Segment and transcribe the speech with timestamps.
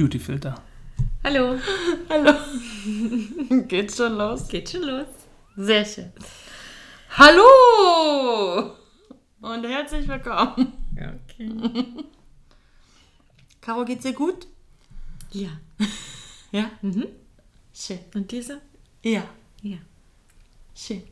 [0.00, 0.54] Beautyfilter.
[1.22, 1.58] Hallo.
[2.08, 2.32] Hallo.
[3.68, 4.48] Geht schon los?
[4.48, 5.06] Geht schon los.
[5.56, 6.10] Sehr schön.
[7.18, 8.72] Hallo
[9.42, 10.72] und herzlich willkommen.
[10.96, 11.50] Okay.
[13.60, 14.46] Caro, geht's dir gut?
[15.32, 15.50] Ja.
[16.50, 16.70] Ja?
[16.80, 17.04] Mhm.
[17.74, 17.98] Schön.
[18.14, 18.62] Und diese?
[19.02, 19.24] Ja,
[19.60, 19.76] Ja.
[20.74, 21.02] schön.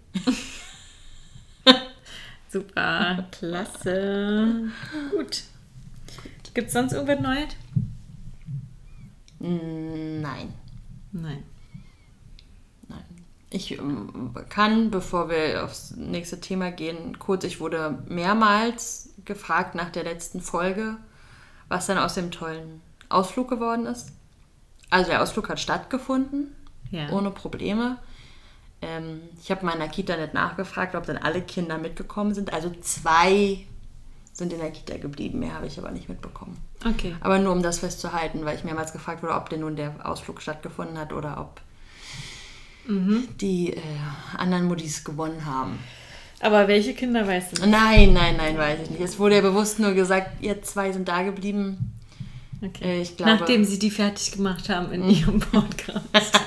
[2.50, 3.28] Super.
[3.32, 4.70] Klasse.
[5.10, 5.42] Gut.
[6.54, 7.48] Gibt's sonst irgendwas Neues?
[9.40, 10.52] Mm, Nein.
[11.12, 11.42] Nein.
[12.88, 13.04] Nein.
[13.50, 19.90] Ich ähm, kann, bevor wir aufs nächste Thema gehen, kurz, ich wurde mehrmals gefragt nach
[19.90, 20.96] der letzten Folge,
[21.68, 24.12] was dann aus dem tollen Ausflug geworden ist.
[24.90, 26.54] Also der Ausflug hat stattgefunden,
[26.90, 27.10] Ja.
[27.10, 27.98] ohne Probleme.
[28.80, 32.52] Ähm, ich habe meiner Kita nicht nachgefragt, ob dann alle Kinder mitgekommen sind.
[32.52, 33.66] Also zwei
[34.38, 36.56] sind in der Kita geblieben, mehr habe ich aber nicht mitbekommen.
[36.86, 37.14] Okay.
[37.20, 40.40] Aber nur um das festzuhalten, weil ich mehrmals gefragt wurde, ob denn nun der Ausflug
[40.40, 41.60] stattgefunden hat oder ob
[42.88, 43.80] die äh,
[44.38, 45.78] anderen Muttis gewonnen haben.
[46.40, 47.66] Aber welche Kinder weißt du?
[47.66, 49.00] Nein, nein, nein, weiß ich nicht.
[49.02, 51.92] Es wurde ja bewusst nur gesagt, ihr zwei sind da geblieben.
[52.64, 52.84] Okay.
[52.84, 56.40] Äh, ich glaube- Nachdem sie die fertig gemacht haben in ihrem Podcast.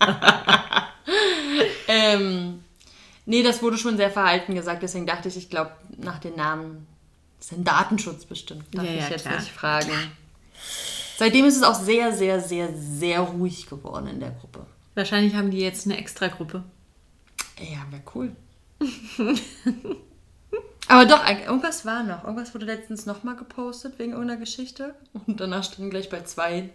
[1.88, 2.62] Ähm,
[3.26, 6.86] nee, das wurde schon sehr verhalten gesagt, deswegen dachte ich, ich glaube, nach den Namen
[7.46, 8.64] ist ein Datenschutz bestimmt.
[8.72, 9.40] Darf Ja, ich ja, jetzt klar.
[9.40, 9.90] nicht fragen.
[11.18, 14.64] Seitdem ist es auch sehr, sehr, sehr, sehr ruhig geworden in der Gruppe.
[14.94, 16.62] Wahrscheinlich haben die jetzt eine Extragruppe.
[17.58, 18.36] Ja, wäre cool.
[20.88, 22.24] Aber doch, irgendwas war noch.
[22.24, 24.94] Irgendwas wurde letztens nochmal gepostet wegen irgendeiner Geschichte.
[25.26, 26.70] Und danach stand gleich bei zwei,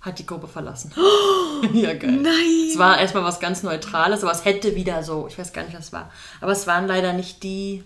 [0.00, 0.92] hat die Gruppe verlassen.
[1.72, 2.12] ja, geil.
[2.12, 2.68] Nein!
[2.70, 5.76] Es war erstmal was ganz Neutrales, aber es hätte wieder so, ich weiß gar nicht,
[5.76, 6.10] was es war.
[6.40, 7.82] Aber es waren leider nicht die,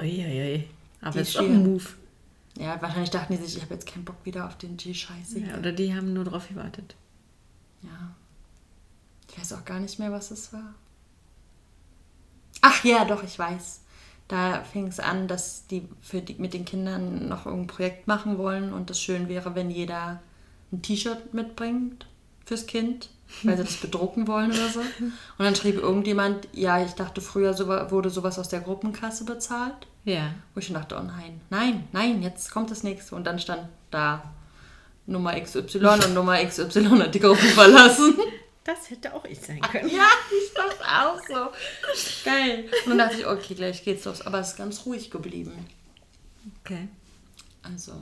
[0.00, 0.68] Uiuiui.
[1.02, 1.84] Aber das ist auch ein Move.
[2.56, 5.40] ja, wahrscheinlich dachten die sich, ich habe jetzt keinen Bock wieder auf den G-Scheiße.
[5.40, 6.96] Ja, oder die haben nur drauf gewartet.
[7.82, 8.14] Ja.
[9.28, 10.74] Ich weiß auch gar nicht mehr, was es war.
[12.60, 13.80] Ach ja, doch, ich weiß.
[14.28, 18.38] Da fing es an, dass die, für die mit den Kindern noch irgendein Projekt machen
[18.38, 20.22] wollen und es schön wäre, wenn jeder
[20.70, 22.06] ein T-Shirt mitbringt
[22.44, 23.10] fürs Kind,
[23.42, 24.80] weil sie das bedrucken wollen oder so.
[24.80, 29.86] Und dann schrieb irgendjemand, ja, ich dachte, früher so, wurde sowas aus der Gruppenkasse bezahlt.
[30.04, 30.34] Ja.
[30.54, 33.14] Wo ich dachte, oh nein, nein, nein, jetzt kommt das nächste.
[33.14, 34.32] Und dann stand da
[35.06, 38.14] Nummer XY und Nummer XY hat die Gruppe verlassen.
[38.64, 39.88] Das hätte auch ich sein können.
[39.88, 41.50] Ja, ich dachte auch so.
[42.24, 42.66] Geil.
[42.84, 44.24] Und dann dachte ich, okay, gleich geht's los.
[44.24, 45.66] Aber es ist ganz ruhig geblieben.
[46.60, 46.88] Okay.
[47.62, 47.92] Also,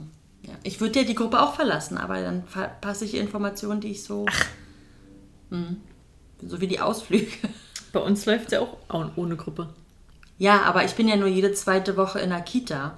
[0.43, 0.53] ja.
[0.63, 4.25] Ich würde ja die Gruppe auch verlassen, aber dann verpasse ich Informationen, die ich so.
[5.51, 5.77] Mhm.
[6.47, 7.27] So wie die Ausflüge.
[7.93, 9.69] Bei uns läuft es ja auch au- ohne Gruppe.
[10.39, 12.95] Ja, aber ich bin ja nur jede zweite Woche in der Kita.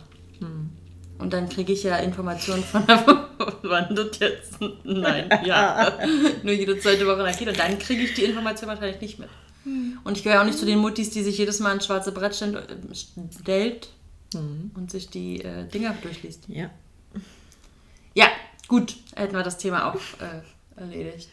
[1.18, 3.06] Und dann kriege ich ja Informationen von der
[3.63, 4.59] Wann das jetzt?
[4.84, 5.97] Nein, ja.
[6.44, 7.52] nur jede zweite Woche in der Kita.
[7.52, 9.30] Dann kriege ich die Information wahrscheinlich nicht mit.
[10.03, 12.36] Und ich gehöre auch nicht zu den Muttis, die sich jedes Mal ein schwarze Brett
[12.36, 12.58] stellt,
[13.42, 13.90] stellt
[14.34, 16.44] und sich die äh, Dinger durchliest.
[16.50, 16.69] Ja.
[18.13, 18.28] Ja,
[18.68, 21.30] gut, hätten wir das Thema auch äh, erledigt.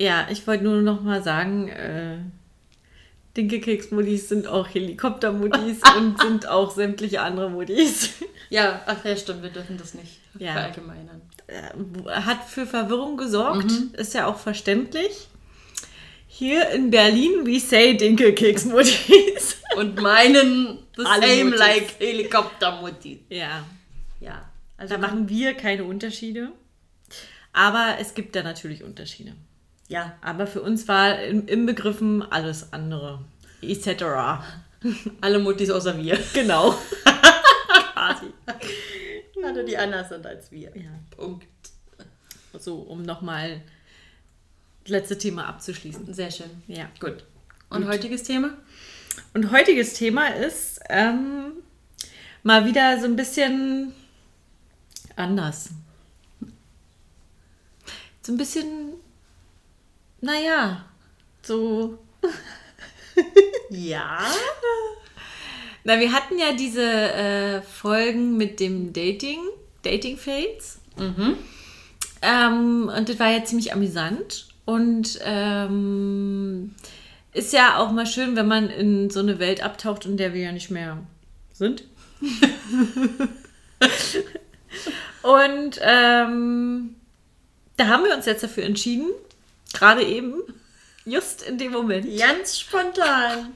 [0.00, 2.18] Ja, ich wollte nur noch mal sagen, äh,
[3.36, 8.10] Dinkelkeks-Muttis sind auch Helikopter-Muttis und sind auch sämtliche andere Muttis.
[8.50, 10.52] Ja, ach ja, stimmt, wir dürfen das nicht Ja.
[10.54, 11.20] verallgemeinern.
[11.48, 11.68] Äh,
[12.10, 15.28] Hat für Verwirrung gesorgt, ist ja auch verständlich.
[16.28, 19.56] Hier in Berlin, we say Dinkelkeks-Muttis.
[19.76, 21.58] Und meinen the Alle same Muttis.
[21.60, 23.20] like Helikoptermutti.
[23.28, 23.66] ja,
[24.18, 24.48] Ja,
[24.78, 26.50] also da machen wir keine Unterschiede.
[27.52, 29.34] Aber es gibt da natürlich Unterschiede.
[29.88, 33.24] Ja, Aber für uns war im, im Begriffen alles andere.
[33.62, 34.04] Etc.
[35.20, 36.18] alle Muttis außer wir.
[36.34, 36.72] Genau.
[37.94, 38.26] Quasi.
[39.42, 40.76] Alle, die anders sind als wir.
[40.76, 40.90] Ja.
[41.16, 41.46] Punkt.
[42.58, 43.62] So, um nochmal
[44.84, 46.12] das letzte Thema abzuschließen.
[46.12, 46.50] Sehr schön.
[46.66, 46.90] Ja.
[47.00, 47.24] Gut.
[47.70, 48.56] Und heutiges Thema?
[49.34, 51.52] Und heutiges Thema ist ähm,
[52.42, 53.92] mal wieder so ein bisschen
[55.16, 55.70] anders.
[58.22, 58.94] So ein bisschen,
[60.20, 60.84] naja,
[61.42, 61.98] so.
[63.70, 64.24] Ja.
[65.84, 69.40] Na, wir hatten ja diese äh, Folgen mit dem Dating,
[69.82, 70.78] Dating Fates.
[72.22, 74.48] Ähm, und das war ja ziemlich amüsant.
[74.64, 76.74] Und ähm,
[77.32, 80.42] ist ja auch mal schön, wenn man in so eine Welt abtaucht, in der wir
[80.42, 80.98] ja nicht mehr
[81.52, 81.84] sind.
[85.22, 86.96] und ähm,
[87.76, 89.06] da haben wir uns jetzt dafür entschieden,
[89.72, 90.34] gerade eben,
[91.04, 92.06] just in dem Moment.
[92.18, 93.54] Ganz spontan.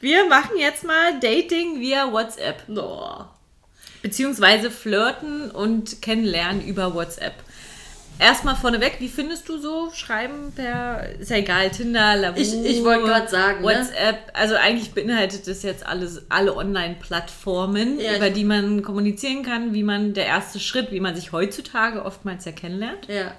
[0.00, 2.62] Wir machen jetzt mal Dating via WhatsApp.
[2.68, 3.24] Oh.
[4.02, 7.34] Beziehungsweise flirten und kennenlernen über WhatsApp.
[8.20, 12.84] erstmal vorneweg, wie findest du so Schreiben per, ist ja egal, Tinder, Lavu, Ich- ich
[12.84, 13.66] wollte gerade sagen, ne?
[13.66, 19.74] WhatsApp, also eigentlich beinhaltet das jetzt alles, alle Online-Plattformen, Ja, über die man kommunizieren kann,
[19.74, 23.08] wie man, der erste Schritt, wie man sich heutzutage oftmals ja kennenlernt.
[23.08, 23.32] Ja.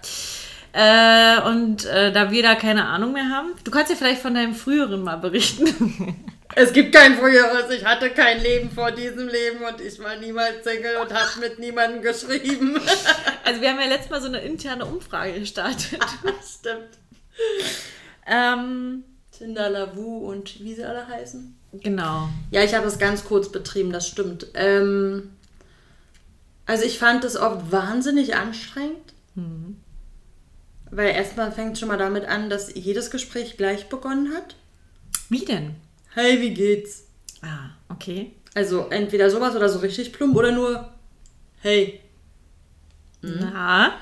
[0.77, 4.33] Äh, und äh, da wir da keine Ahnung mehr haben, du kannst ja vielleicht von
[4.33, 6.15] deinem früheren mal berichten.
[6.57, 7.69] Es gibt kein früheres.
[7.69, 11.59] Ich hatte kein Leben vor diesem Leben und ich war niemals Single und habe mit
[11.59, 12.79] niemandem geschrieben.
[13.43, 15.99] Also wir haben ja letztes Mal so eine interne Umfrage gestartet.
[16.59, 16.97] Stimmt.
[18.25, 21.55] ähm, Tinder, Lavu und wie sie alle heißen.
[21.73, 22.29] genau.
[22.51, 24.47] Ja, ich habe es ganz kurz betrieben, das stimmt.
[24.53, 25.31] Ähm,
[26.65, 29.13] also ich fand es oft wahnsinnig anstrengend.
[30.95, 34.55] Weil erstmal fängt es schon mal damit an, dass jedes Gespräch gleich begonnen hat.
[35.29, 35.75] Wie denn?
[36.13, 37.03] Hey, wie geht's?
[37.41, 38.31] Ah, okay.
[38.53, 40.89] Also entweder sowas oder so richtig plump oder nur
[41.61, 41.99] Hey.
[43.21, 43.93] Na,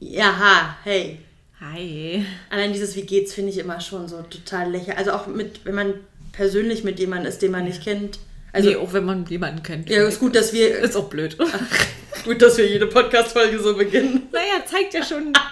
[0.00, 1.18] Ja, ha, hey.
[1.60, 2.24] hi.
[2.48, 4.96] Allein dieses Wie geht's finde ich immer schon so total lächerlich.
[4.98, 5.94] Also auch mit, wenn man
[6.32, 8.18] persönlich mit jemandem ist, den man nicht kennt.
[8.52, 9.88] Also nee, auch wenn man jemanden kennt.
[9.90, 11.36] ja, ist gut, dass wir Ist auch blöd.
[12.24, 14.28] gut, dass wir jede Podcast-Folge so beginnen.
[14.32, 15.32] naja, zeigt ja schon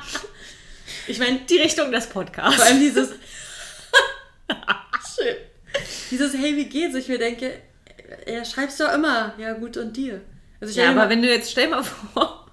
[1.10, 2.56] Ich meine, die Richtung des Podcasts.
[2.56, 3.10] vor allem dieses
[5.16, 5.36] Schön.
[6.10, 6.94] Dieses Hey, wie geht's?
[6.94, 7.60] Ich mir denke,
[8.26, 9.34] ja, schreibst du doch immer.
[9.38, 10.20] Ja, gut und dir.
[10.60, 12.49] Also ja, aber wenn du jetzt, stell mal vor,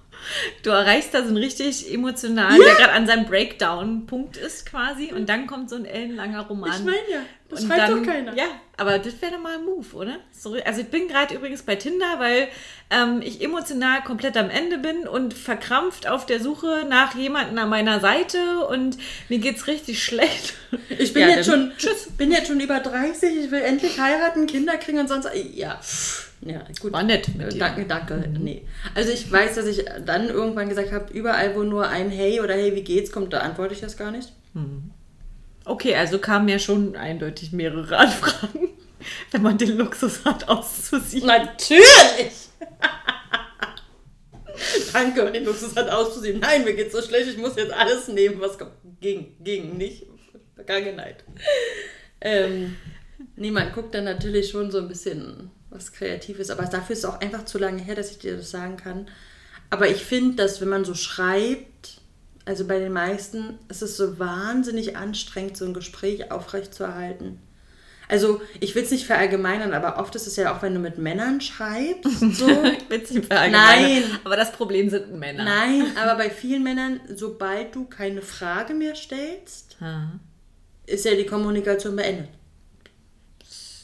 [0.62, 5.28] du erreichst da so einen richtig emotionalen, der gerade an seinem Breakdown-Punkt ist quasi und
[5.28, 6.70] dann kommt so ein ellenlanger Roman.
[6.72, 8.36] ich meine ja, das Und schreibt dann- doch keiner.
[8.36, 8.44] Ja,
[8.76, 10.16] aber das wäre doch mal ein Move, oder?
[10.32, 12.48] So, also ich bin gerade übrigens bei Tinder, weil
[12.90, 17.68] ähm, ich emotional komplett am Ende bin und verkrampft auf der Suche nach jemandem an
[17.68, 18.98] meiner Seite und
[19.28, 20.54] mir geht's richtig schlecht.
[20.98, 21.72] Ich bin Ja, jetzt schon,
[22.18, 25.28] bin jetzt schon über 30, ich will endlich heiraten, Kinder kriegen und sonst.
[25.54, 26.92] Ja, pff, ja gut.
[26.92, 27.58] War nett Äh.
[27.58, 28.28] Danke, danke.
[28.38, 28.66] Nee.
[28.94, 32.54] Also ich weiß, dass ich dann irgendwann gesagt habe, überall, wo nur ein Hey oder
[32.54, 34.32] Hey, wie geht's kommt, da antworte ich das gar nicht.
[35.64, 38.70] Okay, also kamen ja schon eindeutig mehrere Anfragen,
[39.30, 41.28] wenn man den Luxus hat, auszusieben.
[41.28, 42.48] Natürlich!
[44.92, 46.40] Danke, den Luxus hat auszusehen.
[46.40, 48.72] Nein, mir geht's so schlecht, ich muss jetzt alles nehmen, was kommt.
[49.00, 50.06] Ging, ging, nicht.
[50.56, 51.22] Vergangenheit.
[52.20, 52.76] Ähm,
[53.36, 57.20] niemand guckt dann natürlich schon so ein bisschen was Kreatives, aber dafür ist es auch
[57.20, 59.06] einfach zu lange her, dass ich dir das sagen kann.
[59.70, 62.00] Aber ich finde, dass wenn man so schreibt,
[62.44, 67.38] also bei den meisten, ist es so wahnsinnig anstrengend, so ein Gespräch aufrechtzuerhalten.
[68.10, 70.96] Also, ich will es nicht verallgemeinern, aber oft ist es ja auch, wenn du mit
[70.96, 72.48] Männern schreibst, so.
[72.48, 74.18] Ich will's nicht verallgemeinern, Nein.
[74.24, 75.44] Aber das Problem sind Männer.
[75.44, 79.76] Nein, aber bei vielen Männern, sobald du keine Frage mehr stellst,
[80.86, 82.30] ist ja die Kommunikation beendet.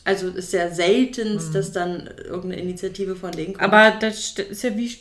[0.05, 3.63] Also ist ja seltenst, dass dann irgendeine Initiative von denen kommt.
[3.65, 4.95] Aber das st- ist ja wie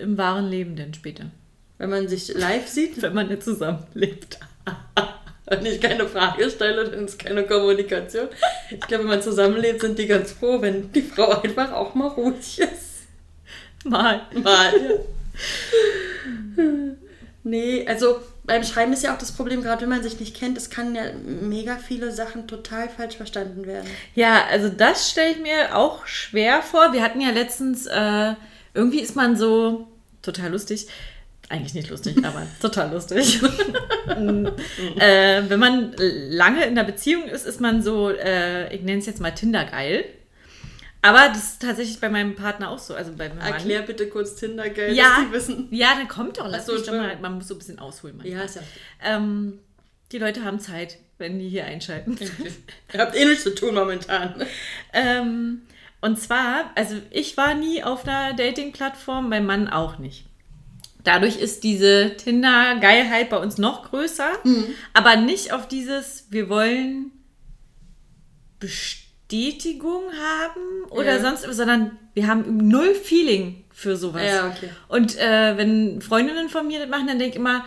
[0.00, 1.26] im wahren Leben denn später,
[1.78, 4.38] wenn man sich live sieht wenn man nicht zusammenlebt.
[5.46, 8.28] und ich keine Frage stelle, dann ist keine Kommunikation.
[8.70, 12.08] Ich glaube, wenn man zusammenlebt, sind die ganz froh, wenn die Frau einfach auch mal
[12.08, 13.06] ruhig ist.
[13.84, 14.22] Mal.
[14.42, 15.00] Mal.
[17.42, 20.58] nee, also beim Schreiben ist ja auch das Problem, gerade wenn man sich nicht kennt,
[20.58, 23.88] es kann ja mega viele Sachen total falsch verstanden werden.
[24.14, 26.92] Ja, also das stelle ich mir auch schwer vor.
[26.92, 28.34] Wir hatten ja letztens, äh,
[28.74, 29.88] irgendwie ist man so
[30.20, 30.88] total lustig.
[31.48, 33.42] Eigentlich nicht lustig, aber total lustig.
[34.08, 39.06] äh, wenn man lange in der Beziehung ist, ist man so, äh, ich nenne es
[39.06, 40.04] jetzt mal Tinder-geil.
[41.04, 42.94] Aber das ist tatsächlich bei meinem Partner auch so.
[42.94, 43.52] Also bei meinem Mann.
[43.52, 45.68] Erklär bitte kurz Tinder, gell, ja, dass die wissen.
[45.70, 46.48] ja, dann kommt doch.
[46.48, 48.16] Lass so, mich doch mal, man muss so ein bisschen ausholen.
[48.16, 48.38] manchmal.
[48.38, 48.62] Ja, ist ja.
[49.02, 49.58] Ähm,
[50.12, 52.16] die Leute haben Zeit, wenn die hier einschalten.
[52.94, 54.46] Ihr habt eh nichts zu tun momentan.
[54.94, 55.62] Ähm,
[56.00, 60.24] und zwar, also ich war nie auf einer Dating-Plattform, mein Mann auch nicht.
[61.02, 64.30] Dadurch ist diese Tinder-Geilheit bei uns noch größer,
[64.92, 67.10] aber nicht auf dieses, wir wollen
[69.28, 71.20] Bestätigung haben oder Ja.
[71.20, 74.22] sonst, sondern wir haben null Feeling für sowas.
[74.24, 74.68] Ja, okay.
[74.88, 77.64] Und äh, wenn Freundinnen von mir das machen, dann denke ich immer,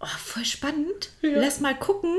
[0.00, 1.40] oh, voll spannend, Ja.
[1.40, 2.14] lass mal gucken,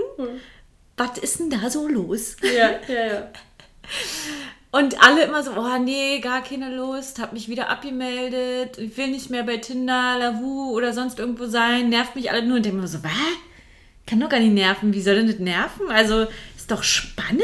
[0.96, 2.38] was ist denn da so los?
[2.41, 3.29] Ja, ja, ja.
[4.72, 9.08] Und alle immer so, oh nee, gar keine Lust, hab mich wieder abgemeldet, ich will
[9.08, 12.79] nicht mehr bei Tinder, Lavu oder sonst irgendwo sein, nervt mich alle nur und denke
[12.79, 13.12] mir so, was?
[14.06, 15.89] Kann doch gar nicht nerven, wie soll denn das nerven?
[15.89, 17.44] Also, ist doch spannend.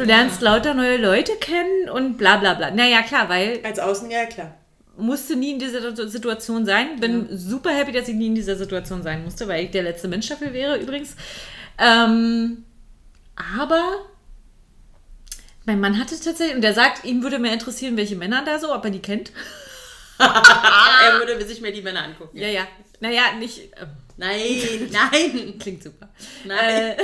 [0.00, 2.70] Du lernst lauter neue Leute kennen und bla bla bla.
[2.70, 4.56] Naja, klar, weil Als Außen, ja klar.
[4.96, 6.98] musste nie in dieser Situation sein.
[6.98, 10.08] Bin super happy, dass ich nie in dieser Situation sein musste, weil ich der letzte
[10.08, 11.16] Mensch dafür wäre übrigens.
[11.76, 12.64] Ähm,
[13.58, 14.06] aber
[15.66, 18.74] mein Mann hatte tatsächlich, und der sagt, ihm würde mehr interessieren, welche Männer da so,
[18.74, 19.32] ob er die kennt.
[20.18, 22.38] er würde sich mir die Männer angucken.
[22.38, 22.66] Ja, ja.
[23.00, 23.70] Naja, nicht.
[23.74, 25.54] Äh, nein, nein.
[25.60, 26.08] Klingt super.
[26.46, 26.58] Nein.
[26.58, 26.96] Äh,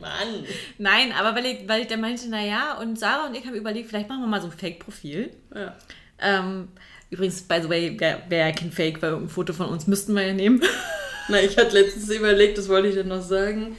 [0.00, 0.44] Mann.
[0.78, 4.08] Nein, aber weil ich, weil der meinte, naja, und Sarah und ich haben überlegt, vielleicht
[4.08, 5.30] machen wir mal so ein Fake-Profil.
[5.54, 5.76] Ja.
[6.18, 6.68] Ähm,
[7.10, 10.14] übrigens, by the way, wäre wär ja kein Fake, weil ein Foto von uns müssten
[10.14, 10.62] wir ja nehmen.
[11.28, 13.76] Na, ich hatte letztens überlegt, das wollte ich dann noch sagen.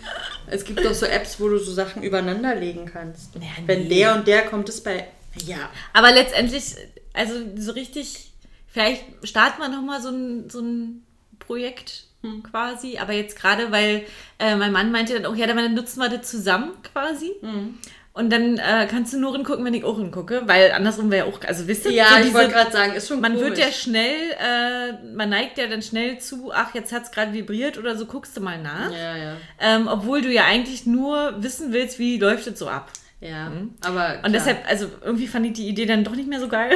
[0.48, 3.36] Es gibt doch so Apps, wo du so Sachen übereinander legen kannst.
[3.36, 3.48] Ja, nee.
[3.66, 5.08] Wenn der und der kommt, ist bei.
[5.46, 5.70] Ja.
[5.94, 6.76] Aber letztendlich,
[7.14, 8.32] also so richtig,
[8.68, 11.04] vielleicht starten wir nochmal so ein, so ein
[11.40, 12.08] Projekt
[12.50, 12.98] quasi.
[12.98, 14.06] Aber jetzt gerade, weil
[14.40, 17.32] äh, mein Mann meinte dann auch, ja, dann nutzen wir das zusammen quasi.
[17.42, 17.78] Hm.
[18.18, 21.40] Und dann äh, kannst du nur hingucken, wenn ich auch hingucke, weil andersrum wäre auch,
[21.46, 23.50] also wisst ihr, ja, so ich wollte gerade sagen, ist schon Man komisch.
[23.50, 27.34] wird ja schnell, äh, man neigt ja dann schnell zu, ach, jetzt hat es gerade
[27.34, 28.92] vibriert oder so, guckst du mal nach.
[28.92, 29.38] Ja, ja.
[29.60, 32.92] Ähm, obwohl du ja eigentlich nur wissen willst, wie läuft es so ab.
[33.20, 33.76] Ja, mhm.
[33.82, 34.06] aber.
[34.06, 34.26] Klar.
[34.26, 36.72] Und deshalb, also irgendwie fand ich die Idee dann doch nicht mehr so geil.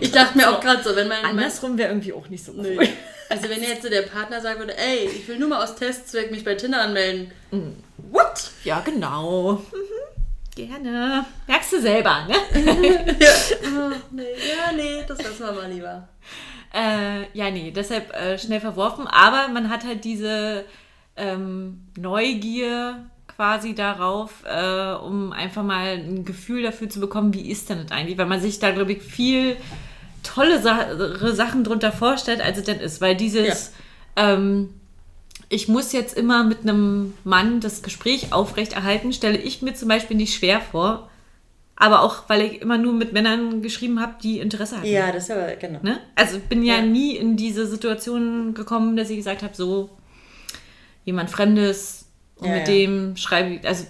[0.00, 1.24] ich dachte mir auch gerade so, wenn man.
[1.24, 2.76] Andersrum wäre irgendwie auch nicht so cool.
[2.78, 2.88] Nee.
[3.28, 6.30] Also, wenn jetzt so der Partner sagen würde, ey, ich will nur mal aus Testzweck
[6.30, 7.32] mich bei Tinder anmelden.
[7.50, 7.76] Mhm.
[8.10, 8.50] What?
[8.64, 9.54] Ja, genau.
[9.72, 9.96] Mhm.
[10.54, 11.26] Gerne.
[11.46, 12.34] Merkst du selber, ne?
[13.20, 13.28] ja.
[13.62, 14.22] Oh, nee.
[14.22, 16.08] ja, nee, das lassen wir mal lieber.
[16.72, 19.06] Äh, ja, nee, deshalb äh, schnell verworfen.
[19.06, 20.64] Aber man hat halt diese
[21.16, 23.04] ähm, Neugier
[23.36, 27.92] quasi darauf, äh, um einfach mal ein Gefühl dafür zu bekommen, wie ist denn das
[27.92, 28.16] eigentlich?
[28.16, 29.58] Weil man sich da, glaube ich, viel
[30.26, 33.00] tolle Sa Sachen drunter vorstellt, als es denn ist.
[33.00, 33.72] Weil dieses,
[34.16, 34.34] ja.
[34.34, 34.70] ähm,
[35.48, 40.16] ich muss jetzt immer mit einem Mann das Gespräch aufrechterhalten, stelle ich mir zum Beispiel
[40.16, 41.08] nicht schwer vor.
[41.78, 44.86] Aber auch, weil ich immer nur mit Männern geschrieben habe, die Interesse hatten.
[44.86, 45.78] Ja, das ist aber, genau.
[45.82, 46.00] Ne?
[46.14, 49.90] Also bin ja, ja, nie in diese Situation gekommen, dass ich gesagt habe, so
[51.04, 52.06] jemand Fremdes,
[52.36, 53.84] und ja, mit dem schreibe ich, also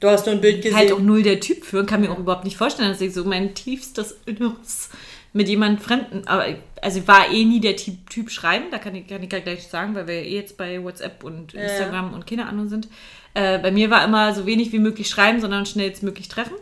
[0.00, 0.76] Du hast nur ein Bild gesehen.
[0.76, 3.24] Halt auch null der Typ für, kann mir auch überhaupt nicht vorstellen, dass ich so
[3.24, 4.90] mein tiefstes Inneres
[5.38, 6.46] mit jemandem Fremden, aber
[6.82, 9.94] also war eh nie der Typ, typ schreiben, da kann ich, kann ich gleich sagen,
[9.94, 12.14] weil wir eh jetzt bei WhatsApp und Instagram ja.
[12.16, 12.88] und keine Ahnung sind.
[13.34, 16.56] Äh, bei mir war immer so wenig wie möglich schreiben, sondern schnellstmöglich treffen.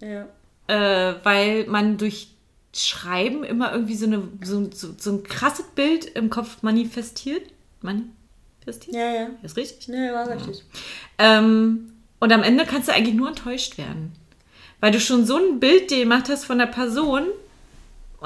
[0.00, 0.26] Ja.
[0.66, 2.30] Äh, weil man durch
[2.74, 7.42] Schreiben immer irgendwie so, eine, so, so, so ein krasses Bild im Kopf manifestiert.
[7.82, 8.96] Manifestiert?
[8.96, 9.28] Ja, ja.
[9.44, 9.86] Ist richtig?
[9.86, 10.64] Ja, war richtig.
[11.18, 14.12] Ähm, und am Ende kannst du eigentlich nur enttäuscht werden.
[14.80, 17.28] Weil du schon so ein Bild dir gemacht hast von der Person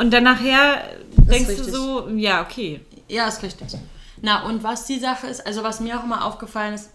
[0.00, 0.82] und dann nachher
[1.30, 2.80] denkst du so, ja, okay.
[3.06, 3.68] Ja, ist richtig.
[4.22, 6.88] Na, und was die Sache ist, also was mir auch immer aufgefallen ist,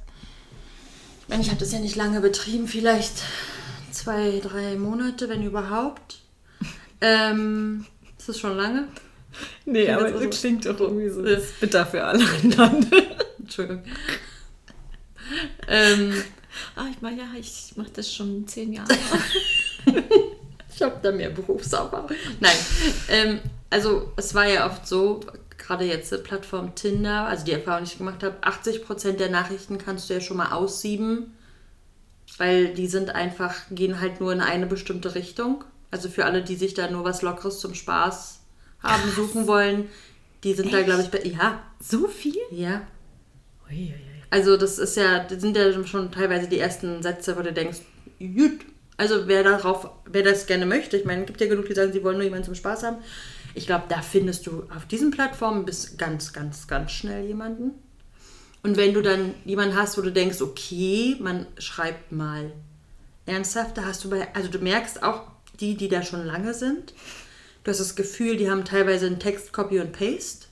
[1.21, 3.13] ich meine, ich habe das ja nicht lange betrieben, vielleicht
[3.91, 6.19] zwei, drei Monate, wenn überhaupt.
[7.01, 7.85] Ähm,
[8.17, 8.87] ist das schon lange?
[9.65, 11.21] Nee, aber es so klingt doch irgendwie so.
[11.21, 12.87] Das ist bitter für alle anderen.
[13.39, 13.83] Entschuldigung.
[15.67, 16.23] ähm,
[16.77, 18.87] ah, ich meine, ja, ich mache das schon zehn Jahre.
[20.75, 22.07] ich habe da mehr Berufsauber.
[22.39, 22.55] Nein,
[23.09, 23.39] ähm,
[23.69, 25.21] also es war ja oft so,
[25.57, 29.77] gerade jetzt die Plattform Tinder, also die Erfahrung, die ich gemacht habe, 80% der Nachrichten
[29.77, 31.33] kannst du ja schon mal aussieben,
[32.37, 35.63] weil die sind einfach, gehen halt nur in eine bestimmte Richtung.
[35.91, 38.41] Also für alle, die sich da nur was Lockeres zum Spaß
[38.79, 39.89] haben, suchen wollen,
[40.43, 40.75] die sind Echt?
[40.75, 41.23] da, glaube ich, bei.
[41.23, 41.63] Ja.
[41.81, 42.35] So viel?
[42.51, 42.81] Ja.
[43.69, 43.93] Uiuiui.
[44.29, 47.79] Also das ist ja, das sind ja schon teilweise die ersten Sätze, wo du denkst,
[48.19, 48.65] gut.
[48.97, 51.91] Also wer darauf, wer das gerne möchte, ich meine, es gibt ja genug, die sagen,
[51.91, 52.97] sie wollen nur jemanden zum Spaß haben.
[53.53, 57.71] Ich glaube, da findest du auf diesen Plattformen bis ganz, ganz, ganz schnell jemanden.
[58.63, 62.51] Und wenn du dann jemanden hast, wo du denkst, okay, man schreibt mal
[63.25, 65.23] ernsthaft, da hast du bei, also du merkst auch
[65.59, 66.93] die, die da schon lange sind,
[67.63, 70.47] du hast das Gefühl, die haben teilweise einen Text Copy und Paste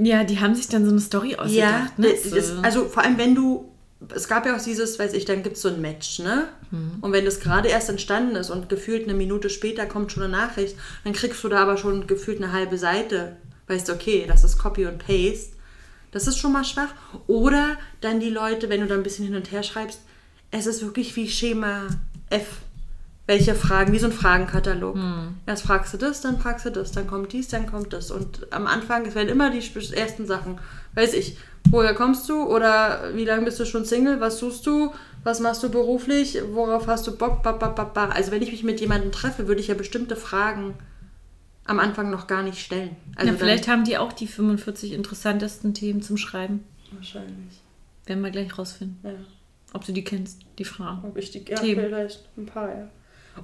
[0.00, 1.54] ja, die haben sich dann so eine Story ausgedacht.
[1.56, 2.14] Ja, ne?
[2.30, 3.67] das, also vor allem, wenn du,
[4.14, 6.48] es gab ja auch dieses, weiß ich, dann gibt es so ein Match, ne?
[6.70, 6.98] Mhm.
[7.00, 10.32] Und wenn das gerade erst entstanden ist und gefühlt eine Minute später kommt schon eine
[10.32, 13.36] Nachricht, dann kriegst du da aber schon gefühlt eine halbe Seite.
[13.66, 15.56] Weißt du, okay, das ist Copy und Paste.
[16.12, 16.94] Das ist schon mal schwach.
[17.26, 20.00] Oder dann die Leute, wenn du da ein bisschen hin und her schreibst,
[20.50, 21.88] es ist wirklich wie Schema
[22.30, 22.46] F
[23.28, 24.94] welche Fragen, wie so ein Fragenkatalog.
[24.94, 25.34] Hm.
[25.44, 28.10] Erst fragst du das, dann fragst du das, dann kommt dies, dann kommt das.
[28.10, 29.62] Und am Anfang, es werden immer die
[29.94, 30.58] ersten Sachen.
[30.94, 31.36] Weiß ich,
[31.70, 34.92] woher kommst du oder wie lange bist du schon Single, was suchst du,
[35.24, 38.08] was machst du beruflich, worauf hast du Bock, ba, ba, ba, ba.
[38.08, 40.74] Also wenn ich mich mit jemandem treffe, würde ich ja bestimmte Fragen
[41.64, 42.96] am Anfang noch gar nicht stellen.
[43.16, 46.64] Also ja, vielleicht haben die auch die 45 interessantesten Themen zum Schreiben.
[46.92, 47.60] Wahrscheinlich.
[48.06, 48.98] Werden wir gleich rausfinden.
[49.02, 49.10] Ja.
[49.74, 51.06] Ob du die kennst, die Fragen.
[51.06, 51.84] Ob ich die, ja, Themen.
[51.84, 52.88] vielleicht ein paar, ja.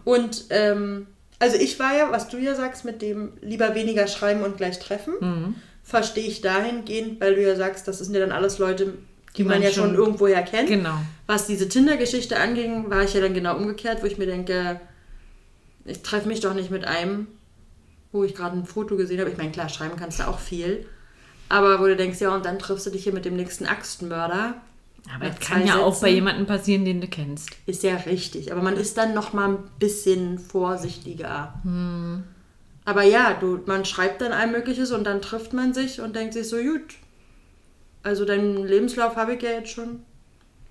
[0.05, 1.07] Und ähm,
[1.39, 4.79] also ich war ja, was du ja sagst, mit dem lieber weniger schreiben und gleich
[4.79, 5.55] treffen, mhm.
[5.85, 8.95] Verstehe ich dahingehend, weil du ja sagst, das sind ja dann alles Leute,
[9.37, 10.69] die, die man, ja schon, schon irgendwoher kennt.
[10.69, 10.99] Genau.
[11.27, 14.81] Was diese Tinder-Geschichte anging, war ich ja dann genau umgekehrt, wo ich mir denke,
[15.85, 17.29] ich treffe mich doch nicht mit einem,
[18.11, 19.31] wo ich gerade ein Foto gesehen habe.
[19.31, 20.87] Ich meine, klar, schreiben kannst du auch viel.
[21.51, 24.55] Aber wo du denkst, ja, und dann triffst du dich hier mit dem nächsten Axtmörder.
[25.15, 26.03] Aber es kann ja auch Sätzen.
[26.03, 27.51] bei jemandem passieren, den du kennst.
[27.67, 28.53] Ist ja richtig.
[28.53, 31.61] Aber man ist dann noch mal ein bisschen vorsichtiger.
[32.85, 36.35] Aber ja, du, man schreibt dann all Mögliches und dann trifft man sich und denkt
[36.35, 36.97] sich so, gut.
[38.03, 40.05] Also deinen Lebenslauf habe ich ja jetzt schon.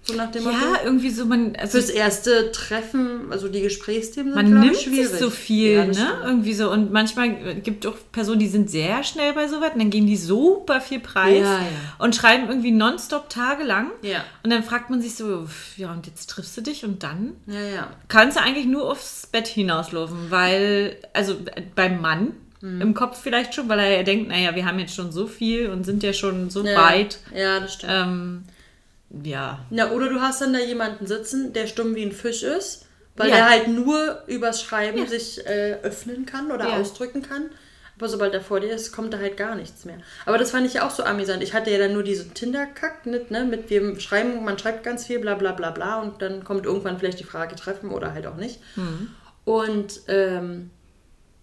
[0.06, 0.58] So nach dem Motto.
[0.58, 1.56] Ja, irgendwie so, man.
[1.56, 5.08] Also Fürs erste Treffen, also die Gesprächsthemen sind, Man nimmt schwierig.
[5.08, 5.94] sich so viel, Ja, ne?
[5.94, 6.10] stimmt.
[6.26, 6.70] Irgendwie so.
[6.72, 10.06] Und manchmal gibt es auch Personen, die sind sehr schnell bei sowas und dann geben
[10.08, 11.66] die super viel Preis Ja, ja.
[12.00, 13.92] und schreiben irgendwie nonstop tagelang.
[14.02, 14.26] Ja.
[14.44, 17.62] Und dann fragt man sich so, ja, und jetzt triffst du dich und dann Ja,
[17.62, 17.88] ja.
[18.10, 21.36] kannst du eigentlich nur aufs Bett hinauslaufen, weil, also
[21.76, 22.80] beim Mann Mhm.
[22.82, 25.86] im Kopf vielleicht schon, weil er denkt, naja, wir haben jetzt schon so viel und
[25.86, 26.82] sind ja schon so ja.
[26.82, 27.20] weit.
[27.36, 27.92] Ja, das stimmt.
[27.94, 28.44] Ähm,
[29.22, 29.60] ja.
[29.70, 33.30] Na, oder du hast dann da jemanden sitzen, der stumm wie ein Fisch ist, weil
[33.30, 33.36] Ja.
[33.36, 35.06] der halt nur übers Schreiben Ja.
[35.08, 36.80] sich äh, öffnen kann oder Ja.
[36.80, 37.50] ausdrücken kann.
[37.96, 39.98] Aber sobald er vor dir ist, kommt da halt gar nichts mehr.
[40.26, 41.44] Aber das fand ich ja auch so amüsant.
[41.44, 45.06] Ich hatte ja dann nur diesen Tinder-Kack mit, ne, mit wir schreiben, man schreibt ganz
[45.06, 48.26] viel, bla bla bla bla und dann kommt irgendwann vielleicht die Frage treffen oder halt
[48.26, 48.60] auch nicht.
[49.46, 50.72] Und ähm,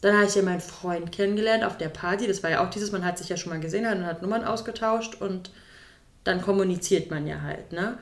[0.00, 2.26] dann habe ich ja meinen Freund kennengelernt auf der Party.
[2.26, 4.44] Das war ja auch dieses, man hat sich ja schon mal gesehen und hat Nummern
[4.44, 5.50] ausgetauscht und
[6.24, 7.98] dann kommuniziert man ja halt, ne?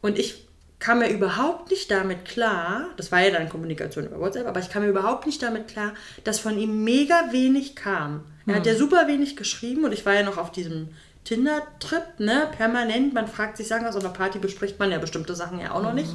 [0.00, 0.46] Und ich
[0.78, 4.70] kam mir überhaupt nicht damit klar, das war ja dann Kommunikation über WhatsApp, aber ich
[4.70, 5.92] kam mir überhaupt nicht damit klar,
[6.24, 8.24] dass von ihm mega wenig kam.
[8.46, 10.88] Er hat ja super wenig geschrieben und ich war ja noch auf diesem
[11.24, 13.12] Tinder-Trip, ne, permanent.
[13.12, 15.92] Man fragt sich, sagen auf einer Party bespricht man ja bestimmte Sachen ja auch noch
[15.92, 16.10] nicht.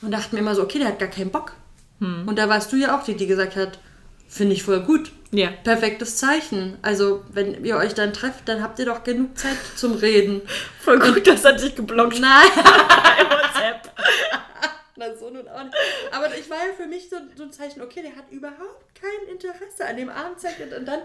[0.00, 1.54] Und dachte mir immer so, okay, der hat gar keinen Bock.
[2.28, 3.80] Und da warst du ja auch die, die gesagt hat,
[4.28, 5.10] finde ich voll gut.
[5.30, 5.50] Ja.
[5.50, 6.78] Perfektes Zeichen.
[6.82, 10.42] Also, wenn ihr euch dann trefft, dann habt ihr doch genug Zeit zum Reden.
[10.80, 13.92] Voll gut, das hat dich geblockt Nein, bei WhatsApp.
[14.96, 15.76] na so nun auch nicht.
[16.12, 19.34] Aber ich war ja für mich so, so ein Zeichen, okay, der hat überhaupt kein
[19.34, 20.72] Interesse an dem Abendzeit.
[20.78, 21.00] Und dann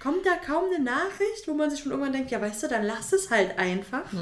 [0.00, 2.84] kommt da kaum eine Nachricht, wo man sich schon irgendwann denkt, ja, weißt du, dann
[2.84, 4.12] lass es halt einfach.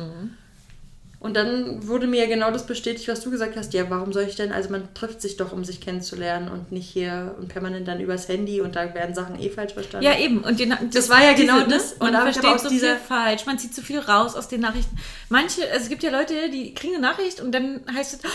[1.19, 3.73] Und dann wurde mir ja genau das bestätigt, was du gesagt hast.
[3.73, 4.53] Ja, warum soll ich denn?
[4.53, 8.29] Also man trifft sich doch, um sich kennenzulernen und nicht hier und permanent dann übers
[8.29, 10.05] Handy und da werden Sachen eh falsch verstanden.
[10.07, 10.41] Ja, eben.
[10.41, 11.95] Und die, Das war ja genau das.
[11.95, 13.47] Und man versteht so viel falsch.
[13.47, 14.97] Man zieht zu viel raus aus den Nachrichten.
[15.31, 18.31] Manche, also es gibt ja Leute, die kriegen eine Nachricht und dann heißt es,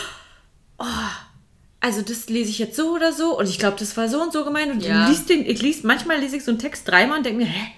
[0.78, 0.84] oh,
[1.80, 4.32] also das lese ich jetzt so oder so und ich glaube, das war so und
[4.32, 5.08] so gemeint und Ja.
[5.08, 7.72] liest den, ich liest, manchmal lese ich so einen Text dreimal und denke mir, hä?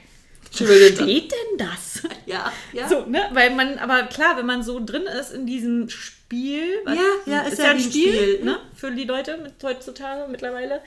[0.60, 0.64] Wo
[1.04, 2.02] steht denn das?
[2.26, 2.88] Ja, ja.
[2.88, 3.20] So, ne?
[3.32, 7.40] Weil man, aber klar, wenn man so drin ist in diesem Spiel, was- Ja, ja,
[7.42, 8.56] ist ja ein wie ein Spiel, Spiel, ne?
[8.74, 10.80] Für die Leute mit heutzutage mittlerweile.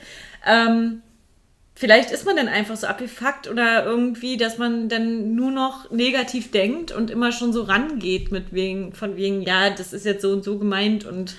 [0.44, 1.02] Ähm,
[1.76, 6.50] vielleicht ist man dann einfach so abgefuckt oder irgendwie, dass man dann nur noch negativ
[6.50, 10.32] denkt und immer schon so rangeht mit wegen, von wegen, ja, das ist jetzt so
[10.32, 11.36] und so gemeint und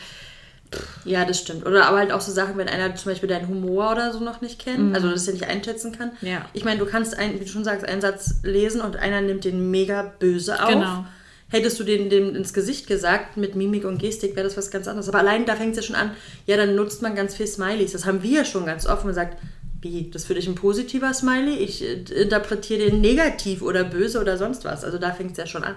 [1.03, 1.65] Ja, das stimmt.
[1.65, 4.41] Oder aber halt auch so Sachen, wenn einer zum Beispiel deinen Humor oder so noch
[4.41, 6.12] nicht kennt, also das ja nicht einschätzen kann.
[6.21, 6.27] Mhm.
[6.27, 6.45] Ja.
[6.53, 9.45] Ich meine, du kannst, ein, wie du schon sagst, einen Satz lesen und einer nimmt
[9.45, 10.69] den mega böse auf.
[10.69, 11.05] Genau.
[11.51, 14.88] Hättest du den dem ins Gesicht gesagt, mit Mimik und Gestik, wäre das was ganz
[14.88, 15.10] anderes.
[15.10, 16.12] Aber allein da fängt es ja schon an,
[16.45, 17.93] ja, dann nutzt man ganz viel Smileys.
[17.93, 19.03] Das haben wir ja schon ganz oft.
[19.03, 19.38] Man sagt,
[19.82, 21.55] wie, das ist für dich ein positiver Smiley?
[21.55, 24.84] Ich äh, interpretiere den negativ oder böse oder sonst was.
[24.84, 25.75] Also da fängt es ja schon an.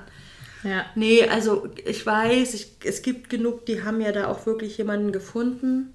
[0.64, 0.86] Ja.
[0.94, 5.12] Nee, also ich weiß, ich, es gibt genug, die haben ja da auch wirklich jemanden
[5.12, 5.94] gefunden.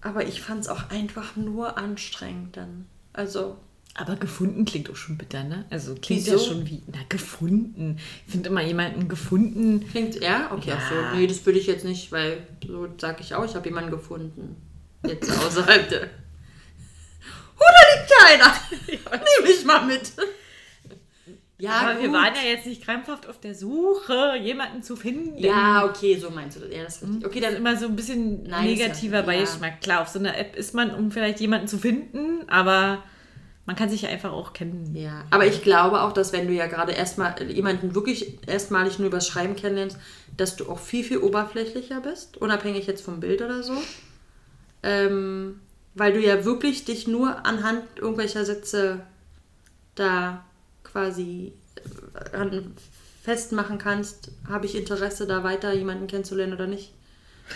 [0.00, 2.86] Aber ich fand es auch einfach nur anstrengend dann.
[3.12, 3.56] Also,
[3.94, 5.64] Aber gefunden klingt auch schon bitter, ne?
[5.70, 6.44] Also klingt ja Wieso?
[6.52, 7.98] schon wie, na, gefunden.
[8.26, 9.84] Ich finde immer jemanden gefunden.
[9.90, 10.80] klingt, ja, okay, Ja.
[10.88, 11.16] so.
[11.16, 14.56] Nee, das würde ich jetzt nicht, weil so sag ich auch, ich habe jemanden gefunden.
[15.04, 16.08] Jetzt außerhalb der.
[17.60, 18.54] Oh, da liegt keiner!
[19.40, 20.12] Nehme ich mal mit.
[21.60, 22.16] Ja, Aber wir gut.
[22.16, 25.36] waren ja jetzt nicht krampfhaft auf der Suche, jemanden zu finden.
[25.38, 26.72] Ja, okay, so meinst du das.
[26.72, 27.26] Ja, das ist richtig.
[27.26, 27.66] Okay, Das ist dann.
[27.66, 29.22] immer so ein bisschen ja- negativer ja.
[29.22, 29.80] Beigeschmack.
[29.80, 33.02] Klar, auf so einer App ist man, um vielleicht jemanden zu finden, aber
[33.66, 34.94] man kann sich ja einfach auch kennen.
[34.94, 39.08] Ja, aber ich glaube auch, dass wenn du ja gerade erstmal jemanden wirklich erstmalig nur
[39.08, 39.98] übers Schreiben kennenlernst,
[40.36, 43.74] dass du auch viel, viel oberflächlicher bist, unabhängig jetzt vom Bild oder so.
[44.82, 45.60] Ähm,
[45.94, 49.00] weil du ja wirklich dich nur anhand irgendwelcher Sätze
[49.96, 50.44] da
[50.90, 51.52] quasi
[52.32, 52.60] äh,
[53.22, 56.92] festmachen kannst, habe ich Interesse, da weiter jemanden kennenzulernen oder nicht.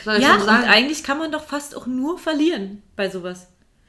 [0.06, 3.48] Ja, und eigentlich kann man doch fast auch nur verlieren bei sowas.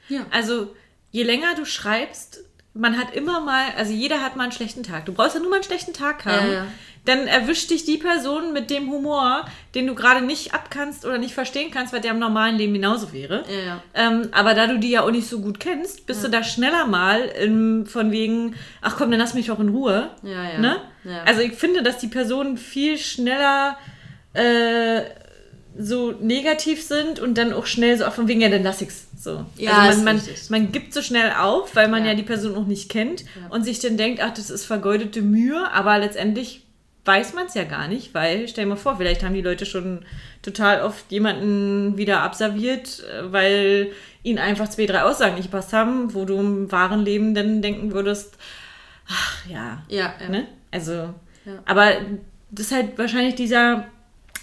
[0.09, 0.25] Ja.
[0.31, 0.75] Also,
[1.11, 5.05] je länger du schreibst, man hat immer mal, also jeder hat mal einen schlechten Tag.
[5.05, 6.47] Du brauchst ja nur mal einen schlechten Tag haben.
[6.47, 6.67] Ja, ja.
[7.05, 11.33] Dann erwischt dich die Person mit dem Humor, den du gerade nicht abkannst oder nicht
[11.33, 13.43] verstehen kannst, weil der im normalen Leben genauso wäre.
[13.49, 13.83] Ja, ja.
[13.93, 16.85] Ähm, aber da du die ja auch nicht so gut kennst, bist du da schneller
[16.87, 20.11] mal im, von wegen, ach komm, dann lass mich doch in Ruhe.
[20.21, 20.59] Ja, ja.
[20.59, 20.77] Ne?
[21.03, 21.23] Ja.
[21.25, 23.77] Also ich finde, dass die Person viel schneller
[24.33, 25.01] äh,
[25.77, 29.07] so negativ sind und dann auch schnell so auf von wegen, ja, dann lass ich's.
[29.19, 29.45] So.
[29.57, 32.15] Ja, also man, man, man gibt so schnell auf, weil man ja, Ja.
[32.15, 35.97] die Person noch nicht kennt und sich dann denkt, ach, das ist vergeudete Mühe, aber
[35.97, 36.62] letztendlich
[37.05, 39.65] weiß man es ja gar nicht, weil, stell dir mal vor, vielleicht haben die Leute
[39.65, 40.05] schon
[40.41, 43.91] total oft jemanden wieder abserviert, äh, weil
[44.23, 47.91] ihnen einfach zwei, drei Aussagen nicht gepasst haben, wo du im wahren Leben dann denken
[47.91, 48.37] würdest,
[49.09, 50.29] ach ja, Ja, ja.
[50.29, 50.47] Ne?
[50.71, 51.13] Also,
[51.45, 51.61] Ja.
[51.65, 51.91] aber
[52.51, 53.85] das ist halt wahrscheinlich dieser,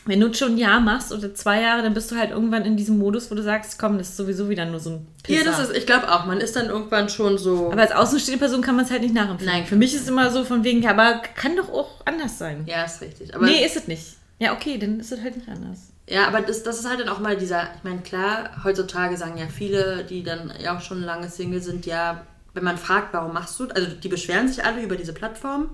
[0.06, 2.76] wenn du schon ein Jahr machst oder zwei Jahre, dann bist du halt irgendwann in
[2.76, 5.50] diesem Modus, wo du sagst, komm, das ist sowieso wieder nur so ein Ja, Pisser.
[5.50, 7.70] das ist, ich glaube auch, man ist dann irgendwann schon so.
[7.70, 9.54] aber als außenstehende Person kann man es halt nicht nachempfinden.
[9.54, 9.66] Nein.
[9.66, 12.64] Für mich ist es immer so von wegen, ja, aber kann doch auch anders sein.
[12.66, 13.34] ja, ist richtig.
[13.34, 14.16] Aber nee, ist es nicht.
[14.38, 15.88] Ja, okay, dann ist es halt nicht anders.
[16.08, 19.36] Ja, aber das, das ist halt dann auch mal dieser, ich meine, klar, heutzutage sagen
[19.36, 22.22] ja viele, die dann ja auch schon lange Single sind, ja,
[22.54, 25.68] wenn man fragt, warum machst du, also die beschweren sich alle über diese Plattform,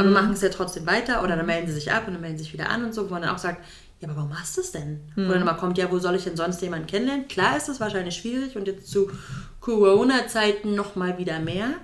[0.00, 2.38] aber machen es ja trotzdem weiter oder dann melden sie sich ab und dann melden
[2.38, 3.64] sie sich wieder an und so, wo man dann auch sagt,
[4.00, 5.00] ja, aber warum machst du es denn?
[5.16, 7.28] Oder dann mal kommt, ja, wo soll ich denn sonst jemanden kennenlernen?
[7.28, 9.10] Klar ist das wahrscheinlich schwierig und jetzt zu
[9.60, 11.74] Corona-Zeiten nochmal wieder mehr.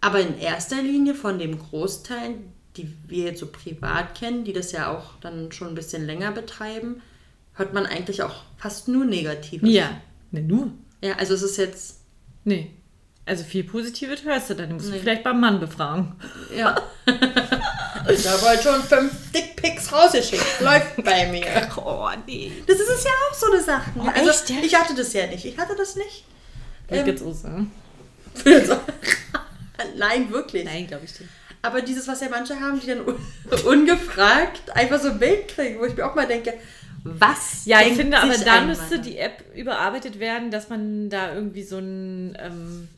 [0.00, 2.36] Aber in erster Linie von dem Großteil,
[2.76, 6.32] die wir jetzt so privat kennen, die das ja auch dann schon ein bisschen länger
[6.32, 7.02] betreiben,
[7.52, 9.70] hört man eigentlich auch fast nur Negatives.
[9.70, 9.90] Ja.
[10.30, 10.70] Ne, nur.
[11.02, 12.00] Ja, also es ist jetzt,
[12.44, 12.70] Nee.
[13.26, 14.68] Also viel Positives hörst du dann.
[14.68, 14.96] Du musst Nee.
[14.96, 16.14] du vielleicht beim Mann befragen.
[16.54, 16.76] ja.
[17.06, 20.60] ich habe heute schon fünf Dickpics rausgeschickt.
[20.60, 21.44] Läuft bei mir.
[21.76, 22.52] Oh, nee.
[22.66, 23.90] Das ist es ja auch so eine Sache.
[23.98, 24.56] Oh, also, echt, ja?
[24.62, 25.44] Ich hatte das ja nicht.
[25.44, 26.24] Ich hatte das nicht.
[26.88, 27.70] Ich Ähm, jetzt auch sagen.
[29.96, 30.64] Nein, wirklich.
[30.64, 31.30] Nein, glaube ich nicht.
[31.62, 33.16] Aber dieses, was ja manche haben, die dann un
[33.66, 36.54] ungefragt einfach so ein Bild kriegen, wo ich mir auch mal denke,
[37.04, 37.64] was?
[37.64, 41.78] Ja, ich finde, aber da müsste die App überarbeitet werden, dass man da irgendwie so
[41.78, 42.88] ein, ähm,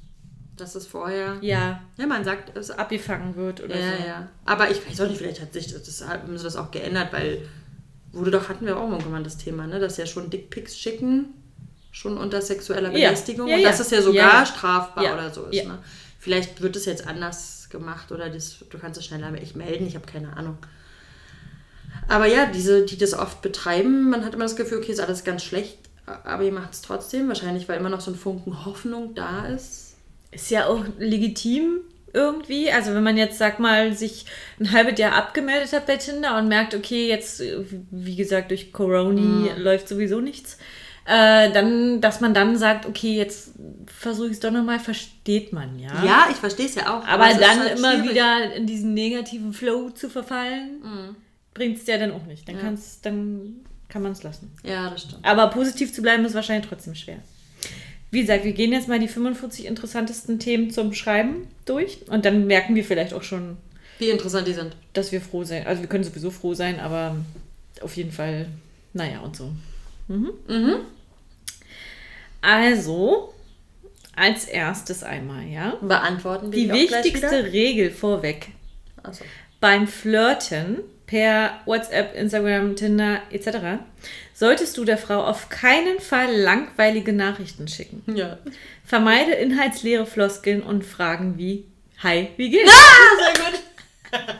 [0.57, 1.37] Das ist vorher.
[1.43, 2.81] ja, Ja, man sagt es ab.
[2.81, 4.07] abgefangen wird oder Ja, so.
[4.07, 4.29] ja.
[4.45, 7.13] Aber ich weiß auch nicht, vielleicht hat sich das, das haben sie das auch geändert,
[7.13, 7.47] weil
[8.13, 9.79] wurde doch, hatten wir auch irgendwann das Thema, ne?
[9.79, 11.35] Dass ja schon Dickpics schicken,
[11.93, 12.91] schon unter sexueller.
[12.91, 13.49] Belästigung.
[13.49, 13.69] Ja, und ja.
[13.69, 15.67] dass es ja sogar strafbar oder so ist.
[15.67, 15.79] Ne?
[16.19, 19.95] Vielleicht wird es jetzt anders gemacht oder das, du kannst es schneller echt melden, ich
[19.95, 20.57] habe keine Ahnung.
[22.09, 25.25] Aber ja, diese, die das oft betreiben, man hat immer das Gefühl, okay, ist alles
[25.25, 29.15] ganz schlecht, aber ihr macht es trotzdem, wahrscheinlich, weil immer noch so ein Funken Hoffnung
[29.15, 29.86] da ist.
[30.37, 31.81] Ist ja auch legitim
[32.13, 32.71] irgendwie.
[32.71, 34.27] Also wenn man jetzt, sag mal, sich
[34.61, 37.43] ein halbes Jahr abgemeldet hat bei Tinder und merkt, okay, jetzt,
[37.91, 40.59] wie gesagt, durch Corona läuft sowieso nichts,
[41.05, 43.53] äh, dann, dass man dann sagt, okay, jetzt
[43.87, 46.05] versuche ich es doch nochmal, versteht man, ja.
[46.05, 47.07] Ja, ich verstehe es ja auch.
[47.07, 48.11] Aber ist dann halt immer schwierig.
[48.11, 50.83] wieder in diesen negativen Flow zu verfallen,
[51.55, 52.49] bringt es ja dann auch nicht.
[52.49, 54.53] Dann, kann's, dann kann man es lassen.
[54.65, 55.25] Ja, das stimmt.
[55.25, 57.19] Aber positiv zu bleiben ist wahrscheinlich trotzdem schwer.
[58.11, 62.47] Wie gesagt, wir gehen jetzt mal die 45 interessantesten Themen zum Schreiben durch und dann
[62.47, 63.57] merken wir vielleicht auch schon,
[63.99, 64.77] Wie interessant die sind.
[64.93, 65.67] dass wir froh sein.
[65.67, 67.17] Also wir können sowieso froh sein, aber
[67.81, 68.47] auf jeden Fall,
[68.93, 69.51] naja und so.
[70.09, 70.31] Mhm.
[72.41, 73.35] Also,
[74.15, 75.77] als erstes einmal, ja.
[75.83, 77.45] Beantworten wir Die gleich wichtigste?
[77.53, 78.49] Regel vorweg
[79.03, 79.25] Achso.
[79.61, 83.81] beim Flirten per WhatsApp, Instagram, Tinder etc.
[84.35, 88.03] solltest du der Frau auf keinen Fall langweilige Nachrichten schicken.
[88.15, 88.39] Ja.
[88.85, 91.65] Vermeide inhaltsleere Floskeln und Fragen wie
[92.03, 92.71] Hi, wie geht's?
[92.73, 93.63] Sehr gut.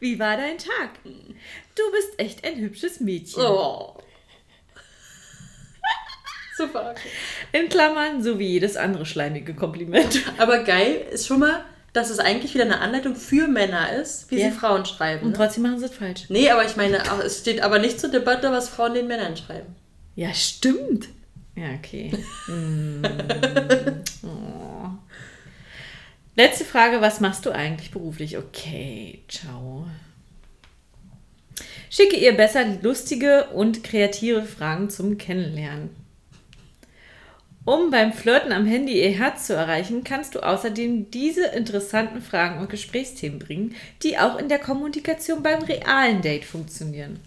[0.00, 0.90] Wie war dein Tag?
[1.04, 3.42] Du bist echt ein hübsches Mädchen.
[3.42, 3.96] Oh.
[6.56, 6.94] Super.
[7.52, 10.20] In Klammern, so wie jedes andere schleimige Kompliment.
[10.38, 14.38] Aber geil ist schon mal, dass es eigentlich wieder eine Anleitung für Männer ist, wie
[14.40, 14.50] Ja.
[14.50, 15.24] sie Frauen schreiben.
[15.24, 15.36] Und Ne?
[15.38, 16.24] trotzdem machen sie es falsch.
[16.28, 19.74] Nee, aber ich meine, es steht aber nicht zur Debatte, was Frauen den Männern schreiben.
[20.16, 21.08] Ja, stimmt.
[21.56, 22.12] Ja, okay.
[22.48, 23.02] Mm.
[24.26, 24.88] Oh.
[26.36, 28.36] Letzte Frage, was machst du eigentlich beruflich?
[28.38, 29.86] Okay, ciao.
[31.90, 35.90] Schicke ihr besser lustige und kreative Fragen zum Kennenlernen.
[37.64, 42.60] Um beim Flirten am Handy ihr Herz zu erreichen, kannst du außerdem diese interessanten Fragen
[42.60, 47.20] und Gesprächsthemen bringen, die auch in der Kommunikation beim realen Date funktionieren.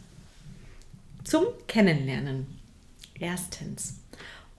[1.23, 2.45] Zum Kennenlernen.
[3.19, 3.95] Erstens.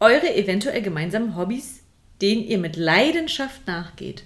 [0.01, 1.81] Eure eventuell gemeinsamen Hobbys,
[2.21, 4.25] denen ihr mit Leidenschaft nachgeht.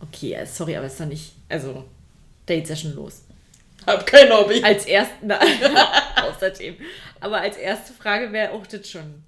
[0.00, 1.32] Okay, äh, sorry, aber ist doch nicht.
[1.48, 1.84] Also,
[2.46, 3.22] Date Session los.
[3.86, 4.62] Hab kein Hobby.
[4.62, 5.38] Als erst, na,
[6.22, 6.76] außerdem.
[7.20, 9.24] Aber als erste Frage wäre auch das schon.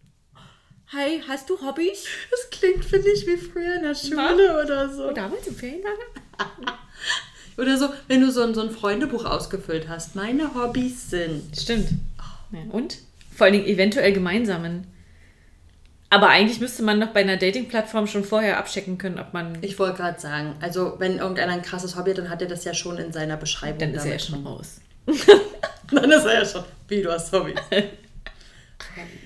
[0.94, 2.04] Hi, hast du Hobbys?
[2.30, 5.09] Das klingt, finde ich, wie früher in der Schule oder so.
[5.09, 5.98] Oh, damals im Ferienlager?
[7.57, 10.16] Oder so, wenn du so ein, so ein Freundebuch ausgefüllt hast.
[10.16, 11.57] Meine Hobbys sind.
[11.57, 11.90] Stimmt.
[12.50, 12.98] Ja, und?
[13.33, 14.88] Vor allen Dingen eventuell gemeinsamen.
[16.11, 19.59] Aber eigentlich müsste man noch bei einer Dating-Plattform schon vorher abchecken können, ob man.
[19.62, 22.64] Ich wollte gerade sagen, also wenn irgendeiner ein krasses Hobby hat, dann hat er das
[22.64, 23.78] ja schon in seiner Beschreibung.
[23.78, 24.80] dann ist er ja schon raus.
[25.92, 26.64] Dann ist er ja schon.
[26.88, 27.54] Wie, du hast Hobbys?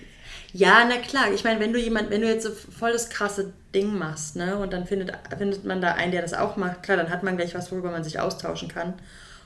[0.53, 1.33] ja, na klar.
[1.33, 4.57] Ich meine, wenn du jemand, wenn du jetzt so voll das krasse Ding machst, ne,
[4.57, 7.37] und dann findet, findet man da einen, der das auch macht, klar, dann hat man
[7.37, 8.95] gleich was, worüber man sich austauschen kann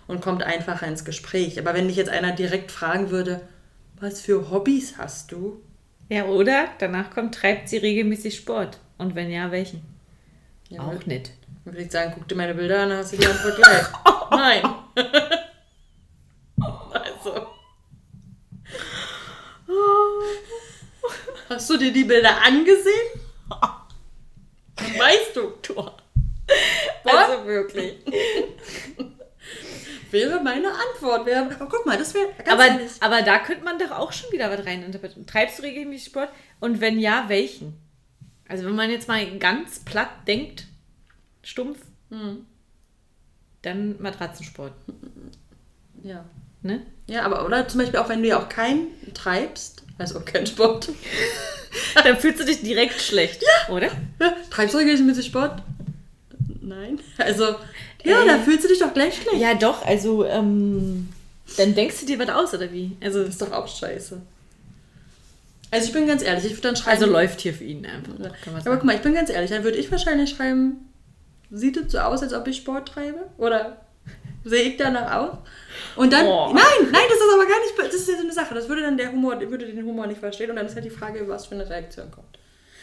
[0.06, 1.58] und kommt einfacher ins Gespräch.
[1.58, 3.40] Aber wenn dich jetzt einer direkt fragen würde,
[4.00, 5.60] was für Hobbys hast du?
[6.08, 8.78] Ja, oder danach kommt, treibt sie regelmäßig Sport?
[8.98, 9.82] Und wenn ja, welchen?
[10.68, 11.30] Ja, auch nicht.
[11.64, 13.86] Dann würde ich sagen, guck dir meine Bilder an, dann hast du die Antwort gleich.
[14.30, 14.62] Nein.
[16.92, 17.46] also.
[21.54, 23.20] Hast du dir die Bilder angesehen?
[24.98, 25.96] Weißt du, Tor.
[27.04, 27.94] Also wirklich.
[30.10, 31.24] Wäre meine Antwort.
[31.26, 32.92] Wäre, oh, guck mal, das wäre ganz Aber, ehrlich.
[33.00, 35.26] aber da könnte man doch auch schon wieder was reininterpretieren.
[35.26, 36.28] Treibst du regelmäßig Sport?
[36.60, 37.74] Und wenn ja, welchen?
[38.48, 40.66] Also wenn man jetzt mal ganz platt denkt,
[41.42, 41.78] stumpf,
[42.10, 42.44] Hm.
[43.62, 44.72] dann Matratzensport.
[46.02, 46.24] Ja.
[46.60, 46.86] Ne?
[47.08, 50.46] ja, aber oder zum Beispiel auch, wenn du ja auch keinen treibst, also auch keinen
[50.46, 50.88] Sport.
[52.04, 53.88] Dann fühlst du dich direkt schlecht, oder?
[54.20, 55.62] Ja, treibst du regelmäßig Sport?
[56.60, 57.00] Nein.
[57.18, 57.44] Also,
[58.04, 58.26] ja, Ey.
[58.26, 59.38] da fühlst du dich doch gleich schlecht.
[59.38, 61.08] Ja, doch, also ähm,
[61.56, 62.96] dann denkst du dir was aus, oder wie?
[63.02, 64.20] Also, Das ist doch auch scheiße.
[65.70, 67.00] Also ich bin ganz ehrlich, ich würde dann schreiben.
[67.02, 68.12] also läuft hier für ihn einfach.
[68.18, 68.30] Ja.
[68.66, 70.88] Aber guck mal, ich bin ganz ehrlich, dann würde ich wahrscheinlich schreiben,
[71.50, 73.20] sieht es so aus, als ob ich Sport treibe?
[73.38, 73.78] Oder
[74.44, 75.38] sehe ich danach aus?
[75.96, 76.52] Und dann, Oh.
[76.54, 78.82] nein, nein, das ist aber gar nicht, das ist ja so eine Sache, das würde
[78.82, 81.46] dann der Humor, würde den Humor nicht verstehen und dann ist halt die Frage, was
[81.46, 82.38] für eine Reaktion kommt.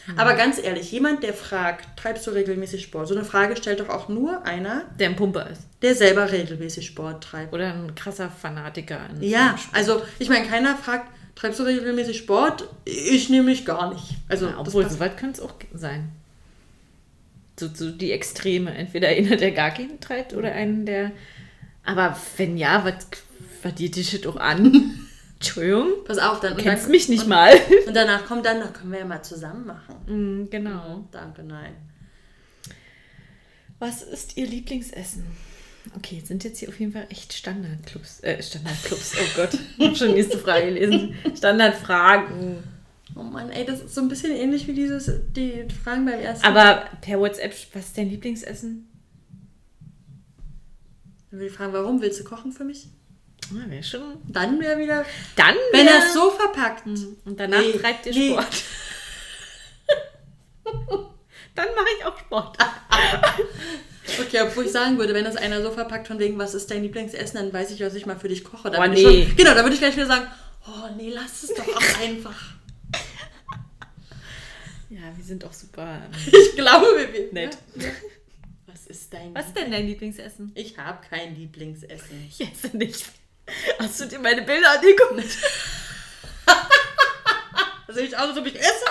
[0.05, 0.17] Hm.
[0.19, 3.07] Aber ganz ehrlich, jemand, der fragt, treibst du regelmäßig Sport?
[3.07, 5.61] So eine Frage stellt doch auch nur einer, Der ein Pumper ist.
[5.81, 7.53] der selber regelmäßig Sport treibt.
[7.53, 8.99] Oder ein krasser Fanatiker.
[9.19, 12.67] Ja, also ich meine, keiner fragt, treibst du regelmäßig Sport?
[12.85, 14.15] Ich nämlich gar nicht.
[14.29, 16.09] Also, Ja, obwohl, so weit könnte es auch sein.
[17.59, 18.73] So, so die Extreme.
[18.73, 21.11] Entweder einer, der gar keinen treibt oder einen, der.
[21.89, 22.85] Aber wenn ja,
[23.63, 25.07] was geht die Shit auch an?
[25.33, 26.03] Entschuldigung.
[26.05, 26.53] pass auf, dann.
[26.53, 27.51] und Kennst dann, mich nicht und, mal.
[27.87, 29.95] Und danach kommt dann, dann können wir ja mal zusammen machen.
[30.05, 31.07] Mm, genau.
[31.11, 31.75] Danke, nein.
[33.79, 35.25] Was ist Ihr Lieblingsessen?
[35.95, 38.19] Okay, sind jetzt hier auf jeden Fall echt Standardclubs.
[38.19, 39.57] Äh, Standardclubs, oh Gott.
[39.77, 41.15] Ich habe schon die nächste Frage gelesen.
[41.35, 42.63] Standardfragen.
[43.15, 46.45] Oh Mann, ey, das ist so ein bisschen ähnlich wie dieses, die Fragen beim ersten.
[46.45, 48.88] Aber per WhatsApp, was ist dein Lieblingsessen?
[51.31, 52.87] Dann will ich fragen, warum willst du kochen für mich?
[53.51, 54.17] Ah, wäre schon.
[54.27, 55.05] Dann wäre wieder.
[55.35, 55.55] Dann.
[55.71, 56.85] Wenn er es so verpackt.
[56.87, 58.29] Und danach Nee, treibt ihr nee.
[58.31, 58.47] Sport.
[61.55, 62.57] Dann mache ich auch Sport.
[64.21, 66.81] Okay, obwohl ich sagen würde, wenn das einer so verpackt von wegen, was ist dein
[66.81, 68.71] Lieblingsessen, dann weiß ich, was ich mal für dich koche.
[68.71, 69.25] Dann Oh, würde nee.
[69.27, 70.25] schon, genau, dann würde ich gleich wieder sagen,
[70.67, 72.35] oh nee, lass es doch auch einfach.
[74.89, 76.01] Ja, wir sind auch super.
[76.05, 77.57] ähm, Ich glaube, wir Nett.
[77.75, 77.89] Ja, ja.
[78.89, 80.51] Ist dein Was ist denn dein Lieblingsessen?
[80.55, 82.27] Ich habe kein Lieblingsessen.
[82.29, 83.05] Ich esse nicht.
[83.79, 85.23] Hast du dir meine Bilder angeguckt?
[87.87, 88.85] Also ich aus, als ob ich esse.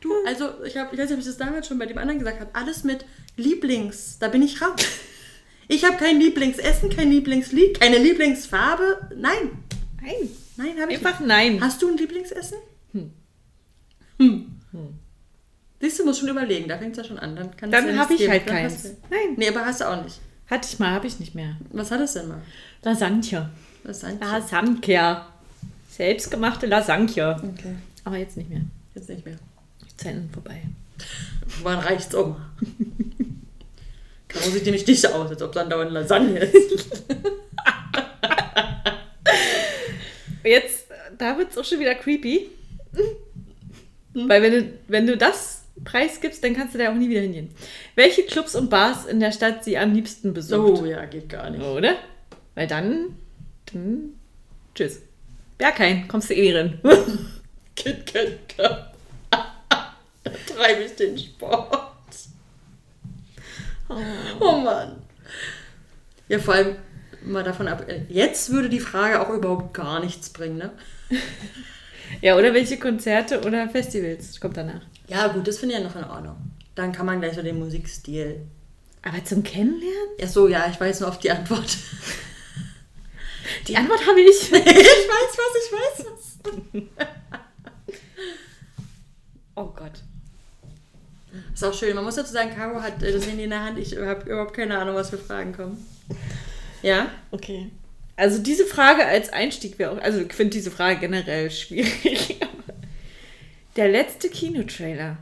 [0.00, 2.18] Du, also ich habe, ich weiß nicht, ob ich das damals schon bei dem anderen
[2.18, 3.04] gesagt habe, alles mit
[3.36, 4.80] Lieblings, da bin ich raus.
[5.68, 9.10] Ich habe kein Lieblingsessen, kein Lieblingslied, keine Lieblingsfarbe.
[9.16, 9.62] Nein,
[10.00, 10.30] Nein.
[10.56, 11.28] nein, habe ich Einfach nicht.
[11.28, 11.60] nein.
[11.60, 12.58] Hast du ein Lieblingsessen?
[14.18, 14.60] Hm.
[15.80, 17.36] Siehst du, musst schon überlegen, da fängt es ja schon an.
[17.36, 18.32] Dann, es Dann habe ich geben.
[18.32, 18.82] halt Dann keins.
[18.82, 19.34] du- Nein.
[19.36, 20.20] Nee, aber hast du auch nicht.
[20.48, 21.56] Hatte ich mal, habe ich nicht mehr.
[21.70, 22.40] Was hat es denn mal?
[22.82, 23.50] Lasagne.
[23.88, 24.18] Sein?
[24.20, 25.22] Lasagne.
[25.90, 27.36] Selbstgemachte Lasagne.
[27.42, 28.60] Okay, Aber jetzt nicht mehr.
[28.94, 29.36] jetzt nicht mehr.
[29.96, 30.62] Zeiten vorbei.
[31.62, 32.36] Wann reicht's um?
[34.28, 37.04] Caro sieht nämlich nicht so aus, als ob dann dauernd Lasagne ist.
[40.44, 40.86] Jetzt,
[41.18, 42.48] da wird es auch schon wieder creepy.
[44.14, 47.50] Weil wenn du, wenn du das preisgibst, dann kannst du da auch nie wieder hingehen.
[47.94, 50.82] Welche Clubs und Bars in der Stadt sie am liebsten besucht?
[50.82, 51.62] Oh ja, geht gar nicht.
[51.62, 51.96] Oder?
[52.54, 53.16] Weil dann,
[53.72, 54.14] dann
[54.74, 55.02] tschüss.
[55.58, 56.80] Berghain, kommst du eh rein.
[57.76, 58.90] Kit Kat Club.
[59.30, 61.92] da treibe ich den Sport.
[64.40, 64.96] Oh Mann.
[66.28, 66.76] Ja, vor allem
[67.22, 67.86] mal davon ab.
[68.08, 70.72] Jetzt würde die Frage auch überhaupt gar nichts bringen, ne?
[72.20, 74.40] ja, oder welche Konzerte oder Festivals?
[74.40, 74.82] Kommt danach.
[75.08, 76.36] Ja, gut, das finde ich ja noch in Ordnung.
[76.74, 78.40] Dann kann man gleich so den Musikstil.
[79.02, 80.08] Aber zum Kennenlernen?
[80.18, 81.76] Ja, so, ja, ich weiß nur auf die Antwort.
[83.68, 84.42] Die Antwort habe ich.
[84.52, 86.82] ich weiß was, ich weiß was.
[89.54, 90.02] Oh Gott.
[91.54, 91.94] Ist auch schön.
[91.94, 93.78] Man muss dazu sagen, Caro hat äh, das Handy in der Hand.
[93.78, 95.84] Ich habe überhaupt keine Ahnung, was für Fragen kommen.
[96.82, 97.10] Ja?
[97.30, 97.70] Okay.
[98.16, 102.38] Also diese Frage als Einstieg wäre auch, also ich finde diese Frage generell schwierig.
[103.76, 105.18] Der letzte Kinotrailer.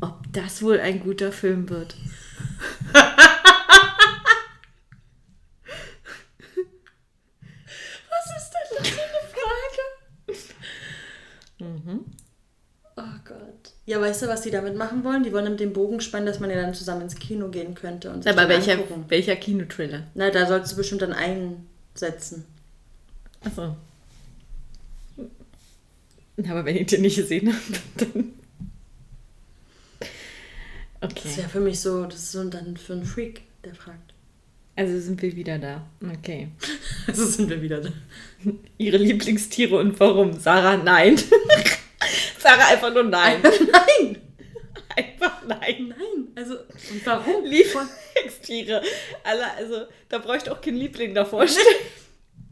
[0.00, 1.96] Ob das wohl ein guter Film wird?
[8.08, 9.82] Was ist denn das für eine Frage?
[11.58, 12.04] Mhm.
[12.96, 13.72] Oh Gott.
[13.86, 15.24] Ja, weißt du, was die damit machen wollen?
[15.24, 18.10] Die wollen mit dem Bogen spannen, dass man ja dann zusammen ins Kino gehen könnte.
[18.10, 20.04] Und sich Aber welcher, welcher Kinotrailer?
[20.14, 22.44] Na, da sollst du bestimmt dann einsetzen.
[23.44, 23.76] Achso.
[26.48, 28.32] Aber wenn ich den nicht gesehen habe, dann.
[31.00, 31.36] Das Okay.
[31.36, 34.14] wäre für mich so, das ist so dann für einen Freak, der fragt.
[34.74, 35.86] Also sind wir wieder da.
[36.18, 36.48] Okay.
[37.06, 37.90] Also sind wir wieder da.
[38.78, 40.38] Ihre Lieblingstiere und warum?
[40.38, 41.16] Sarah, nein.
[42.38, 43.40] Sarah einfach nur nein.
[43.42, 44.18] Nein!
[44.94, 45.88] Einfach nein.
[45.88, 46.28] Nein!
[46.34, 47.44] Also, und warum?
[47.44, 48.82] Lieblingstiere.
[49.24, 51.64] Alle, also, da bräuchte auch kein Liebling davor stehen.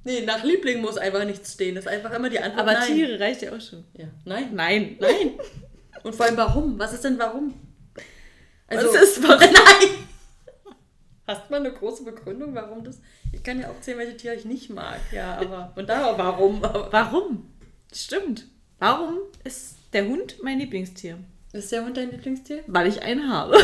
[0.06, 1.74] Nee, nach Liebling muss einfach nichts stehen.
[1.74, 2.94] Das ist einfach immer die Antwort Aber nein.
[2.94, 3.82] Tiere reicht ja auch schon.
[3.94, 4.06] Ja.
[4.24, 4.50] Nein.
[4.54, 4.96] Nein.
[5.00, 5.32] Nein.
[6.04, 6.78] Und vor allem warum?
[6.78, 7.54] Was ist denn warum?
[8.68, 9.40] Also, Was ist warum?
[9.40, 9.88] Nein!
[11.26, 13.00] Hast du mal eine große Begründung, warum das?
[13.32, 15.00] Ich kann ja auch zählen, welche Tiere ich nicht mag.
[15.10, 15.72] Ja, aber.
[15.76, 16.62] Und da warum?
[16.62, 17.50] Warum?
[17.92, 18.46] Stimmt.
[18.78, 21.18] Warum ist der Hund mein Lieblingstier?
[21.52, 22.62] ist der Hund dein Lieblingstier?
[22.68, 23.56] Weil ich einen habe.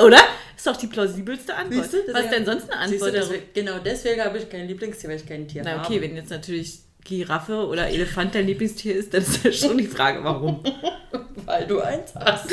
[0.00, 0.20] Oder?
[0.58, 1.84] Ist doch die plausibelste Antwort.
[1.88, 3.24] Siehst du, Was deswegen- denn sonst eine Siehst du, Antwort?
[3.30, 5.84] deswegen, genau deswegen habe ich kein Lieblingstier, weil ich kein Tier Na habe.
[5.86, 9.86] okay, wenn jetzt natürlich Giraffe oder Elefant dein Lieblingstier ist, dann ist ja schon die
[9.86, 10.62] Frage, warum.
[11.46, 12.50] Weil du eins hast.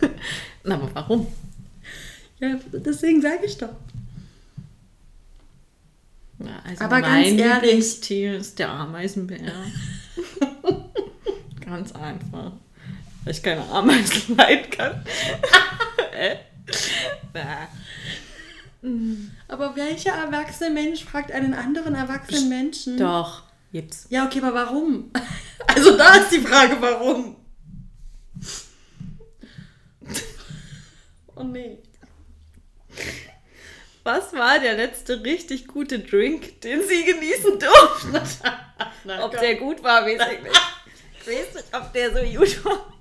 [0.64, 1.28] Na, aber warum?
[2.40, 3.70] Ja, deswegen sage ich doch.
[6.40, 9.38] Ja, also Aber mein ganz ehrlich- Lieblingstier ist der Ameisenbär.
[11.64, 12.52] ganz einfach.
[13.24, 15.02] Weil ich keine Ameisen leiden kann.
[17.32, 17.68] Na.
[19.48, 22.96] Aber welcher erwachsene Mensch fragt einen anderen erwachsenen Menschen?
[22.98, 24.06] Doch, gibt's.
[24.10, 25.10] Ja, okay, aber warum?
[25.68, 27.36] Also da ist die Frage, warum?
[31.38, 31.78] Oh nee.
[34.04, 38.12] Was war der letzte richtig gute Drink, den Sie genießen durften?
[39.04, 39.40] Na, Ob komm.
[39.40, 40.60] der gut war, weiß ich nicht.
[41.20, 42.92] Ich weiß nicht, ob der so gut war.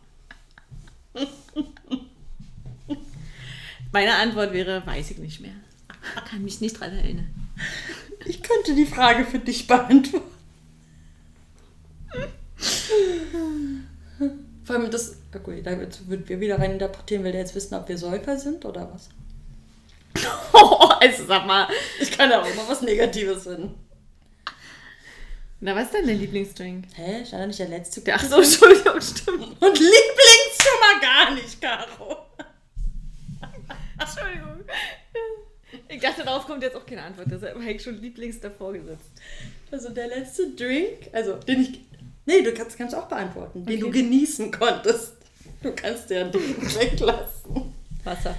[3.95, 5.53] Meine Antwort wäre, weiß ich nicht mehr.
[6.29, 7.33] Kann mich nicht dran erinnern.
[8.25, 10.25] Ich könnte die Frage für dich beantworten.
[14.65, 15.15] Vor allem das.
[15.33, 17.23] Okay, da wird wird wir wieder rein interpretieren.
[17.23, 19.07] Will der jetzt wissen, ob wir Säufer sind oder was?
[20.99, 21.69] also sag mal.
[22.01, 23.75] Ich kann ja auch immer was Negatives finden.
[25.61, 26.83] Na, was ist denn dein Lieblingsdrink?
[26.95, 27.25] Hä?
[27.25, 28.01] Stand da nicht der letzte?
[28.13, 29.61] Ach so, Entschuldigung, stimmt.
[29.61, 32.24] Und Lieblings schon mal gar nicht, Caro.
[34.05, 34.63] Entschuldigung.
[35.89, 37.27] Ich dachte, darauf kommt jetzt auch keine Antwort.
[37.29, 39.09] Deshalb habe ich schon Lieblings davor gesetzt.
[39.71, 41.81] Also der letzte Drink, also den ich.
[42.25, 43.81] Nee, du kannst, kannst auch beantworten, den Okay.
[43.83, 45.13] du genießen konntest.
[45.61, 46.41] Du kannst ja den
[46.75, 47.73] weglassen.
[48.03, 48.35] Wasser.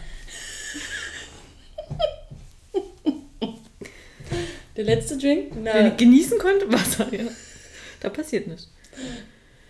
[4.77, 5.53] Der letzte Drink?
[5.55, 6.71] Den Na, ich genießen konnte?
[6.73, 7.25] Wasser, ja.
[8.01, 8.69] Da passiert nichts.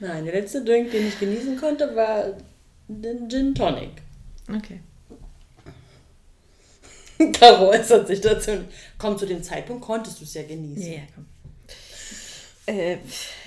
[0.01, 2.37] nein, der letzte Drink, den ich genießen konnte, war
[2.89, 3.91] den Gin Tonic.
[4.49, 4.81] Okay.
[7.33, 8.53] Caro äußert sich dazu.
[8.99, 10.93] Komm, zu dem Zeitpunkt konntest du es ja genießen.
[10.93, 11.27] Ja, komm.
[12.67, 12.97] Äh,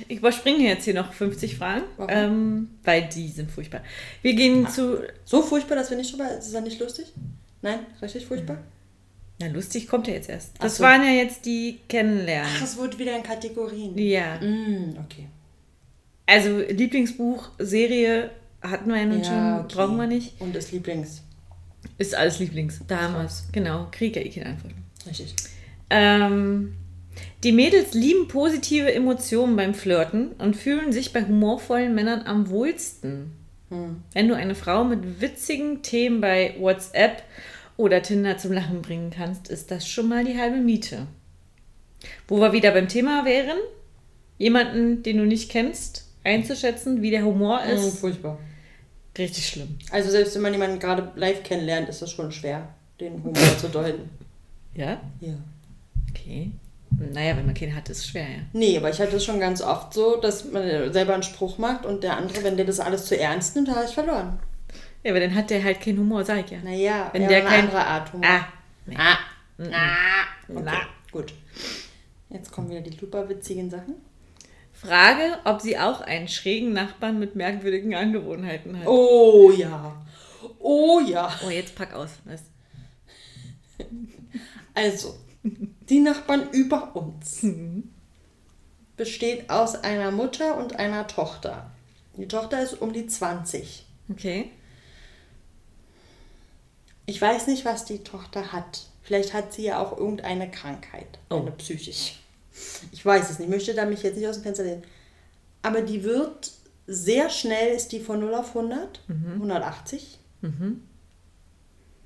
[0.07, 3.81] ich überspringe jetzt hier noch 50 Fragen, ähm, weil die sind furchtbar.
[4.21, 4.99] Wir gehen zu.
[5.25, 6.29] So furchtbar, dass wir nicht drüber.
[6.37, 7.07] Ist das nicht lustig?
[7.61, 8.59] Nein, richtig furchtbar?
[9.41, 10.51] Na, lustig kommt ja jetzt erst.
[10.57, 10.83] Ach Das so.
[10.83, 12.49] waren ja jetzt die Kennenlernen.
[12.57, 13.97] Ach, es wurde wieder in Kategorien.
[13.97, 14.37] Ja.
[14.39, 15.27] Mm, okay.
[16.25, 19.75] Also Lieblingsbuch, Serie hatten wir ja nun Ja, schon, okay.
[19.75, 20.39] brauchen wir nicht.
[20.39, 21.23] Und das Lieblings.
[21.97, 22.81] Ist alles Lieblings.
[22.87, 23.47] Damals.
[23.51, 23.87] Genau.
[23.91, 24.73] Krieg ja eh keine Antwort.
[25.07, 25.35] Richtig.
[25.89, 26.75] Ähm,
[27.43, 33.31] die Mädels lieben positive Emotionen beim Flirten und fühlen sich bei humorvollen Männern am wohlsten.
[33.69, 34.03] Hm.
[34.13, 37.23] Wenn du eine Frau mit witzigen Themen bei WhatsApp
[37.77, 41.07] oder Tinder zum Lachen bringen kannst, ist das schon mal die halbe Miete.
[42.27, 43.57] Wo wir wieder beim Thema wären,
[44.37, 48.37] jemanden, den du nicht kennst, einzuschätzen, wie der Humor Mm, ist, furchtbar.
[49.19, 49.77] Richtig schlimm.
[49.91, 52.67] Also selbst wenn man jemanden gerade live kennenlernt, ist das schon schwer,
[52.99, 54.09] den Humor zu deuten.
[54.73, 54.99] Ja?
[55.19, 55.33] Ja.
[56.09, 56.51] Okay.
[57.13, 58.39] Naja, wenn man keinen hat, ist es schwer, ja.
[58.51, 61.85] Nee, aber ich hatte das schon ganz oft so, dass man selber einen Spruch macht
[61.85, 64.39] und der andere, wenn der das alles zu ernst nimmt, habe ich verloren.
[65.03, 66.57] Ja, aber dann hat der halt keinen Humor, sag ich ja.
[66.63, 68.27] Naja, Wenn ja, der eine kein- andere Art Humor.
[68.29, 68.47] Ah,
[68.87, 68.95] nee.
[68.97, 69.17] Ah.
[69.71, 70.23] Ah.
[70.49, 70.73] Okay, Na.
[71.11, 71.33] gut.
[72.29, 73.95] Jetzt kommen wieder die super witzigen Sachen.
[74.81, 78.87] Frage, ob sie auch einen schrägen Nachbarn mit merkwürdigen Angewohnheiten hat.
[78.87, 80.01] Oh ja.
[80.59, 81.29] Oh ja.
[81.45, 82.11] Oh, jetzt pack aus.
[82.25, 82.43] Was?
[84.73, 87.45] Also, die Nachbarn über uns
[88.95, 91.71] besteht aus einer Mutter und einer Tochter.
[92.17, 93.85] Die Tochter ist um die 20.
[94.09, 94.51] Okay.
[97.05, 98.85] Ich weiß nicht, was die Tochter hat.
[99.01, 101.37] Vielleicht hat sie ja auch irgendeine Krankheit, Oh.
[101.37, 102.19] eine psychisch.
[102.91, 104.83] Ich weiß es nicht, ich möchte da mich jetzt nicht aus dem Fenster lehnen.
[105.61, 106.51] Aber die wird
[106.87, 110.17] sehr schnell ist die von 0 auf 100, 180.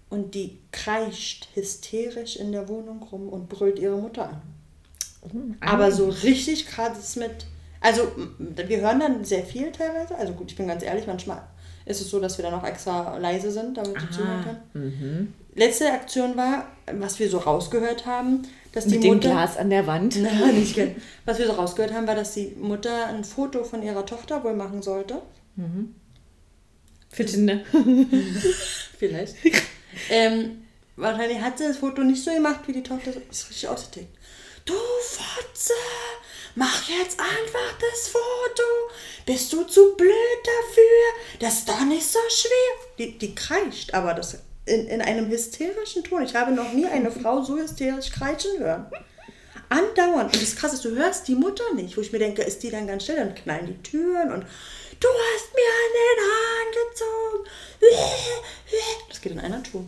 [0.09, 4.41] Und die kreischt hysterisch in der Wohnung rum und brüllt ihre Mutter an.
[5.61, 7.45] Aber so richtig krass mit.
[7.79, 10.15] Also, wir hören dann sehr viel teilweise.
[10.15, 11.41] Also, gut, ich bin ganz ehrlich, manchmal
[11.85, 15.33] ist es so, dass wir dann auch extra leise sind, damit sie zuhören können.
[15.55, 19.29] Letzte Aktion war, was wir so rausgehört haben, dass die Mit dem Mutter.
[19.29, 20.17] Glas an der Wand.
[20.21, 20.95] Na, nicht gern.
[21.25, 24.55] Was wir so rausgehört haben, war, dass die Mutter ein Foto von ihrer Tochter wohl
[24.55, 25.21] machen sollte.
[27.09, 27.59] Für Tinder.
[28.97, 29.35] Vielleicht.
[30.09, 30.63] ähm,
[30.95, 34.17] wahrscheinlich hat sie das Foto nicht so gemacht, wie die Tochter ist richtig ausgetickt.
[34.65, 35.73] Du Fotze,
[36.55, 38.63] mach jetzt einfach das Foto.
[39.25, 40.13] Bist du zu blöd
[40.43, 41.39] dafür?
[41.39, 42.49] Das ist doch nicht so schwer.
[42.97, 46.23] Die, die kreischt, aber das in, in einem hysterischen Ton.
[46.23, 48.85] Ich habe noch nie eine Frau so hysterisch kreischen hören.
[49.69, 50.33] Andauernd.
[50.33, 52.69] Und das Krasse ist, du hörst die Mutter nicht, wo ich mir denke, ist die
[52.69, 53.15] dann ganz still?
[53.15, 57.49] Dann knallen die Türen und du hast mir an den Haaren gezogen.
[59.09, 59.83] Das geht in einer Tour.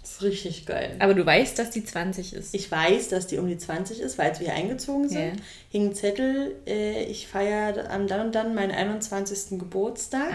[0.00, 0.96] Das ist richtig geil.
[0.98, 2.54] Aber du weißt, dass die 20 ist.
[2.54, 5.42] Ich weiß, dass die um die 20 ist, weil als wir hier eingezogen sind, Ja.
[5.70, 9.58] hing ein Zettel, äh, ich feiere am dann und dann meinen 21.
[9.58, 10.34] Geburtstag.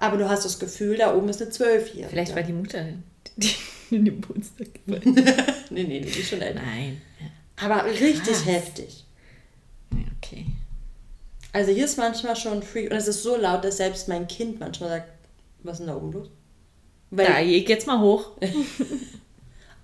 [0.00, 2.08] Aber du hast das Gefühl, da oben ist eine 12-Jährige.
[2.08, 2.84] Vielleicht war die Mutter
[3.36, 3.54] die
[3.90, 5.14] in den Geburtstag gefallen.
[5.14, 5.22] Nee,
[5.70, 6.60] nee, nee, die ist schon älter.
[6.60, 7.00] Nein.
[7.62, 8.46] Aber richtig Krass.
[8.46, 9.04] heftig.
[10.16, 10.46] Okay.
[11.52, 12.90] Also hier ist manchmal schon freak.
[12.90, 15.12] Und es ist so laut, dass selbst mein Kind manchmal sagt,
[15.62, 16.30] was ist denn da oben los?
[17.10, 18.32] Weil, Da, ich jetzt mal hoch.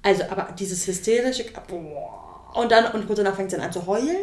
[0.02, 1.46] Also, aber dieses hysterische,
[2.54, 4.16] und dann, und kurz danach fängt sie an zu heulen,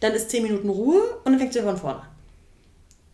[0.00, 2.08] dann ist 10 Minuten Ruhe und dann fängt sie von vorne an.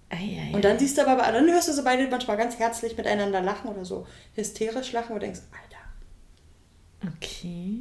[0.09, 2.97] Ei, ei, Und dann siehst du aber, dann hörst du so beide manchmal ganz herzlich
[2.97, 7.81] miteinander lachen oder so hysterisch lachen und denkst, Alter, Okay.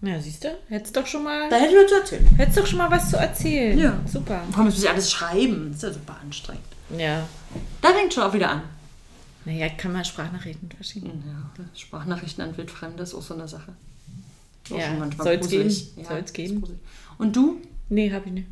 [0.00, 0.56] Na, siehst du?
[0.68, 1.50] Hättest doch schon mal.
[1.50, 2.26] da hätte ich mir zu erzählen.
[2.36, 3.78] Hättest doch schon mal was zu erzählen.
[3.78, 4.00] Ja.
[4.06, 4.42] Super.
[4.50, 5.66] Warum muss ich alles schreiben?
[5.72, 6.62] Das ist ja super anstrengend.
[6.96, 7.28] Ja.
[7.82, 8.62] Da fängt schon auch wieder an.
[9.44, 11.22] Naja, kann man Sprachnachrichten verschicken.
[11.26, 13.72] Ja, Sprachnachrichten an Wildfremde ist auch so eine Sache.
[14.64, 15.94] Ist Ja, soll's gruselig.
[15.94, 16.02] geben.
[16.02, 16.60] Ja, Soll's geben.
[16.60, 16.80] gruselig.
[17.18, 17.60] Und du?
[17.90, 18.48] Nee, hab ich nicht.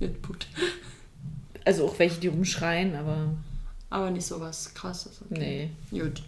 [0.00, 0.46] Ja, gut.
[1.64, 3.34] Also auch welche, die rumschreien, aber
[3.90, 5.20] Aber nicht so was krasses.
[5.30, 5.70] Okay.
[5.90, 6.00] nee.
[6.00, 6.22] Gut.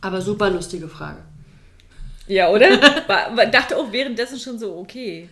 [0.00, 1.22] Aber super lustige Frage.
[2.26, 2.68] Ja, oder?
[3.08, 5.28] War, dachte auch währenddessen schon so, okay.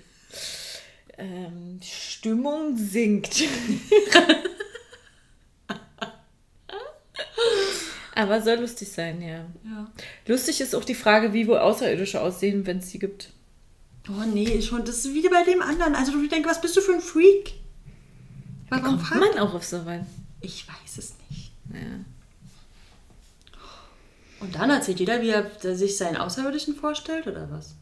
[1.16, 3.43] Ähm, die Stimmung sinkt.
[8.14, 9.47] Aber soll lustig sein, ja.
[9.64, 9.93] Ja.
[10.26, 13.31] Lustig ist auch die Frage, wie wohl Außerirdische aussehen, wenn es sie gibt.
[14.09, 14.85] Oh nee, schon.
[14.85, 15.95] Das ist wie bei dem anderen.
[15.95, 17.53] Also du denkst, was bist du für ein Freak?
[18.69, 20.05] Warum Kommt fragt man auch auf so weit?
[20.41, 21.53] Ich weiß es nicht.
[21.73, 22.05] Ja.
[24.41, 27.75] Und dann erzählt jeder, wie er sich seinen Außerirdischen vorstellt, oder was?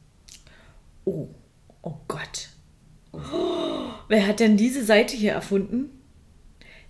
[1.05, 1.28] Oh,
[1.82, 2.49] oh Gott.
[3.12, 5.91] Oh, wer hat denn diese Seite hier erfunden?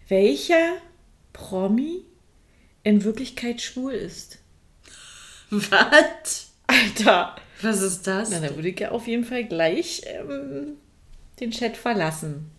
[0.09, 0.77] Welcher
[1.33, 2.05] Promi
[2.83, 4.39] in Wirklichkeit schwul ist?
[5.51, 6.53] Was?
[6.67, 7.37] Alter.
[7.63, 8.31] Was ist das?
[8.31, 10.77] Na, da würde ich ja auf jeden Fall gleich ähm,
[11.41, 12.51] den Chat verlassen.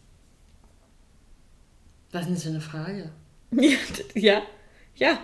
[2.12, 3.12] Was ist denn für eine Frage?
[3.52, 3.78] Ja,
[4.16, 4.42] ja,
[4.96, 5.20] ja.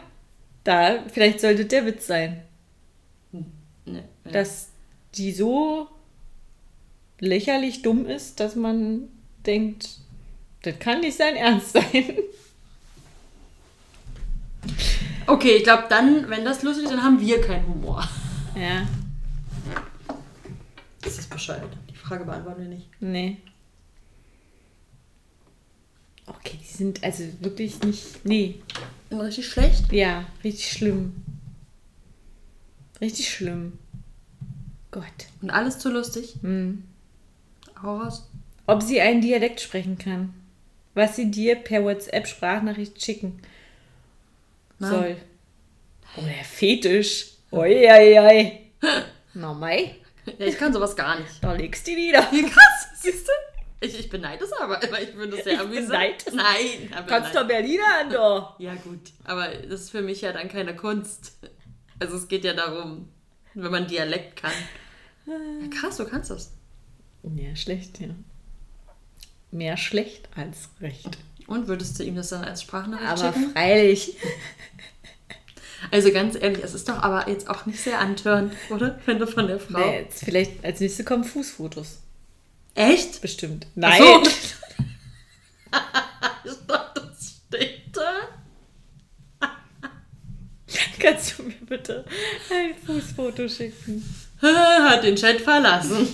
[0.64, 2.42] Da, vielleicht sollte der Witz sein,
[3.86, 4.32] Nee, ja.
[4.32, 4.70] dass
[5.16, 5.90] die so
[7.20, 9.10] lächerlich dumm ist, dass man
[9.46, 9.90] denkt,
[10.62, 12.16] das kann nicht sein Ernst sein.
[15.28, 18.08] Okay, ich glaube dann, wenn das lustig ist, dann haben wir keinen Humor.
[18.56, 18.88] Ja,
[21.02, 21.76] Das ist bescheuert.
[21.90, 22.88] Die Frage beantworten wir nicht.
[23.00, 23.38] nee.
[26.26, 28.26] Okay, die sind also wirklich nicht.
[28.26, 28.62] Nee,
[29.12, 29.92] Richtig schlecht?
[29.92, 31.14] ja, richtig schlimm.
[33.02, 33.78] Richtig schlimm.
[34.92, 35.04] Gott.
[35.42, 36.36] Und alles zu lustig?
[36.42, 36.84] Hm.
[37.82, 38.30] Hau raus.
[38.66, 40.34] Ob sie einen Dialekt sprechen kann.
[40.94, 43.42] Was sie dir per WhatsApp-Sprachnachricht schicken
[44.80, 44.92] Nein.
[44.92, 45.18] soll.
[46.18, 47.32] Oder Fetisch.
[47.52, 48.60] Oi, oi, oi.
[49.34, 49.96] Na mei,
[50.38, 51.44] Ja, ich kann sowas gar nicht.
[51.44, 52.28] da legst du die nieder.
[52.32, 53.32] Wie krass, siehst du?
[53.84, 55.88] Ich, ich beneide es aber, aber ich finde das sehr amüsant.
[55.90, 56.34] beneide es.
[56.34, 57.44] Nein, aber Kannst nein.
[57.44, 58.60] doch Berliner an, doch.
[58.60, 59.12] Ja, gut.
[59.26, 61.34] Aber das ist für mich ja dann keine Kunst.
[62.00, 63.10] Also es geht ja darum,
[63.54, 64.52] wenn man Dialekt kann.
[65.26, 65.34] Ja,
[65.80, 66.52] krass, du kannst das.
[67.36, 68.08] Ja, schlecht, ja.
[69.52, 71.18] Mehr schlecht als recht.
[71.48, 73.52] Und würdest du ihm das dann als Sprachnachricht Aber schicken?
[73.52, 74.16] freilich.
[75.92, 79.00] Also ganz ehrlich, es ist doch aber jetzt auch nicht sehr antörend, oder?
[79.06, 79.80] Wenn du von der Frau.
[79.80, 82.00] Nee, jetzt vielleicht als nächstes kommen Fußfotos.
[82.76, 83.22] Echt?
[83.22, 83.68] Bestimmt.
[83.76, 84.02] Nein.
[84.02, 84.24] so.
[86.46, 89.50] ich dachte, das steht da.
[91.00, 92.06] Kannst du mir bitte
[92.50, 94.04] ein Fußfoto schicken?
[94.42, 96.08] Hat den Chat verlassen.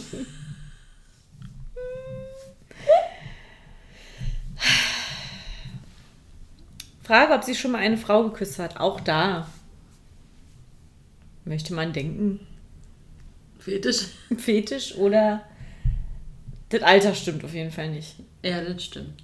[7.04, 8.80] Frage, ob sie schon mal eine Frau geküsst hat.
[8.80, 9.48] Auch da
[11.46, 12.40] möchte man denken.
[13.58, 14.10] Fetisch?
[14.38, 15.44] Fetisch oder
[16.70, 18.16] das Alter stimmt auf jeden Fall nicht.
[18.44, 19.24] Ja, das stimmt.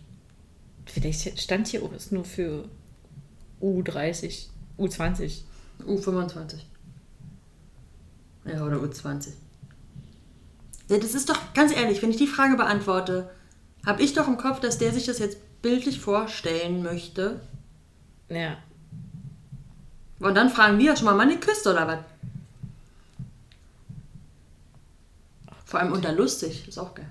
[0.86, 2.68] Vielleicht stand hier, oh, ist nur für
[3.62, 5.42] U30, U20.
[5.86, 6.56] U25.
[8.46, 9.30] Ja, oder U20.
[10.88, 13.30] Ja, das ist doch, ganz ehrlich, wenn ich die Frage beantworte,
[13.86, 17.42] habe ich doch im Kopf, dass der sich das jetzt bildlich vorstellen möchte.
[18.30, 18.58] Ja.
[20.20, 22.00] Und dann fragen wir schon mal, Mann, geküsst oder was?
[25.66, 27.10] Vor allem unter lustig, ist auch geil.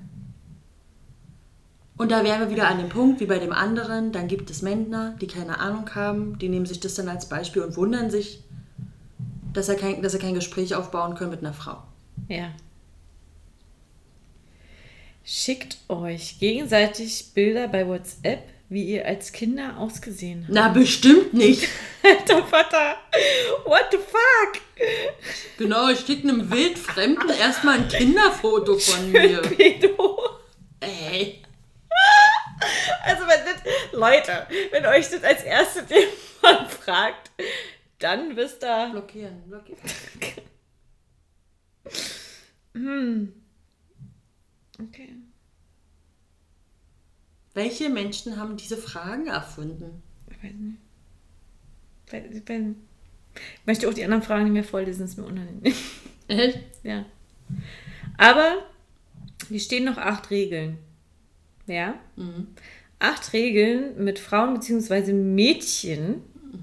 [1.96, 4.62] Und da wären wir wieder an dem Punkt, wie bei dem anderen, dann gibt es
[4.62, 8.42] Mäntner, die keine Ahnung haben, die nehmen sich das dann als Beispiel und wundern sich,
[9.52, 11.82] dass er kein, dass er kein Gespräch aufbauen können mit einer Frau.
[12.28, 12.50] Ja.
[15.24, 20.52] Schickt euch gegenseitig Bilder bei WhatsApp, wie ihr als Kinder ausgesehen habt.
[20.52, 21.68] Na, bestimmt nicht.
[22.02, 22.96] Alter Vater,
[23.64, 24.60] what the fuck?
[25.58, 29.40] Genau, ich schicke einem Wildfremden erstmal ein Kinderfoto von mir.
[29.42, 30.18] Pedo.
[30.80, 31.43] Ey.
[33.02, 35.84] Also wenn das, Leute, wenn euch das als erstes
[36.42, 37.30] jemand fragt,
[37.98, 39.80] dann wisst ihr, Blockieren, blockieren.
[44.80, 45.14] okay.
[47.54, 50.02] Welche Menschen haben diese Fragen erfunden?
[50.28, 50.78] Ich weiß nicht.
[52.10, 52.76] Wenn- wenn-
[53.60, 55.74] Ich möchte auch die anderen Fragen nicht mehr vorlesen, ist mir unangenehm.
[56.28, 56.60] Echt?
[56.82, 57.04] Ja.
[58.16, 58.64] Aber
[59.48, 60.78] hier stehen noch acht Regeln.
[61.66, 61.94] Ja?
[62.98, 65.12] Acht Regeln mit Frauen bzw.
[65.12, 66.22] Mädchen,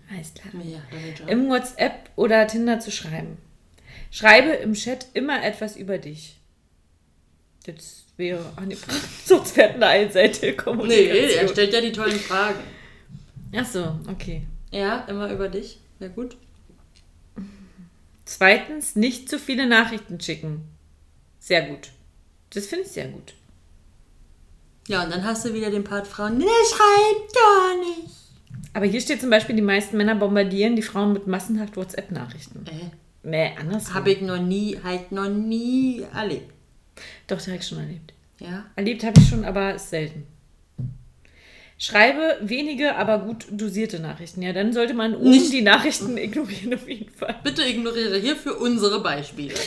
[0.10, 3.38] alles klar, Ja, im WhatsApp oder Tinder zu schreiben.
[4.12, 6.38] Schreibe im Chat immer etwas über dich.
[7.66, 8.44] Das wäre.
[8.56, 8.78] Ach nee,
[9.26, 11.40] sonst wäre eine einseitige Nee, Kommunikation.
[11.40, 12.60] er stellt ja die tollen Fragen.
[13.56, 14.44] Ach so, okay.
[14.72, 15.80] Ja, immer über dich.
[16.00, 16.38] Ja, gut.
[18.26, 20.62] Zweitens, nicht zu viele Nachrichten schicken.
[21.40, 21.90] Sehr gut.
[22.54, 23.34] Das finde ich sehr gut.
[24.88, 26.38] Ja, und dann hast du wieder den Part Frauen.
[26.38, 28.10] Nee, schreibt gar nicht.
[28.74, 32.66] Aber hier steht zum Beispiel, die meisten Männer bombardieren die Frauen mit massenhaft WhatsApp-Nachrichten.
[32.68, 32.90] Äh,
[33.24, 33.94] Nee, andersrum.
[33.94, 36.52] habe ich noch nie, halt noch nie erlebt.
[37.28, 38.14] Doch, ich schon erlebt.
[38.40, 38.66] Ja?
[38.76, 40.26] Erlebt habe ich schon, aber selten.
[41.78, 44.42] Schreibe wenige, aber gut dosierte Nachrichten.
[44.42, 47.36] Ja, dann sollte man oben Nicht- die Nachrichten ignorieren auf jeden Fall.
[47.44, 49.54] Bitte ignoriere hierfür unsere Beispiele.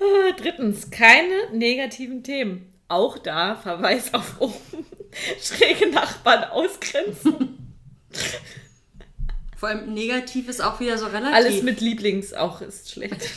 [0.00, 2.71] Ah, Drittens, keine negativen Themen.
[2.92, 4.84] Auch da Verweis auf oben.
[5.40, 7.74] Schräge Nachbarn ausgrenzen.
[9.56, 11.34] Vor allem negativ ist auch wieder so relativ.
[11.34, 13.30] Alles mit Lieblings auch ist schlecht.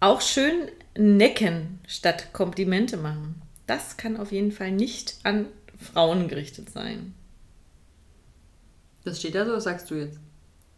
[0.00, 3.40] Auch schön necken statt Komplimente machen.
[3.66, 5.46] Das kann auf jeden Fall nicht an
[5.78, 7.14] Frauen gerichtet sein.
[9.04, 10.18] Das steht da so, was sagst du jetzt?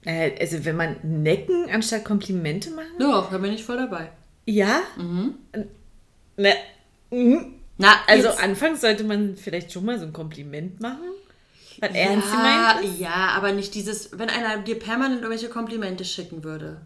[0.04, 2.86] Äh, Also wenn man necken anstatt Komplimente machen?
[2.98, 4.10] Doch, da bin ich voll dabei.
[4.46, 4.82] Ja?
[6.36, 6.54] Ne,
[7.10, 7.54] mhm.
[7.78, 11.00] Na, Also jetzt- anfangs sollte man vielleicht schon mal so ein Kompliment machen.
[11.80, 13.00] Was ernst ja, gemeint ist.
[13.00, 16.80] ja, aber nicht dieses, wenn einer dir permanent irgendwelche Komplimente schicken würde.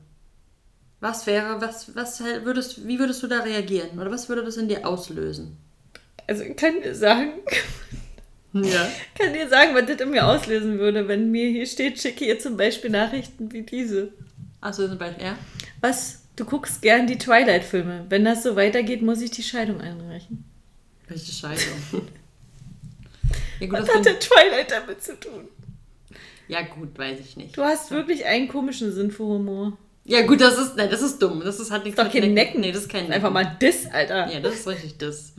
[1.00, 3.98] Was wäre, was, was würdest, wie würdest du da reagieren?
[4.00, 5.56] Oder was würde das in dir auslösen?
[6.26, 7.32] Also ich kann dir sagen,
[8.64, 8.88] Ja.
[9.18, 12.38] kann dir sagen, was das in mir auslösen würde, wenn mir hier steht, schicke ihr
[12.38, 14.12] zum Beispiel Nachrichten wie diese.
[14.60, 15.38] Achso, zum Beispiel, ja?
[15.80, 16.22] Was?
[16.36, 18.06] Du guckst gern die Twilight-Filme.
[18.08, 20.44] Wenn das so weitergeht, muss ich die Scheidung einreichen.
[21.08, 21.82] Welche Scheidung?
[23.60, 25.48] ja, gut, Was hat denn Twilight damit zu tun?
[26.48, 27.56] ja, gut, weiß ich nicht.
[27.56, 29.76] Du hast wirklich einen komischen Sinn für Humor.
[30.04, 31.42] Ja, gut, das ist, nein, das ist dumm.
[31.44, 32.62] Das ist, hat nichts doch kein Necken.
[32.62, 33.14] Nee, das ist kein Necken.
[33.14, 34.32] Einfach mal Diss, Alter.
[34.32, 35.34] Ja, das ist richtig das.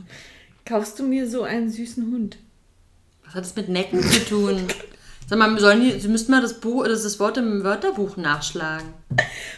[0.64, 2.38] Kaufst du mir so einen süßen Hund?
[3.30, 4.66] Was hat das mit Necken zu tun?
[5.28, 8.92] Sag mal, sollen die, sie müssten mal das, Buch, das, das Wort im Wörterbuch nachschlagen.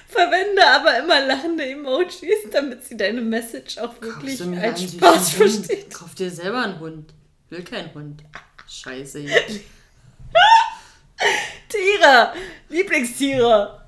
[0.08, 5.94] Verwende aber immer lachende Emojis, damit sie deine Message auch wirklich als Spaß versteht.
[5.94, 7.14] Kauf dir selber einen Hund.
[7.48, 8.22] Will kein Hund.
[8.68, 9.20] Scheiße.
[11.70, 12.34] Tiere!
[12.68, 13.80] Lieblingstiere!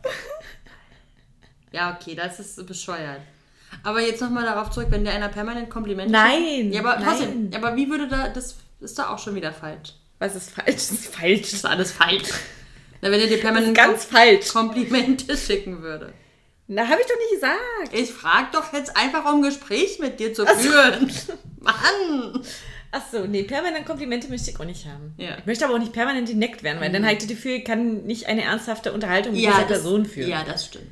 [1.72, 3.20] Ja, okay, das ist bescheuert.
[3.82, 6.72] Aber jetzt nochmal darauf zurück, wenn dir einer permanent Komplimente Nein.
[6.72, 7.04] Ja, aber nein.
[7.04, 7.50] trotzdem.
[7.54, 9.94] Aber wie würde da, das ist da auch schon wieder falsch.
[10.18, 10.74] Was ist falsch?
[10.74, 11.42] Das ist falsch.
[11.42, 12.28] Das ist alles falsch.
[13.00, 14.48] Na, wenn er dir permanent Ganz falsch.
[14.48, 16.12] Komplimente schicken würde.
[16.66, 17.92] Na, habe ich doch nicht gesagt.
[17.92, 20.70] Ich frag doch jetzt einfach, um ein Gespräch mit dir zu Ach so.
[20.70, 21.12] führen.
[21.60, 22.42] Mann!
[22.90, 25.14] Achso, nee, permanent Komplimente möchte ich auch nicht haben.
[25.18, 25.32] Ja.
[25.32, 25.36] Mhm.
[25.40, 27.64] Ich möchte aber auch nicht permanent geneckt werden, weil dann habe ich das Gefühl, ich
[27.64, 30.30] kann nicht eine ernsthafte Unterhaltung mit dieser das, Person führen.
[30.30, 30.86] Ja, das stimmt.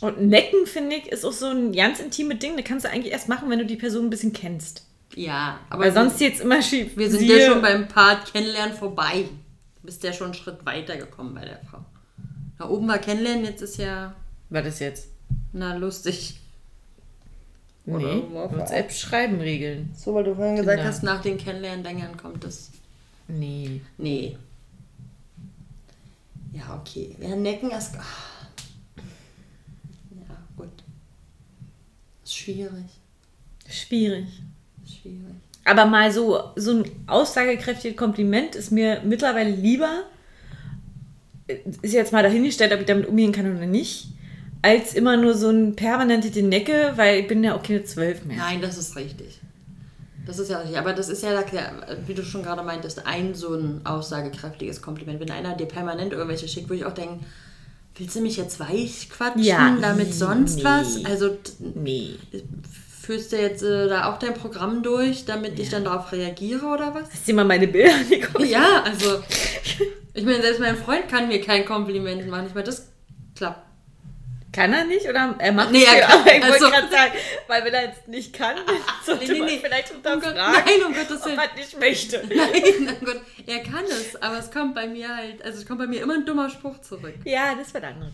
[0.00, 2.56] Und Necken, finde ich, ist auch so ein ganz intimes Ding.
[2.56, 4.84] Da kannst du eigentlich erst machen, wenn du die Person ein bisschen kennst.
[5.14, 6.96] Ja, aber Weil sonst jetzt immer schief.
[6.96, 9.28] wir sind ja schon beim Part Kennenlernen vorbei.
[9.76, 11.84] Du bist ja schon einen Schritt weiter gekommen bei der Frau.
[12.58, 14.14] Da oben war Kennenlernen, jetzt ist ja,
[14.50, 15.08] Was ist jetzt?
[15.52, 16.38] na, lustig.
[17.84, 19.90] Oder Nee, irgendwo auf- WhatsApp schreiben regeln.
[19.96, 22.70] So, weil du vorhin gesagt hast, nach den Kennenlernen kommt das.
[23.28, 23.80] Nee.
[23.98, 24.38] Nee.
[26.52, 27.16] Ja, okay.
[27.20, 27.96] Ja, Necken ist.
[27.96, 28.02] ah.
[30.28, 30.68] Ja, gut.
[32.24, 32.84] Ist schwierig.
[33.68, 34.41] Schwierig.
[35.02, 35.34] Schwierig.
[35.64, 40.04] Aber mal so, so ein aussagekräftiges Kompliment ist mir mittlerweile lieber,
[41.82, 44.08] ist jetzt mal dahingestellt, ob ich damit umgehen kann oder nicht,
[44.62, 48.24] als immer nur so ein permanente die Necke, weil ich bin ja auch keine zwölf
[48.24, 48.38] mehr.
[48.38, 49.40] Nein, das ist richtig.
[50.26, 50.78] Das ist ja richtig.
[50.78, 51.42] Aber das ist ja,
[52.06, 55.20] wie du schon gerade meintest, ein so ein aussagekräftiges Kompliment.
[55.20, 57.24] Wenn einer dir permanent irgendwelche schickt, würde ich auch denken,
[57.96, 60.64] willst du mich jetzt weich quatschen, Ja, damit sonst nee.
[60.64, 61.04] was?
[61.04, 61.36] Also
[61.74, 62.16] Nee.
[63.12, 66.94] Führst du jetzt äh, da auch dein Programm durch, damit ich dann darauf reagiere oder
[66.94, 67.10] was?
[67.12, 68.44] Hast du mal meine Bilder angeguckt?
[68.46, 69.22] Ja, also
[70.14, 72.46] ich meine, selbst mein Freund kann mir kein Kompliment machen.
[72.48, 72.88] Ich meine, das
[73.36, 73.66] klappt.
[74.52, 76.70] Kann er nicht oder er macht Nee, es er ja, kann- aber ich wollte also-
[76.70, 77.12] gerade sagen,
[77.48, 78.56] weil wenn er jetzt nicht kann,
[79.06, 79.60] sollte nee, nee, man nee.
[79.62, 81.38] vielleicht Oh Gott, nein, um Gottes ob Willen.
[81.38, 82.22] er nicht möchte.
[82.34, 85.78] Nein, oh Gott, er kann es, aber es kommt bei mir halt, also es kommt
[85.80, 87.14] bei mir immer ein dummer Spruch zurück.
[87.24, 88.12] Ja, das wird andere.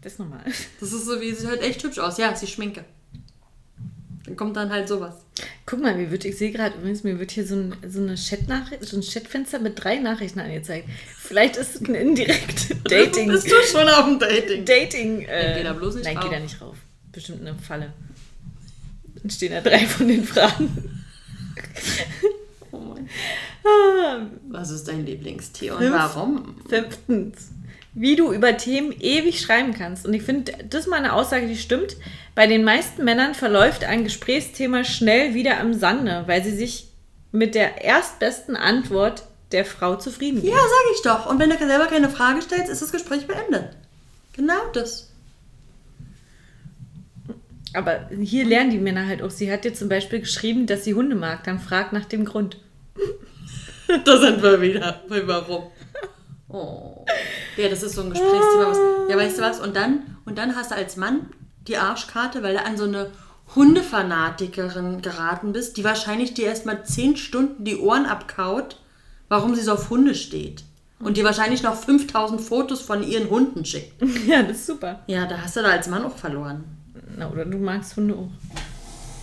[0.00, 0.40] Das ist normal.
[0.80, 2.16] Das ist so, wie sie sieht halt echt hübsch aus.
[2.18, 2.84] Ja, sie schminke.
[4.26, 5.14] Dann kommt dann halt sowas.
[5.66, 8.14] Guck mal, mir wird, ich sehe gerade übrigens, mir wird hier so ein, so eine
[8.14, 10.88] Chat-Nachricht, so ein Chatfenster mit drei Nachrichten angezeigt.
[11.18, 13.28] Vielleicht ist es ein indirektes Dating.
[13.28, 14.64] Bist du schon auf dem Dating?
[14.64, 15.22] Dating.
[15.22, 16.26] Äh, Geh da bloß nicht nein, rauf.
[16.28, 16.76] geh da nicht rauf.
[17.12, 17.92] Bestimmt eine Falle.
[19.16, 21.02] Dann stehen da drei von den Fragen.
[22.70, 23.08] Oh Mann.
[23.66, 25.94] Ah, Was ist dein Lieblingstier und Fünf.
[25.94, 26.54] warum?
[26.68, 27.48] Fünftens,
[27.94, 30.06] wie du über Themen ewig schreiben kannst.
[30.06, 31.96] Und ich finde, das ist mal eine Aussage, die stimmt.
[32.34, 36.88] Bei den meisten Männern verläuft ein Gesprächsthema schnell wieder am Sande, weil sie sich
[37.30, 40.52] mit der erstbesten Antwort der Frau zufrieden geben.
[40.52, 41.26] Ja, sag ich doch.
[41.26, 43.76] Und wenn du selber keine Frage stellst, ist das Gespräch beendet.
[44.32, 45.12] Genau das.
[47.74, 49.30] Aber hier lernen die Männer halt auch.
[49.30, 51.44] Sie hat dir zum Beispiel geschrieben, dass sie Hunde mag.
[51.44, 52.58] Dann frag nach dem Grund.
[54.06, 55.02] Da sind wir wieder.
[55.08, 55.64] Warum?
[56.48, 57.04] Oh.
[57.56, 58.68] Ja, das ist so ein Gesprächsthema.
[58.68, 58.78] Was,
[59.08, 59.60] ja, weißt du was?
[59.60, 61.30] Und dann, und dann hast du als Mann
[61.66, 63.10] die Arschkarte, weil du an so eine
[63.54, 68.80] Hundefanatikerin geraten bist, die wahrscheinlich dir erstmal zehn Stunden die Ohren abkaut,
[69.28, 70.64] warum sie so auf Hunde steht.
[71.00, 74.02] Und dir wahrscheinlich noch 5000 Fotos von ihren Hunden schickt.
[74.26, 75.00] Ja, das ist super.
[75.06, 76.64] Ja, da hast du da als Mann auch verloren.
[77.16, 78.30] Na, oder du magst Hunde auch.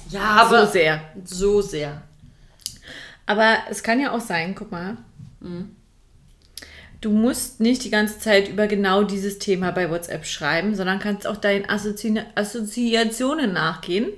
[0.10, 1.02] Ja, aber so sehr.
[1.24, 2.02] So sehr.
[3.26, 4.98] Aber es kann ja auch sein, guck mal.
[7.02, 11.26] Du musst nicht die ganze Zeit über genau dieses Thema bei WhatsApp schreiben, sondern kannst
[11.26, 14.14] auch deinen Assozi Assoziationen nachgehen.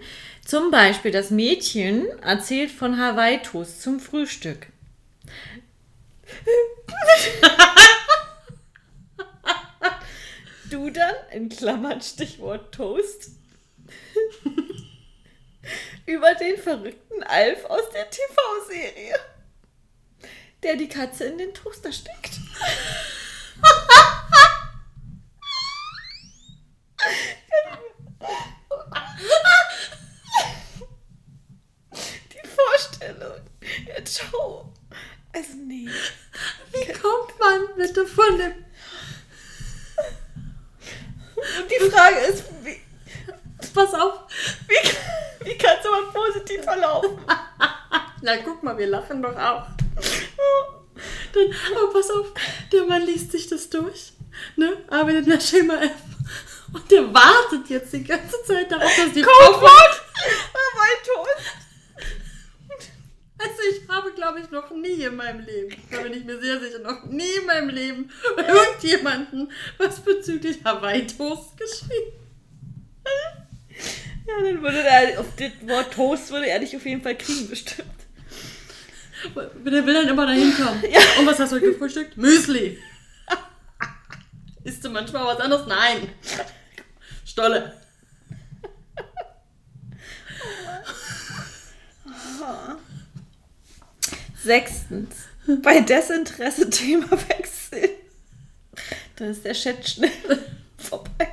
[0.45, 4.67] Zum Beispiel, das Mädchen erzählt von Hawaii-Toast zum Frühstück.
[10.69, 13.29] du dann, in Klammern Stichwort Toast,
[16.05, 19.15] über den verrückten Alf aus der TV-Serie,
[20.64, 22.39] der die Katze in den Toaster steckt.
[32.32, 33.41] Die Vorstellung.
[33.88, 34.74] Ja, ciao.
[35.34, 35.88] Also nee.
[36.72, 38.53] Wie kommt man bitte von dem.
[41.36, 42.80] Und die Frage ist, wie,
[43.74, 44.20] Pass auf.
[44.68, 47.18] wie, wie kann es aber positiv verlaufen?
[48.22, 49.66] Na, guck mal, wir lachen doch auch.
[51.33, 52.31] Dann, aber pass auf,
[52.71, 54.13] der Mann liest sich das durch,
[54.55, 54.77] ne?
[54.87, 55.91] arbeitet in der Schema F
[56.73, 59.21] und der wartet jetzt die ganze Zeit darauf, dass die.
[59.21, 60.01] Codewort!
[60.53, 61.63] Hawaii-Toast!
[63.37, 66.59] Also ich habe, glaube ich, noch nie in meinem Leben, da bin ich mir sehr
[66.59, 72.13] sicher, noch nie in meinem Leben irgendjemanden was bezüglich Hawaii-Toast geschrieben.
[74.25, 77.49] Ja, dann würde er auf das Wort Toast würde er dich auf jeden Fall kriegen,
[77.49, 78.03] bestimmt.
[79.24, 80.84] Der will dann immer dahin kommen.
[81.19, 82.17] Und was hast du heute gefrühstückt?
[82.17, 82.78] Müsli.
[84.63, 85.67] Isst du manchmal was anderes?
[85.67, 86.09] Nein.
[87.26, 87.74] Stolle.
[94.43, 95.15] Sechstens.
[95.61, 97.89] Bei Desinteresse Thema wechseln.
[99.15, 100.11] Dann ist der Chat schnell
[100.78, 101.32] vorbei.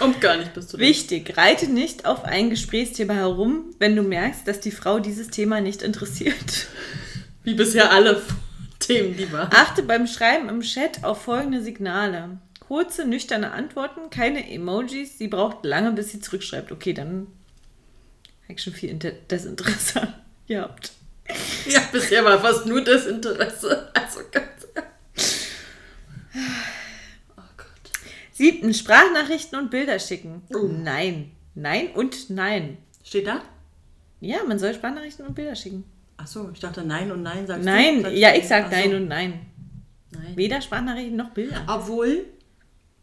[0.00, 4.48] Kommt gar nicht bis zu Wichtig, reite nicht auf ein Gesprächsthema herum, wenn du merkst,
[4.48, 6.68] dass die Frau dieses Thema nicht interessiert.
[7.44, 8.22] Wie bisher alle
[8.78, 9.50] Themen, die waren.
[9.52, 12.38] Achte beim Schreiben im Chat auf folgende Signale.
[12.60, 15.18] kurze, nüchterne Antworten, keine Emojis.
[15.18, 16.72] Sie braucht lange, bis sie zurückschreibt.
[16.72, 17.26] Okay, dann
[18.44, 20.14] habe ich schon viel Inter Desinteresse
[20.48, 20.92] gehabt.
[21.68, 23.90] Ja, bisher war fast nur das Interesse.
[23.92, 24.66] Also ganz.
[24.74, 24.84] Gott.
[28.40, 30.42] Siebten, Sprachnachrichten und Bilder schicken.
[30.82, 31.32] Nein.
[31.54, 32.78] Nein und nein.
[33.04, 33.42] Steht da?
[34.20, 35.84] Ja, man soll Sprachnachrichten und Bilder schicken.
[36.16, 37.70] Ach so, ich dachte nein und nein sagst du.
[37.70, 38.76] Nein, ja, ich sag Ach so.
[38.76, 39.40] nein und nein.
[40.10, 40.36] nein.
[40.36, 41.66] Weder Sprachnachrichten noch Bilder.
[41.66, 42.24] Obwohl,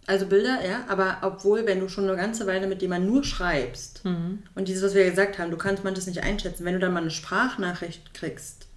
[0.07, 4.01] also Bilder, ja, aber obwohl, wenn du schon eine ganze Weile mit jemandem nur schreibst
[4.55, 7.01] und dieses, was wir gesagt haben, du kannst manches nicht einschätzen, wenn du dann mal
[7.01, 8.67] eine Sprachnachricht kriegst,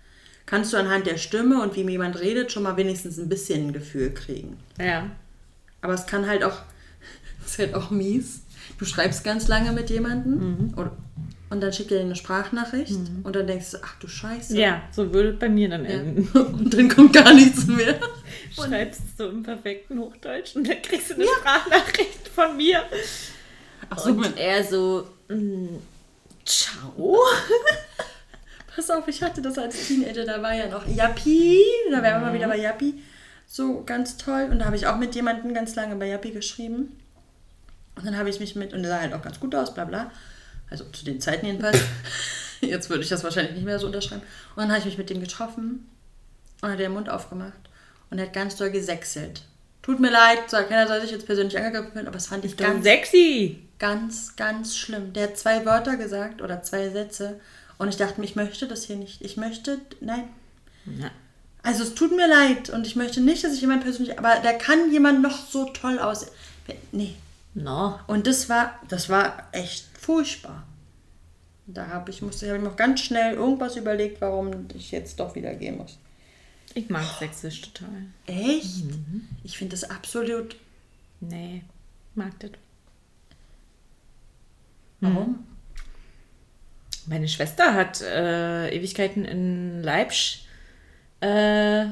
[0.44, 3.72] kannst du anhand der Stimme und wie jemand redet schon mal wenigstens ein bisschen ein
[3.72, 4.58] Gefühl kriegen.
[4.78, 5.10] Ja.
[5.82, 6.58] Aber es kann halt auch,
[7.46, 8.40] ist halt auch mies.
[8.78, 10.96] Du schreibst ganz lange mit jemandem oder,
[11.50, 14.56] und dann schickt er dir eine Sprachnachricht und dann denkst du, ach du Scheiße.
[14.56, 15.90] Ja, so würde es bei mir dann Ja.
[15.90, 16.28] enden.
[16.38, 17.98] Und dann kommt gar nichts mehr.
[18.54, 22.82] Schreibst so im perfekten Hochdeutsch und dann kriegst du eine Sprachnachricht von mir.
[23.90, 25.66] Ach so, Und er so, mm,
[26.44, 27.18] ciao.
[28.74, 31.60] Pass auf, ich hatte das als Teenager, da war ja noch Yappi,
[31.90, 32.94] da wären wir mal wieder bei Yappi.
[33.52, 34.46] So ganz toll.
[34.48, 36.96] Und da habe ich auch mit jemandem ganz lange bei Yappi geschrieben.
[37.96, 39.84] Und dann habe ich mich mit, und der sah halt auch ganz gut aus, bla
[39.84, 40.12] bla.
[40.70, 41.80] Also zu den Zeiten jedenfalls.
[42.60, 44.22] Jetzt würde ich das wahrscheinlich nicht mehr so unterschreiben.
[44.54, 45.88] Und dann habe ich mich mit dem getroffen
[46.62, 47.58] und hat den Mund aufgemacht
[48.10, 49.42] und er hat ganz doll gesächselt.
[49.82, 52.56] Tut mir leid, so, keiner soll sich jetzt persönlich angegriffen fühlen, aber das fand ich
[52.56, 53.62] Ganz ganz, sexy.
[53.78, 55.12] ganz, ganz schlimm.
[55.12, 57.40] Der hat zwei Wörter gesagt oder zwei Sätze
[57.78, 59.22] und ich dachte mir, ich möchte das hier nicht.
[59.22, 60.28] Ich möchte, nein.
[60.84, 61.10] Ja.
[61.62, 64.52] Also es tut mir leid und ich möchte nicht, dass ich jemand persönlich, aber da
[64.52, 66.30] kann jemand noch so toll aussehen.
[66.92, 67.14] Nee.
[67.54, 67.98] No.
[68.06, 70.66] Und das war, das war echt furchtbar.
[71.66, 75.34] Da habe ich, musste, habe ich noch ganz schnell irgendwas überlegt, warum ich jetzt doch
[75.34, 75.98] wieder gehen muss.
[76.74, 78.06] Ich mag Sächsisch total.
[78.26, 78.84] Echt?
[79.42, 80.56] Ich finde das absolut.
[81.20, 81.62] Nee,
[82.14, 82.52] mag das.
[85.00, 85.44] Warum?
[87.06, 90.46] Meine Schwester hat äh, Ewigkeiten in Leipzig
[91.20, 91.86] äh,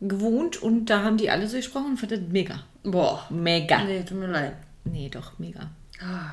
[0.00, 2.62] gewohnt und da haben die alle so gesprochen und fand das mega.
[2.82, 3.26] Boah.
[3.30, 3.84] Mega.
[3.84, 4.54] Nee, tut mir leid.
[4.84, 5.70] Nee, doch, mega.
[6.00, 6.32] Ah.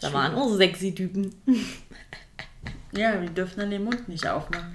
[0.00, 1.34] Da waren auch sexy Typen.
[2.92, 4.72] Ja, die dürfen dann den Mund nicht aufmachen.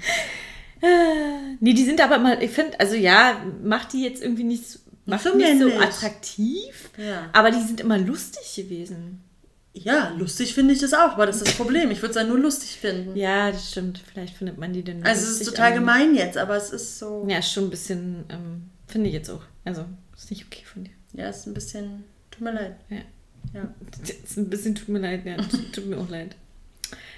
[1.59, 4.79] Nee, die sind aber immer, ich finde, also ja, macht die jetzt irgendwie nicht, so-
[5.05, 5.81] macht nicht so nicht?
[5.81, 7.29] attraktiv, Ja.
[7.33, 9.21] aber die sind immer lustig gewesen.
[9.77, 11.91] Ja, lustig finde ich das auch, aber das ist das Problem.
[11.91, 13.15] Ich würde es dann nur lustig finden.
[13.15, 14.01] Ja, das stimmt.
[14.11, 16.97] Vielleicht findet man die denn Also es ist total aber- gemein jetzt, aber es ist
[16.97, 17.25] so.
[17.29, 19.41] Ja, ist schon ein bisschen, ähm, finde ich jetzt auch.
[19.65, 20.91] Also, ist nicht okay von dir.
[21.13, 22.03] Ja, es ist ein bisschen.
[22.31, 22.75] Tut mir leid.
[22.89, 22.97] Ja.
[23.53, 23.73] Ja.
[24.23, 26.35] Ist ein bisschen, tut mir leid, ja, tut, mir auch leid.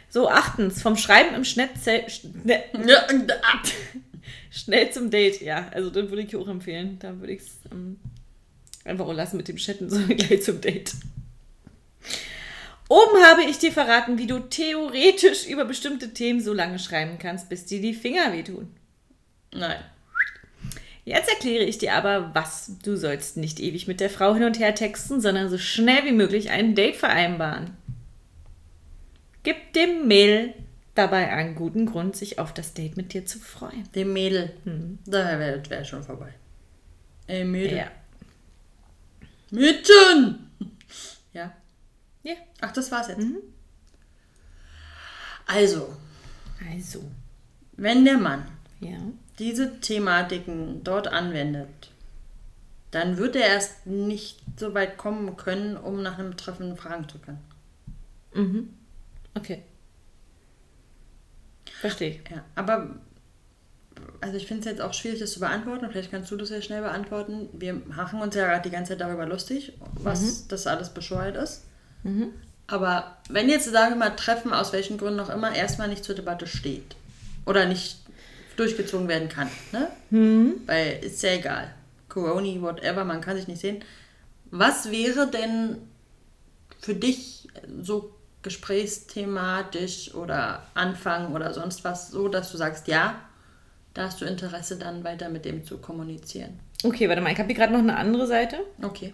[0.09, 3.07] So, achtens, vom Schreiben im Schnetzel, schnell, Ja,
[4.51, 5.41] schnell zum Date.
[5.41, 6.97] Ja, also dann würde ich auch empfehlen.
[6.99, 7.97] Da würde ich es ähm,
[8.83, 10.93] einfach auch lassen mit dem Chatten, sondern gleich zum Date.
[12.89, 17.49] Oben habe ich dir verraten, wie du theoretisch über bestimmte Themen so lange schreiben kannst,
[17.49, 18.71] bis dir die Finger wehtun.
[19.53, 19.83] Nein.
[21.03, 22.71] Jetzt erkläre ich dir aber, was.
[22.83, 26.11] Du sollst nicht ewig mit der Frau hin und her texten, sondern so schnell wie
[26.11, 27.77] möglich ein Date vereinbaren.
[29.43, 30.53] Gib dem Mädel
[30.95, 33.89] dabei einen guten Grund, sich auf das Date mit dir zu freuen.
[33.95, 34.53] Dem Mädel.
[35.05, 36.33] Da wäre wär schon vorbei.
[37.27, 37.77] Ey, Mädel.
[37.77, 37.91] Ja.
[39.51, 40.51] Mädchen!
[41.31, 41.53] Ja.
[42.61, 43.25] Ach, das war's jetzt.
[45.45, 45.95] Also,
[46.73, 47.03] Also,
[47.73, 48.45] wenn der Mann
[48.79, 48.97] ja.
[49.39, 51.91] diese Thematiken dort anwendet,
[52.91, 57.19] dann wird er erst nicht so weit kommen können, um nach einem Treffen fragen zu
[57.19, 57.39] können.
[58.33, 58.69] Mhm.
[59.35, 59.63] Okay.
[61.79, 62.19] Verstehe.
[62.31, 62.95] Ja, aber
[64.21, 65.89] also ich finde es jetzt auch schwierig, das zu beantworten.
[65.91, 67.49] Vielleicht kannst du das ja schnell beantworten.
[67.53, 71.63] Wir machen uns ja gerade die ganze Zeit darüber lustig, was das alles bescheuert ist.
[72.67, 76.15] Aber wenn jetzt, sagen wir mal, Treffen aus welchen Gründen auch immer erstmal nicht zur
[76.15, 76.95] Debatte steht
[77.45, 77.97] oder nicht
[78.57, 79.89] durchgezogen werden kann, ne?
[80.65, 81.73] Weil ist ja egal.
[82.09, 83.83] Corona, whatever, man kann sich nicht sehen.
[84.51, 85.77] Was wäre denn
[86.79, 87.47] für dich
[87.81, 88.13] so
[88.43, 93.15] gesprächsthematisch oder Anfang oder sonst was so, dass du sagst, ja,
[93.93, 96.59] da hast du Interesse dann weiter mit dem zu kommunizieren?
[96.83, 98.57] Okay, warte mal, ich habe hier gerade noch eine andere Seite.
[98.81, 99.13] Okay.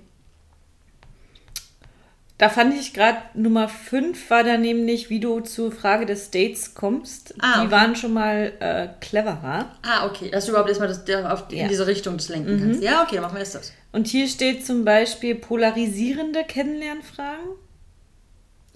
[2.39, 6.73] Da fand ich gerade Nummer 5 war da nämlich, wie du zur Frage des Dates
[6.73, 7.35] kommst.
[7.39, 7.71] Ah, Die okay.
[7.71, 9.71] waren schon mal äh, cleverer.
[9.83, 11.63] Ah, okay, dass du überhaupt erstmal das, auf, Ja.
[11.63, 12.81] in diese Richtung das lenken kannst.
[12.81, 13.71] Ja, okay, dann machen wir jetzt das.
[13.91, 17.45] Und hier steht zum Beispiel polarisierende Kennenlernfragen.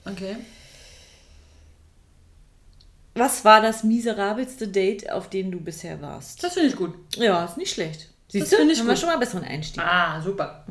[0.06, 0.38] Okay.
[3.16, 6.44] Was war das miserabelste Date, auf dem du bisher warst?
[6.44, 6.94] Das finde ich gut.
[7.16, 8.10] Ja, ist nicht schlecht.
[8.30, 9.00] Siehst Das du, finde ich haben wir gut.
[9.00, 9.82] schon mal einen besseren Einstieg.
[9.84, 10.64] Ah, super.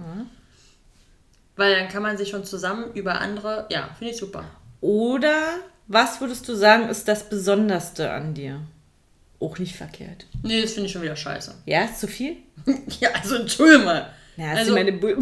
[1.56, 3.66] Weil dann kann man sich schon zusammen über andere.
[3.70, 4.44] Ja, finde ich super.
[4.80, 5.56] Oder
[5.88, 8.60] was würdest du sagen, ist das Besonderste an dir?
[9.40, 10.26] Auch nicht verkehrt.
[10.42, 11.54] Nee, das finde ich schon wieder scheiße.
[11.66, 12.36] Ja, ist zu viel?
[13.00, 14.10] Ja, also entschuldige mal.
[14.36, 15.08] Ja, hast Also- du meine Bu-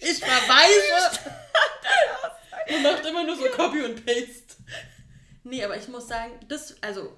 [0.00, 1.18] Ich verweise.
[2.76, 4.56] und macht immer nur so Copy und Paste.
[5.44, 7.16] Nee, aber ich muss sagen, das, also,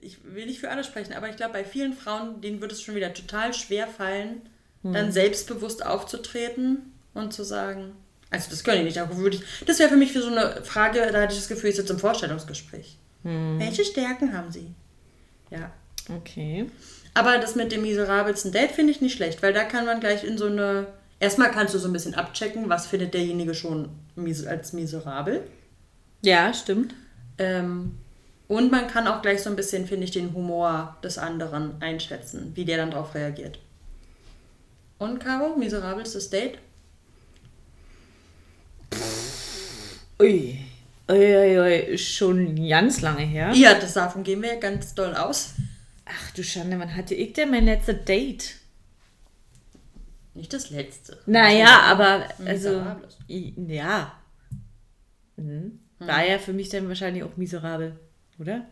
[0.00, 2.82] ich will nicht für alle sprechen, aber ich glaube, bei vielen Frauen, denen wird es
[2.82, 4.42] schon wieder total schwer fallen,
[4.82, 7.92] dann selbstbewusst aufzutreten und zu sagen,
[8.30, 10.62] also das können die nicht, aber würde ich, das wäre für mich für so eine
[10.64, 12.96] Frage, da hatte ich das Gefühl, ich sitze im Vorstellungsgespräch.
[13.22, 14.72] Welche Stärken haben sie?
[15.50, 15.70] Ja.
[16.08, 16.66] Okay.
[17.12, 20.24] Aber das mit dem miserabelsten Date finde ich nicht schlecht, weil da kann man gleich
[20.24, 20.86] in so eine.
[21.18, 23.90] Erstmal kannst du so ein bisschen abchecken, was findet derjenige schon
[24.46, 25.42] als miserabel.
[26.22, 26.94] Ja, stimmt.
[27.36, 27.98] Ähm,
[28.48, 32.52] und man kann auch gleich so ein bisschen, finde ich, den Humor des anderen einschätzen,
[32.54, 33.58] wie der dann darauf reagiert.
[35.00, 36.58] Und Caro, miserabelstes Date?
[40.20, 40.58] Ui.
[41.10, 41.98] Ui, ui, ui.
[41.98, 43.50] Schon ganz lange her.
[43.54, 45.54] Ja, das davon gehen wir ja ganz doll aus.
[46.04, 48.56] Ach du Schande, wann hatte ich denn mein letztes Date?
[50.34, 51.18] Nicht das letzte.
[51.24, 52.84] Naja, aber also.
[53.26, 54.12] Ja.
[55.36, 55.80] Mhm.
[55.98, 57.98] War ja für mich dann wahrscheinlich auch miserabel,
[58.38, 58.66] oder?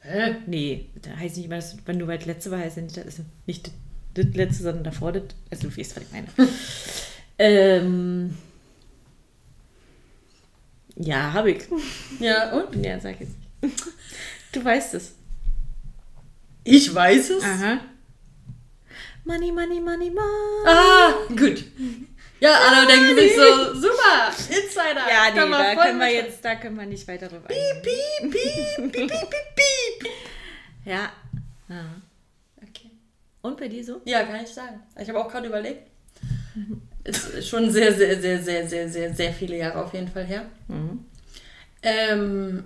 [0.00, 0.34] Hä?
[0.46, 3.06] Nee, da heißt nicht immer, dass, wenn du weit letzte war, heißt ja nicht, das
[3.06, 3.70] ist nicht
[4.14, 5.24] das, letzte, sondern davor das.
[5.50, 6.28] Also du weißt, was ich meine.
[7.38, 8.36] ähm.
[10.96, 11.64] Ja, habe ich.
[12.20, 12.84] Ja, und?
[12.84, 13.32] Ja, sag jetzt
[13.62, 13.82] nicht.
[14.52, 15.14] Du weißt es.
[16.64, 17.44] Ich weiß es.
[17.44, 17.80] Aha.
[19.24, 20.66] Money, money, money, money.
[20.66, 21.64] Ah, gut.
[22.40, 25.08] Ja, alle denken sich so, super, Insider.
[25.08, 27.82] Ja, nee, da können wir jetzt, da können wir nicht weiter drüber eingehen.
[27.82, 30.12] Piep, piep, piep, piep, piep, piep.
[30.84, 31.12] Ja.
[31.68, 31.84] ja.
[33.42, 34.00] Und bei dir so?
[34.04, 34.80] Ja, kann ich sagen.
[34.98, 35.90] Ich habe auch gerade überlegt.
[37.04, 40.46] Ist schon sehr, sehr, sehr, sehr, sehr, sehr, sehr viele Jahre auf jeden Fall her.
[41.82, 42.64] Ähm,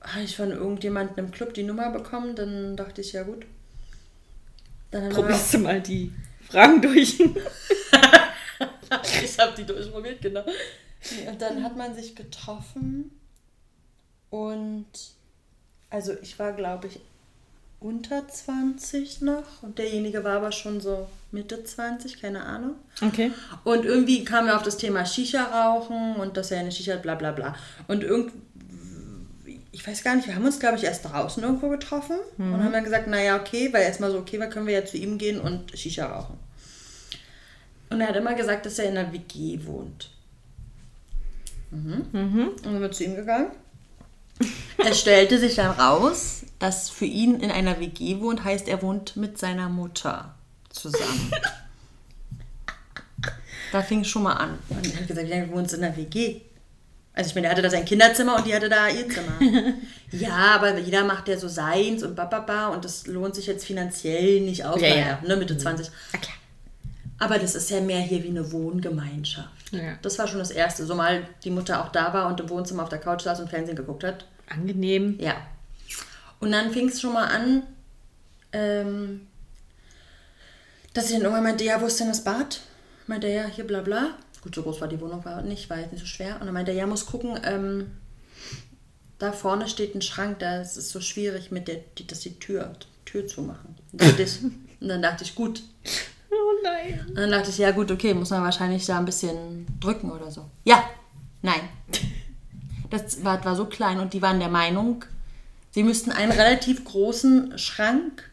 [0.00, 3.44] habe ich von irgendjemandem im Club die Nummer bekommen, dann dachte ich, ja gut.
[4.90, 6.10] Dann Probierst du mal die
[6.48, 7.20] Fragen durch.
[9.22, 10.44] ich habe die durchprobiert, genau.
[11.26, 13.10] Und dann hat man sich getroffen
[14.30, 14.86] und
[15.88, 17.00] also ich war, glaube ich,
[17.80, 22.74] unter 20 noch und derjenige war aber schon so Mitte 20, keine Ahnung.
[23.00, 23.32] Okay.
[23.64, 27.02] Und irgendwie kamen wir auf das Thema Shisha rauchen und dass er eine Shisha hat,
[27.02, 27.56] bla bla bla.
[27.88, 28.38] Und irgendwie,
[29.72, 32.72] ich weiß gar nicht, wir haben uns, glaube ich, erst draußen irgendwo getroffen und haben
[32.72, 35.40] dann gesagt, naja, okay, weil erstmal so, okay, dann können wir ja zu ihm gehen
[35.40, 36.36] und Shisha rauchen.
[37.88, 40.10] Und er hat immer gesagt, dass er in einer WG wohnt.
[41.70, 42.04] Mhm.
[42.12, 43.52] Und dann sind wir zu ihm gegangen.
[44.78, 49.16] Es stellte sich dann raus, dass für ihn in einer WG wohnt, heißt, er wohnt
[49.16, 50.34] mit seiner Mutter
[50.70, 51.30] zusammen.
[53.72, 54.58] Da fing es schon mal an.
[54.68, 56.40] Und er hat gesagt, ja, du wohnst in einer WG.
[57.12, 59.38] Also ich meine, er hatte da sein Kinderzimmer und die hatte da ihr Zimmer.
[60.12, 64.40] ja, aber jeder macht ja so seins und bababa und das lohnt sich jetzt finanziell
[64.40, 64.80] nicht aus.
[64.80, 65.18] Ja, ja.
[65.26, 65.90] Ne, Mitte 20.
[66.12, 66.34] Na klar.
[67.20, 69.72] Aber das ist ja mehr hier wie eine Wohngemeinschaft.
[69.72, 69.98] Ja.
[70.00, 70.86] Das war schon das Erste.
[70.86, 73.50] So mal die Mutter auch da war und im Wohnzimmer auf der Couch saß und
[73.50, 74.24] Fernsehen geguckt hat.
[74.48, 75.18] Angenehm.
[75.20, 75.36] Ja.
[76.40, 77.62] Und dann fing es schon mal an,
[78.52, 79.26] ähm,
[80.94, 82.62] dass ich dann irgendwann meinte, ja, wo ist denn das Bad?
[83.06, 84.14] Meinte er, ja, hier bla bla.
[84.40, 86.36] Gut, so groß war die Wohnung war nicht, war jetzt nicht so schwer.
[86.40, 87.90] Und dann meinte er, ja, muss gucken, ähm,
[89.18, 92.38] da vorne steht ein Schrank, da ist es so schwierig, mit der, die, dass die
[92.38, 92.72] Tür,
[93.04, 93.24] Tür.
[93.36, 93.54] Und
[93.92, 95.62] dann dachte ich, und dann dachte ich gut.
[96.62, 97.06] Nein.
[97.08, 100.30] Und dann dachte ich, ja gut, okay, muss man wahrscheinlich da ein bisschen drücken oder
[100.30, 100.44] so.
[100.64, 100.82] Ja,
[101.42, 101.60] nein.
[102.90, 105.04] Das war, war so klein und die waren der Meinung,
[105.70, 108.28] sie müssten einen relativ großen Schrank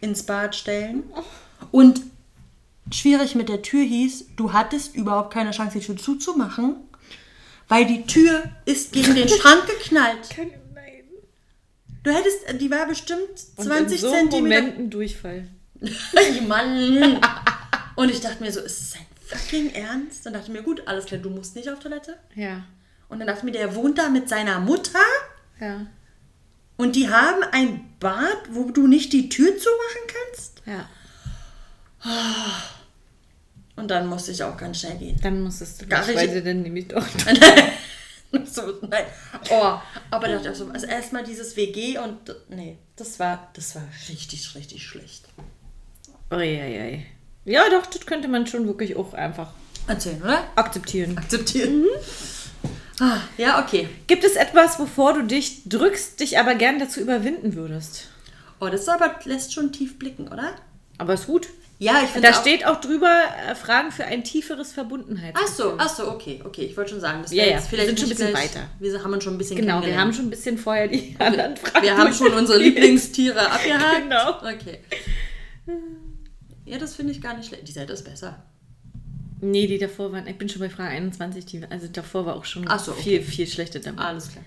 [0.00, 1.04] ins Bad stellen.
[1.70, 2.00] Und
[2.90, 6.76] schwierig mit der Tür hieß, du hattest überhaupt keine Chance, die Tür zuzumachen,
[7.68, 10.30] weil die Tür ist gegen den Schrank geknallt.
[10.36, 10.50] Nein.
[12.02, 13.20] Du hättest, die war bestimmt
[13.56, 15.48] Und 20 in so Zentimeter Momenten Durchfall.
[16.48, 17.20] Mann.
[17.96, 20.26] Und ich dachte mir so, ist es sein fucking Ernst?
[20.26, 22.16] Und dachte mir, gut, alles klar, du musst nicht auf Toilette.
[22.34, 22.64] Ja.
[23.08, 24.98] Und dann dachte ich mir, der wohnt da mit seiner Mutter
[25.60, 25.86] Ja.
[26.76, 30.62] und die haben ein Bad, wo du nicht die Tür zumachen kannst.
[30.66, 30.88] Ja.
[33.76, 35.18] Und dann musste ich auch ganz schnell gehen.
[35.22, 37.04] Dann musstest du Gar nicht- weil sie dann nämlich doch.
[38.44, 39.04] so, nein.
[39.50, 39.78] Oh,
[40.10, 42.18] aber da dachte ich auch so, also erstmal dieses WG und
[42.48, 45.28] nee, das war, das war richtig, richtig schlecht.
[46.30, 47.06] Uiuiui.
[47.44, 49.48] Ja, doch, das könnte man schon wirklich auch einfach
[49.86, 50.44] Erzählen, oder?
[50.56, 51.16] akzeptieren.
[51.18, 51.86] Akzeptieren.
[53.00, 53.88] Ah, ja, okay.
[54.06, 58.08] Gibt es etwas, wovor du dich drückst, dich aber gern dazu überwinden würdest?
[58.60, 60.52] Oh, das aber, lässt schon tief blicken, oder?
[60.98, 61.48] Aber ist gut.
[61.78, 62.40] Ja, ich finde Da auch...
[62.42, 63.10] steht auch drüber,
[63.48, 65.34] äh, Fragen für ein tieferes Verbundenheit.
[65.34, 66.66] Ach so, ach so, okay, okay.
[66.66, 68.54] Ich wollte schon sagen, das Ja, ja, jetzt wir vielleicht sind schon ein bisschen gleich-
[68.54, 68.66] weiter.
[68.78, 71.56] Wir haben uns schon ein bisschen Genau, wir haben schon ein bisschen vorher die anderen
[71.56, 71.82] Fragen.
[71.82, 72.58] Wir haben schon unsere.
[72.62, 74.02] Lieblingstiere abgehakt.
[74.02, 74.36] Genau.
[74.40, 74.80] Okay.
[76.70, 77.66] Ja, das finde ich gar nicht schlecht.
[77.68, 78.42] Die Seite ist besser.
[79.40, 82.44] Nee, die davor waren, ich bin schon bei Frage 21, die, also davor war auch
[82.44, 84.00] schon so, viel, viel schlechter damit.
[84.00, 84.44] Alles klar.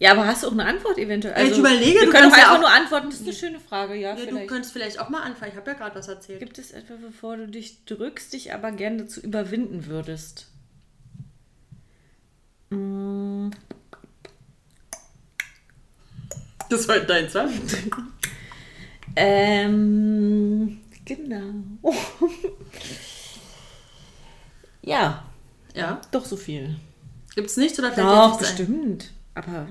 [0.00, 1.34] Ja, aber hast du auch eine Antwort eventuell?
[1.34, 3.60] Also, ich überlege, wir du kannst ja einfach auch- nur antworten, das ist eine schöne
[3.60, 4.48] Frage, ja, Ja, du vielleicht.
[4.48, 5.50] könntest vielleicht auch mal anfangen.
[5.52, 6.38] Ich habe ja gerade was erzählt.
[6.40, 10.46] Gibt es etwa, bevor du dich drückst, dich aber gerne dazu überwinden würdest?
[12.70, 13.50] Mm,
[16.70, 17.50] Das war dein Zwang.
[19.16, 20.78] Ähm,
[21.08, 21.54] genau.
[24.82, 25.24] ja,
[25.74, 26.00] Ja.
[26.10, 26.76] doch so viel.
[27.34, 28.38] Gibt es nichts oder vielleicht Doch, ein?
[28.38, 29.12] bestimmt.
[29.34, 29.68] Aber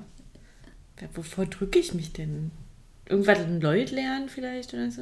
[1.13, 2.51] wovor drücke ich mich denn?
[3.07, 5.01] Irgendwas in Leut lernen vielleicht oder so?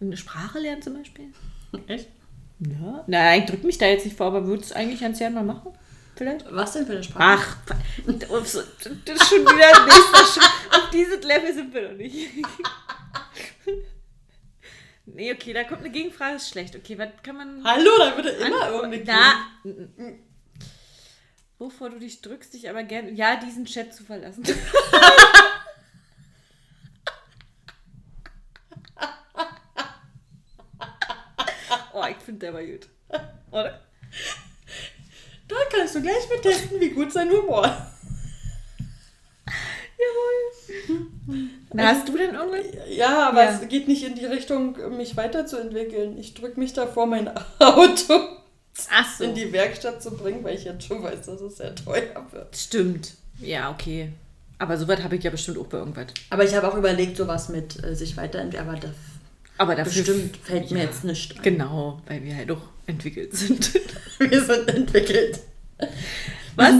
[0.00, 1.26] Eine Sprache lernen zum Beispiel?
[1.86, 2.08] Echt?
[2.60, 3.04] Ja.
[3.06, 5.44] Nein, ich drücke mich da jetzt nicht vor, aber würdest du eigentlich ganz gerne mal
[5.44, 5.72] machen?
[6.16, 6.46] Vielleicht?
[6.52, 7.42] Was denn für eine Sprache?
[7.42, 7.56] Ach,
[8.06, 10.50] das ist schon wieder ein nächster Schritt.
[10.70, 12.28] Auf dieses Level sind wir noch nicht.
[15.14, 16.74] Nee, okay, da kommt eine Gegenfrage, ist schlecht.
[16.74, 17.62] Okay, was kann man.
[17.64, 20.18] Hallo, da wird immer irgendeine Na, n- n-
[21.58, 23.12] Wovor du dich drückst, dich aber gerne.
[23.12, 24.42] Ja, diesen Chat zu verlassen.
[31.92, 32.88] oh, ich finde der war gut.
[33.50, 33.80] Oder?
[35.46, 37.94] Da kannst du gleich mit testen, wie gut sein Humor ist.
[41.72, 42.66] Na, hast du denn irgendwas?
[42.90, 43.58] Ja, aber Ja.
[43.60, 46.18] es geht nicht in die Richtung, mich weiterzuentwickeln.
[46.18, 48.18] Ich drücke mich davor, mein Auto
[48.74, 49.24] so.
[49.24, 52.56] in die Werkstatt zu bringen, weil ich jetzt schon weiß, dass es sehr teuer wird.
[52.56, 53.12] Stimmt.
[53.40, 54.10] Ja, okay.
[54.58, 56.06] Aber sowas habe ich ja bestimmt auch bei irgendwas.
[56.30, 58.68] Aber ich habe auch überlegt, sowas mit äh, sich weiterentwickeln.
[58.68, 58.90] Aber das
[59.58, 60.02] Aber dafür.
[60.02, 60.84] bestimmt fällt mir Ja.
[60.84, 61.42] jetzt nicht ein.
[61.42, 63.72] Genau, weil wir halt auch entwickelt sind.
[64.18, 65.40] Wir sind entwickelt.
[66.56, 66.74] Was?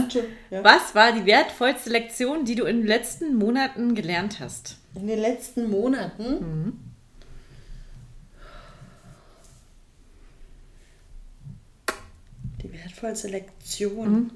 [0.50, 0.62] Ja.
[0.62, 4.76] Was war die wertvollste Lektion, die du in den letzten Monaten gelernt hast?
[4.94, 6.94] In den letzten Monaten.
[12.62, 14.30] Die wertvollste Lektion.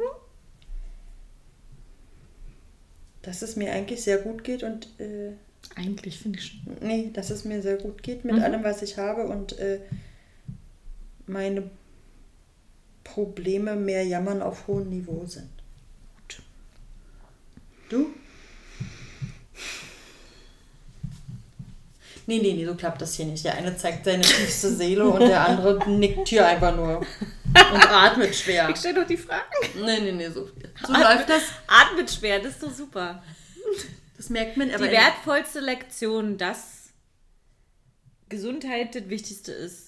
[3.22, 5.32] Dass es mir eigentlich sehr gut geht und äh,
[5.74, 6.76] Eigentlich finde ich schon.
[6.80, 9.80] nee, dass es mir sehr gut geht mit allem, was ich habe und äh,
[11.26, 11.70] meine
[13.12, 15.50] Probleme mehr jammern auf hohem Niveau sind.
[16.16, 16.42] Gut.
[17.88, 18.06] Du?
[22.26, 23.42] Nee, nee, nee, so klappt das hier nicht.
[23.44, 28.34] Der eine zeigt seine tiefste Seele und der andere nickt hier einfach nur und atmet
[28.34, 28.68] schwer.
[28.68, 29.42] Ich stelle doch die Fragen.
[29.82, 30.50] Nee, nee, nee, so,
[30.86, 31.44] so läuft das.
[31.66, 33.22] Atmet schwer, das ist doch super.
[34.18, 34.86] Das merkt man aber.
[34.86, 36.90] die wertvollste Lektion, dass
[38.28, 39.87] Gesundheit das Wichtigste ist.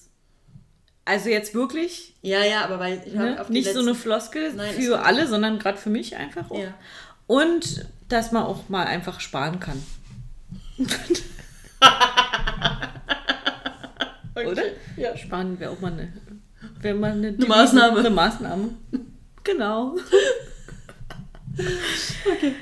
[1.05, 3.39] Also jetzt wirklich ja, ja, aber weil ich ne?
[3.41, 6.49] auf die nicht so letzten- eine Floskel Nein, für alle, sondern gerade für mich einfach
[6.51, 6.59] auch.
[6.59, 6.73] Ja.
[7.27, 9.81] Und dass man auch mal einfach sparen kann.
[14.35, 14.63] Oder?
[14.97, 15.15] Ja.
[15.17, 16.13] Sparen wäre auch mal eine,
[16.79, 17.99] wär mal eine, Devise, Maßnahme.
[17.99, 18.69] Eine Maßnahme.
[19.43, 19.95] Genau.
[21.57, 22.55] Okay.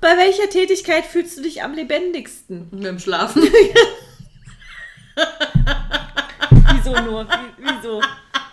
[0.00, 2.68] Bei welcher Tätigkeit fühlst du dich am lebendigsten?
[2.82, 3.44] Dem Schlafen.
[6.84, 7.26] Wieso nur?
[7.28, 8.02] Wie- Wieso?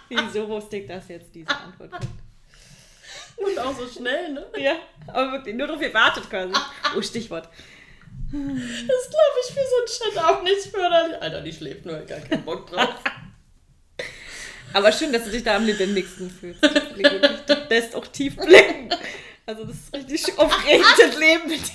[0.09, 2.07] Wieso wusste ich das jetzt, diese Antwort kommt?
[3.38, 4.45] Und auch so schnell, ne?
[4.57, 4.73] Ja,
[5.07, 6.53] aber wirklich nur darauf gewartet quasi.
[6.97, 7.47] Oh, Stichwort.
[8.32, 11.21] Das ist, glaube ich, für so einen Chat auch nicht förderlich.
[11.21, 12.95] Alter, die schläft nur, gar keinen Bock drauf.
[14.73, 16.61] Aber schön, dass du dich da am lebendigsten fühlst.
[16.63, 18.89] Das lässt auch tief blicken.
[19.45, 21.73] Also das ist richtig aufregendes Leben mit dir.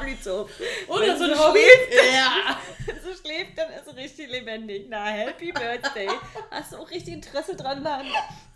[0.00, 0.48] Blüht so.
[0.88, 1.60] Oder Wenn so ein Hobby.
[1.60, 2.60] schläft, Ja.
[2.86, 4.86] sie schläft, dann ist sie richtig lebendig.
[4.88, 6.08] Na, Happy Birthday.
[6.50, 8.10] Hast du auch richtig Interesse dran, da einen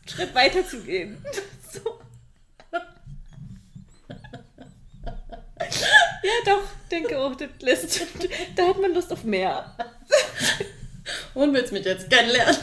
[0.07, 1.25] Schritt weiter zu gehen.
[1.73, 2.01] So.
[6.23, 8.01] Ja, doch, denke auch, das lässt,
[8.57, 9.73] da hat man Lust auf mehr.
[11.35, 12.57] Und willst mich jetzt kennenlernen?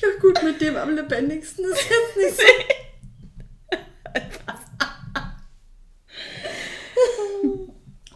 [0.00, 3.76] Ja gut, mit dem am lebendigsten ist jetzt nicht so.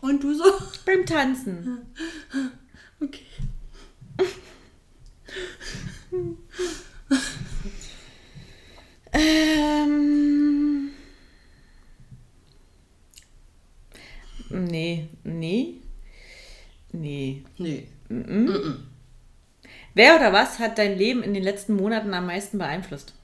[0.00, 0.44] Und du so?
[0.86, 1.86] Beim Tanzen.
[3.00, 3.22] Okay.
[9.12, 10.90] Ähm.
[14.50, 15.74] Nee, nee.
[16.92, 17.44] Nee.
[17.58, 17.88] Nee.
[19.94, 23.14] Wer oder was hat dein Leben in den letzten Monaten am meisten beeinflusst?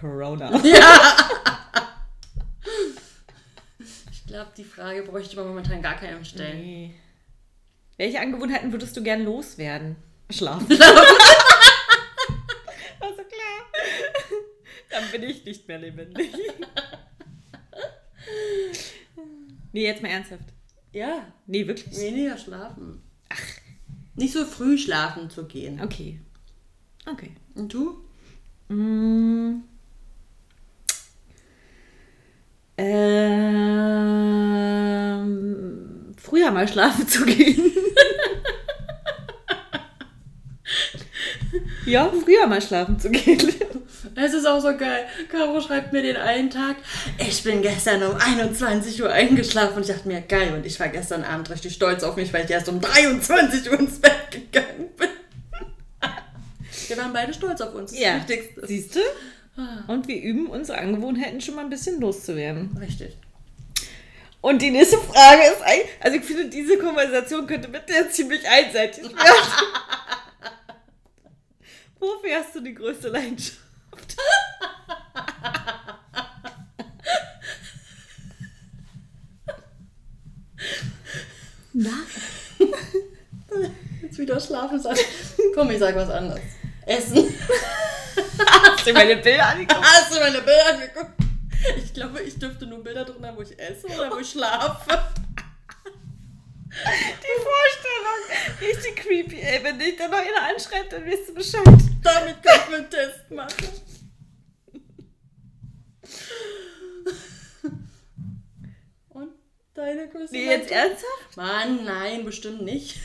[0.00, 0.50] Corona.
[0.64, 0.72] Ich
[4.28, 6.60] glaube, die Frage bräuchte man momentan gar keinem stellen.
[6.60, 6.94] Nee.
[7.96, 9.96] Welche Angewohnheiten würdest du gern loswerden?
[10.30, 10.70] Schlafen.
[10.70, 10.80] also
[13.16, 13.66] klar.
[14.90, 16.30] Dann bin ich nicht mehr lebendig.
[19.72, 20.44] nee, jetzt mal ernsthaft.
[20.92, 21.98] Ja, Nee, wirklich?
[21.98, 23.02] weniger schlafen.
[23.30, 23.42] Ach.
[24.14, 25.80] Nicht so früh schlafen zu gehen.
[25.80, 26.20] Okay.
[27.06, 27.32] Okay.
[27.54, 28.04] Und du?
[28.68, 29.62] Mm.
[32.78, 34.14] Ähm,
[36.16, 37.72] früher mal schlafen zu gehen.
[41.86, 43.52] ja, früher mal schlafen zu gehen.
[44.14, 45.06] Es ist auch so geil.
[45.30, 46.76] Caro schreibt mir den einen Tag,
[47.18, 50.54] ich bin gestern um 21 Uhr eingeschlafen und ich dachte mir, geil.
[50.54, 53.78] Und ich war gestern Abend richtig stolz auf mich, weil ich erst um 23 Uhr
[53.80, 55.08] ins Bett gegangen bin.
[56.88, 57.90] Wir waren beide stolz auf uns.
[57.90, 58.24] Das Ja.
[58.62, 59.00] Siehst du?
[59.88, 62.76] Und wir üben unsere Angewohnheiten schon mal ein bisschen loszuwerden.
[62.80, 63.16] Richtig.
[64.40, 68.46] Und die nächste Frage ist eigentlich, also ich finde, diese Konversation könnte mit der ziemlich
[68.48, 69.16] einseitig werden.
[71.98, 73.58] Wofür hast du die größte Leidenschaft?
[81.72, 81.90] Na?
[84.02, 84.80] Jetzt wieder schlafen.
[85.54, 86.57] Komm, ich sag was anderes.
[86.88, 87.34] Essen.
[88.38, 89.80] Hast du meine Bilder angeguckt?
[89.82, 91.12] Hast du meine Bilder angeguckt?
[91.76, 95.02] Ich glaube, ich dürfte nur Bilder drin haben, wo ich esse oder wo ich schlafe.
[96.70, 98.20] Die Vorstellung.
[98.60, 99.62] Richtig creepy, ey.
[99.64, 101.64] Wenn dich dann noch einer anschreibt, dann weißt du Bescheid.
[102.02, 103.68] Damit können wir einen Test machen.
[109.10, 109.30] Und
[109.74, 111.36] deine größte Nee, jetzt ernsthaft?
[111.36, 112.98] Mann, nein, bestimmt nicht.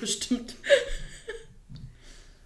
[0.00, 0.54] Bestimmt.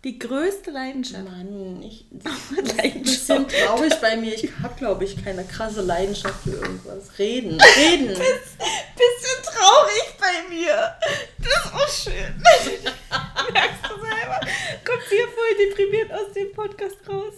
[0.03, 1.25] Die größte Leidenschaft.
[1.25, 2.07] Mann, ich.
[2.11, 3.05] Das ist ein Leidenschaft.
[3.05, 4.35] bisschen traurig bei mir.
[4.35, 7.19] Ich habe, glaube ich, keine krasse Leidenschaft für irgendwas.
[7.19, 7.61] Reden.
[7.77, 8.09] Reden.
[8.09, 10.95] Bisschen traurig bei mir.
[11.39, 12.43] Das ist auch schön.
[13.53, 14.41] Merkst du selber?
[14.85, 17.35] Kommt hier voll deprimiert aus dem Podcast raus.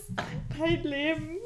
[0.58, 1.38] Dein Leben.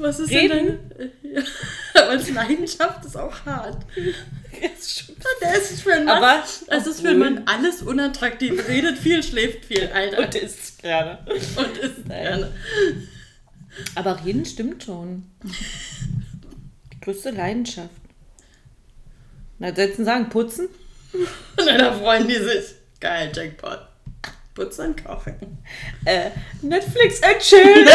[0.00, 0.78] Was ist Reden?
[0.96, 1.44] denn deine.
[1.94, 3.84] Ja, aber Leidenschaft ist auch hart.
[5.42, 6.22] Der ist für einen Mann.
[6.22, 8.66] Aber es ist für einen Mann alles unattraktiv.
[8.68, 10.24] Redet viel, schläft viel, Alter.
[10.24, 11.18] Und isst gerne.
[11.26, 12.52] Und ist gerne.
[13.94, 15.30] Aber reden stimmt schon.
[16.92, 17.90] Die größte Leidenschaft.
[19.58, 20.68] Na, setzen sagen, putzen?
[21.12, 22.74] Und dann freuen die sich.
[22.98, 23.89] Geil, Jackpot.
[24.60, 25.64] Putzen kochen.
[26.04, 27.86] Äh, Netflix and chill.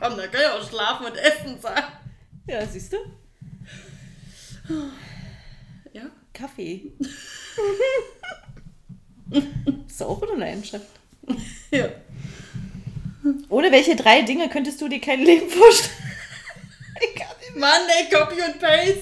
[0.00, 1.92] Komm, da kann ich auch schlafen und essen sagen.
[2.46, 2.98] ja, siehst du?
[5.92, 6.02] Ja?
[6.32, 6.92] Kaffee.
[9.88, 10.86] ist auch eine Leidenschaft.
[11.72, 11.88] Ja.
[13.48, 15.96] Ohne welche drei Dinge könntest du dir kein Leben vorstellen?
[17.02, 17.60] Ich kann nicht mehr.
[17.60, 18.92] Mann, ey, Copy und Paste.
[18.92, 19.00] Ich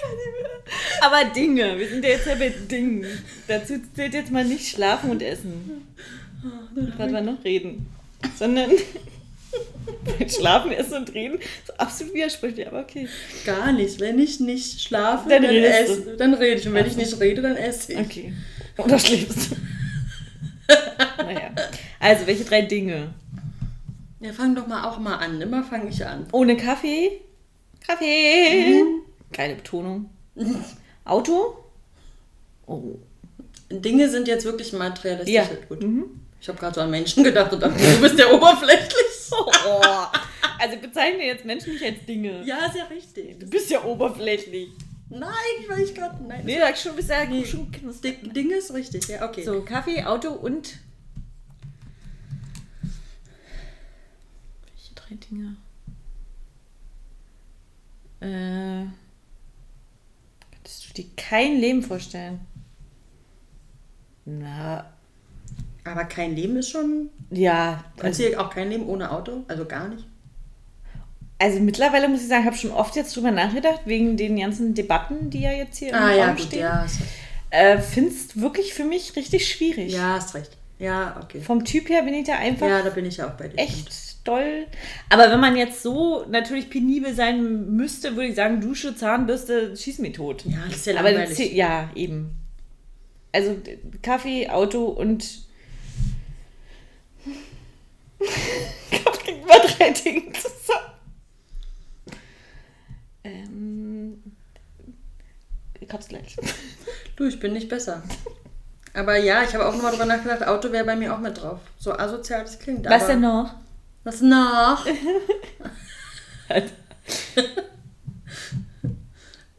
[0.00, 0.41] kann nicht mehr.
[1.00, 3.06] Aber Dinge, wir sind ja jetzt ja bei Dingen.
[3.48, 5.86] Dazu zählt jetzt mal nicht schlafen und essen.
[6.74, 7.86] Und was wir noch reden.
[8.38, 8.70] Sondern
[10.28, 11.38] schlafen, essen und reden.
[11.66, 13.08] So absolut widersprüchlich, aber okay.
[13.44, 14.00] Gar nicht.
[14.00, 16.66] Wenn ich nicht schlafe, Dann dann, esse, dann rede ich.
[16.66, 17.98] Und wenn ich nicht rede, dann esse ich.
[17.98, 18.32] Okay.
[18.78, 19.56] Oder schläfst du?
[21.22, 21.50] naja.
[22.00, 23.14] Also, welche drei Dinge?
[24.20, 25.40] Ja, fang doch mal auch mal an.
[25.40, 26.26] Immer fange ich an.
[26.32, 27.20] Ohne Kaffee?
[27.86, 28.84] Kaffee!
[29.32, 30.08] Keine Betonung.
[31.04, 31.58] Auto?
[32.66, 32.96] Oh.
[33.70, 35.34] Dinge sind jetzt wirklich materialistisch.
[35.34, 35.46] Ja.
[35.68, 35.82] Gut.
[35.82, 36.20] Mhm.
[36.40, 38.92] Ich habe gerade so an Menschen gedacht und dachte, du bist ja oberflächlich.
[39.34, 39.80] Oh.
[40.58, 42.44] Also bezeichne jetzt Menschen nicht als Dinge.
[42.44, 43.38] Ja, ist ja richtig.
[43.40, 44.68] Du bist ja oberflächlich.
[45.08, 45.30] Nein,
[45.60, 46.22] ich weiß ich gerade.
[46.22, 46.42] Nein.
[46.44, 48.20] Nee, sag schon, bist ja schon knusprig.
[48.20, 49.42] Ding- Dinge ist richtig, ja, okay.
[49.42, 50.78] So, Kaffee, Auto und.
[54.66, 55.56] Welche drei Dinge?
[58.20, 58.86] Äh.
[60.94, 62.40] Du dir kein Leben vorstellen?
[64.24, 64.84] Na,
[65.84, 67.08] Aber kein Leben ist schon.
[67.30, 67.84] ja.
[67.96, 69.44] Kannst Also, du auch kein Leben ohne Auto?
[69.48, 70.04] Also gar nicht?
[71.38, 75.28] also mittlerweile muss ich sagen, habe schon oft jetzt drüber nachgedacht, wegen den ganzen Debatten,
[75.28, 76.60] die ja jetzt hier Ah im ja, Raum gut, stehen.
[76.60, 76.86] ja.
[77.50, 79.92] Äh, Findest wirklich für mich richtig schwierig.
[79.92, 80.56] ja, hast recht.
[80.78, 81.40] Ja, okay.
[81.40, 83.58] Vom Typ her bin ich da einfach Ja, da bin ich ja auch bei dir.
[83.58, 84.66] echt doll.
[85.08, 89.98] Aber wenn man jetzt so natürlich penibel sein müsste, würde ich sagen, Dusche, Zahnbürste, schieß
[89.98, 90.44] mich tot.
[90.44, 91.38] Ja, das ist ja Aber langweilig.
[91.38, 92.36] zäh- ja, eben.
[93.32, 93.56] Also
[94.02, 95.24] Kaffee, Auto und
[99.04, 100.92] Gott, kriegt mal drei Dinge zusammen.
[103.24, 104.22] Ähm,
[105.80, 106.36] ich hab's gleich.
[107.16, 108.02] Du, ich bin nicht besser.
[108.94, 111.60] Aber ja, ich habe auch nochmal drüber nachgedacht, Auto wäre bei mir auch mit drauf.
[111.78, 112.84] So asozial das klingt.
[112.84, 113.54] Was aber denn noch?
[114.04, 114.84] Was noch?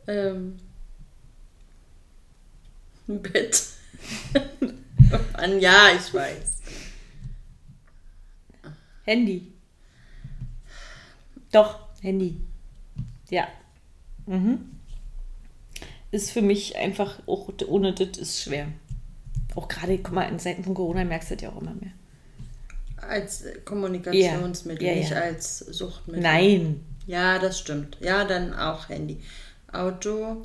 [0.07, 0.57] ähm.
[3.07, 3.63] Ein Bett.
[5.33, 6.61] Mann, ja, ich weiß.
[9.03, 9.53] Handy.
[11.51, 12.39] Doch, Handy.
[13.29, 13.47] Ja.
[14.25, 14.71] Mhm.
[16.11, 18.67] Ist für mich einfach, auch ohne das ist schwer.
[19.55, 21.91] Auch gerade, guck mal, in Zeiten von Corona merkst du das ja auch immer mehr.
[23.07, 25.21] Als Kommunikationsmittel, Ja, ja, nicht ja.
[25.21, 26.21] als Suchtmittel.
[26.23, 26.83] Nein.
[27.07, 27.97] Ja, das stimmt.
[27.99, 29.21] Ja, dann auch Handy.
[29.71, 30.41] Auto.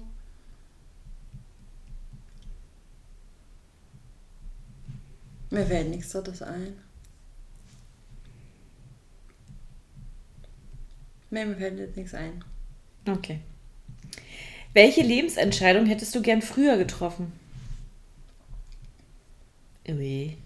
[5.51, 6.77] Mir fällt nichts drittes ein.
[11.31, 12.45] Nee, mir fällt jetzt nichts ein.
[13.09, 13.41] Okay.
[14.75, 17.33] Welche Lebensentscheidung hättest du gern früher getroffen?
[19.89, 20.37] Ui.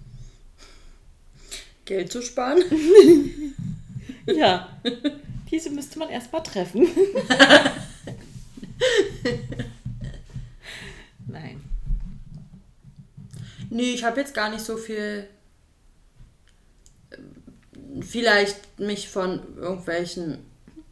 [1.92, 2.62] Geld zu sparen?
[4.26, 4.68] Ja.
[5.50, 6.86] Diese müsste man erst mal treffen.
[11.28, 11.60] Nein.
[13.70, 15.26] Nee, ich habe jetzt gar nicht so viel.
[17.12, 20.38] ähm, Vielleicht mich von irgendwelchen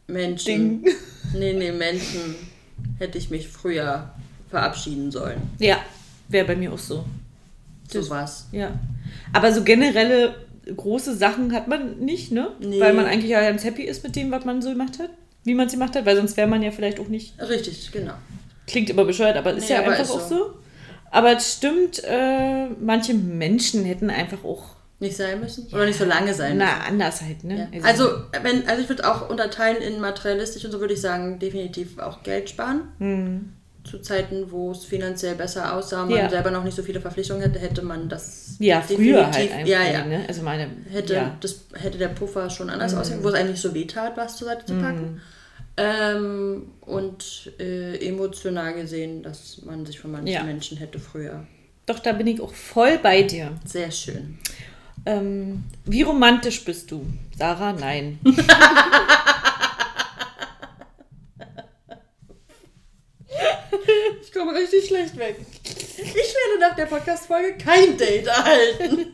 [0.07, 0.83] Menschen.
[0.83, 0.93] Ding.
[1.33, 2.35] Nee, nee, Menschen
[2.99, 4.13] hätte ich mich früher
[4.49, 5.41] verabschieden sollen.
[5.59, 5.83] Ja,
[6.27, 7.05] wäre bei mir auch so.
[7.91, 8.47] Das- Sowas.
[8.51, 8.77] Ja.
[9.33, 10.35] Aber so generelle
[10.75, 12.49] große Sachen hat man nicht, ne?
[12.59, 12.79] Nee.
[12.79, 15.09] Weil man eigentlich ja ganz happy ist mit dem, was man so gemacht hat.
[15.43, 17.33] Wie man es gemacht hat, weil sonst wäre man ja vielleicht auch nicht.
[17.41, 18.13] Richtig, genau.
[18.67, 20.35] Klingt immer bescheuert, aber ist Nee, ja aber einfach ist auch so.
[20.37, 20.53] so.
[21.09, 25.67] Aber es stimmt, äh, manche Menschen hätten einfach auch Nicht sein müssen?
[25.73, 26.69] Oder nicht so lange sein müssen?
[26.69, 27.69] na, anders halt, ne?
[27.73, 27.81] Ja.
[27.83, 28.07] Also,
[28.43, 32.23] wenn, also ich würde auch unterteilen in materialistisch und so würde ich sagen, definitiv auch
[32.23, 32.81] Geld sparen.
[32.99, 33.53] Hm.
[33.83, 36.29] Zu Zeiten, wo es finanziell besser aussah, man Ja.
[36.29, 39.67] selber noch nicht so viele Verpflichtungen hätte, hätte man das ja, früher halt einfach.
[39.67, 40.05] ja, ja.
[40.05, 40.23] Ne?
[40.27, 41.37] Also meine, Hätte, ja.
[41.41, 42.99] das, hätte der Puffer schon anders Mhm.
[42.99, 45.19] aussehen, wo es eigentlich so weh tat, was zur Seite zu packen.
[45.77, 50.43] Ähm, und äh, emotional gesehen, dass man sich von manchen Ja.
[50.43, 51.47] Menschen hätte früher.
[51.87, 53.53] Doch, da bin ich auch voll bei dir.
[53.65, 54.37] Sehr schön.
[55.07, 57.03] Ähm, wie romantisch bist du?
[57.35, 58.19] Sarah, nein.
[64.21, 65.35] Ich komme richtig schlecht weg.
[65.63, 69.13] Ich werde nach der Podcast-Folge kein Date erhalten.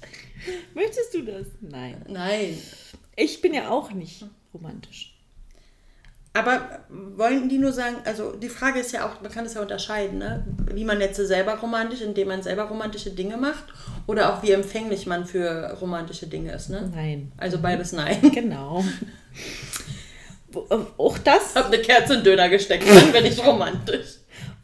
[0.74, 1.46] Möchtest du das?
[1.60, 2.04] Nein.
[2.08, 2.58] Nein.
[3.14, 5.12] Ich bin ja auch nicht romantisch.
[6.32, 9.62] Aber wollen die nur sagen, also die Frage ist ja auch, man kann es ja
[9.62, 10.44] unterscheiden, ne?
[10.74, 13.64] wie man jetzt selber romantisch, indem man selber romantische Dinge macht
[14.06, 16.68] oder auch wie empfänglich man für romantische Dinge ist.
[16.68, 16.90] Ne?
[16.94, 17.32] Nein.
[17.38, 18.20] Also beides nein.
[18.34, 18.84] Genau.
[20.54, 24.16] Äh, Auch das, Ich habe eine Kerze in Döner gesteckt, dann bin ich romantisch.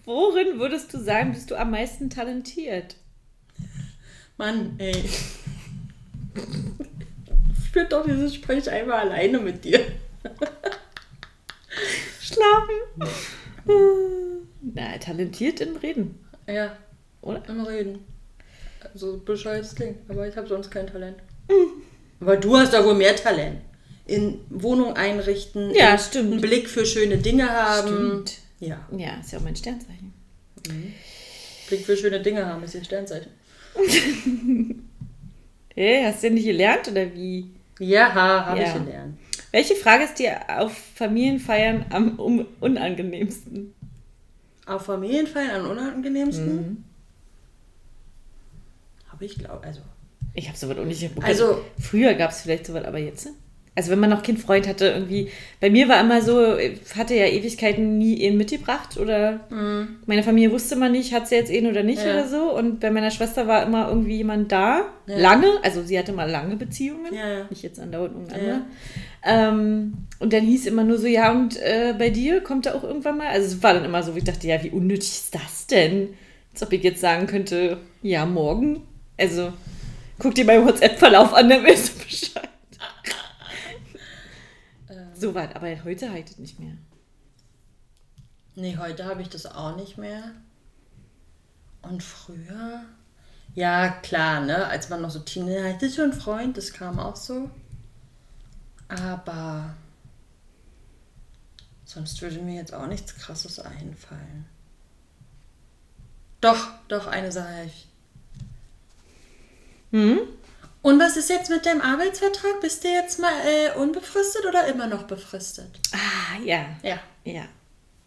[0.05, 2.97] Worin würdest du sagen, bist du am meisten talentiert?
[4.37, 4.93] Mann, ey.
[7.55, 9.81] Ich führe doch dieses Gespräch einmal alleine mit dir.
[12.20, 12.74] Schlafen.
[14.74, 16.77] Na, talentiert im Reden, Ja,
[17.20, 17.43] oder?
[17.49, 18.05] im Reden.
[18.95, 21.16] So bescheuert es klingt, aber ich habe sonst kein Talent.
[22.20, 23.61] Aber du hast da wohl mehr Talent.
[24.07, 26.33] In Wohnung einrichten, Ja, stimmt.
[26.33, 27.89] einen Blick für schöne Dinge haben.
[27.89, 28.39] Stimmt.
[28.62, 30.12] Ja, Ja, ist ja auch mein Sternzeichen.
[31.68, 33.30] Blick für schöne Dinge haben ist ihr Sternzeichen.
[35.74, 37.51] Hey, hast du denn nicht gelernt oder wie?
[37.78, 38.66] Ja, habe Ja.
[38.66, 39.18] ich gelernt.
[39.52, 43.72] Welche Frage ist dir auf Familienfeiern am um, unangenehmsten?
[44.66, 46.56] Auf Familienfeiern am unangenehmsten?
[46.56, 46.84] Mhm.
[49.09, 49.80] Habe ich glaube, also.
[50.34, 51.10] Ich habe sowas auch nicht.
[51.22, 53.28] Also- früher gab es vielleicht sowas, aber jetzt?
[53.74, 55.31] Also wenn man noch Kind Freund hatte, irgendwie.
[55.59, 56.57] Bei mir war immer so,
[56.94, 59.40] hatte ja Ewigkeiten nie ihn mitgebracht oder
[60.05, 62.07] meine Familie wusste man nicht, hat sie jetzt ihn oder nicht Mhm.
[62.09, 62.12] Ja.
[62.12, 62.55] oder so.
[62.55, 64.82] Und bei meiner Schwester war immer irgendwie jemand da.
[65.07, 65.16] Ja.
[65.19, 67.15] Lange, also sie hatte mal lange Beziehungen.
[67.15, 67.47] Ja.
[67.49, 68.53] Nicht jetzt andauernd irgendein Ja.
[68.53, 68.66] anderer.
[69.24, 72.82] Ähm, und dann hieß immer nur so, ja, und äh, bei dir kommt er auch
[72.85, 73.28] irgendwann mal.
[73.28, 76.09] Also es war dann immer so, wie ich dachte, ja, wie unnötig ist das denn?
[76.53, 78.82] Als ob ich jetzt sagen könnte, ja, morgen.
[79.19, 79.53] Also,
[80.19, 82.49] guck dir meinen WhatsApp-Verlauf an, dann weißt du Bescheid.
[85.23, 86.77] So weit, aber heute halt das nicht mehr.
[88.55, 90.32] Nee, heute habe ich das auch nicht mehr.
[91.81, 92.85] Und früher?
[93.55, 94.66] Ja, klar, ne?
[94.66, 97.51] Als man noch so Teenager hatte, schon einen Freund, das kam auch so.
[98.89, 99.74] Aber
[101.85, 104.47] sonst würde mir jetzt auch nichts krasses einfallen.
[106.40, 107.89] Doch, doch, eine Sache habe ich.
[109.93, 110.19] Hm?
[110.83, 112.61] Und was ist jetzt mit deinem Arbeitsvertrag?
[112.61, 115.69] Bist du jetzt mal äh, unbefristet oder immer noch befristet?
[115.93, 116.67] Ah, ja.
[116.83, 117.45] Ja, Ja,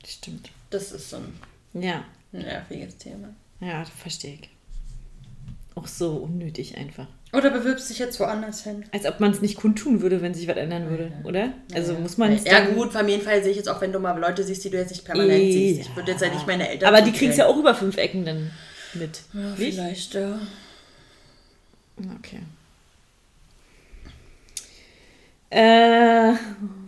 [0.05, 0.49] stimmt.
[0.71, 1.39] das ist so ein
[1.73, 2.03] Ja,
[2.33, 3.29] nerviges Thema.
[3.61, 4.49] ja, verstehe ich.
[5.75, 7.07] auch so unnötig einfach.
[7.33, 8.85] Oder bewirbst dich jetzt woanders hin?
[8.93, 11.51] Als ob man es nicht kundtun würde, wenn sich was ändern würde, oder?
[11.73, 11.99] Also ja.
[11.99, 14.63] muss man es Ja, gut, Familienfall sehe ich jetzt auch, wenn du mal Leute siehst,
[14.63, 15.51] die du jetzt nicht permanent Ja.
[15.51, 15.81] siehst.
[15.81, 16.87] Ich würde jetzt ja nicht meine Eltern.
[16.93, 18.51] Aber die kriegst ja auch über fünf Ecken dann
[18.93, 19.21] mit.
[19.33, 19.57] Ja, nicht?
[19.57, 20.39] vielleicht, ja.
[22.19, 22.39] Okay.
[25.55, 26.33] Äh,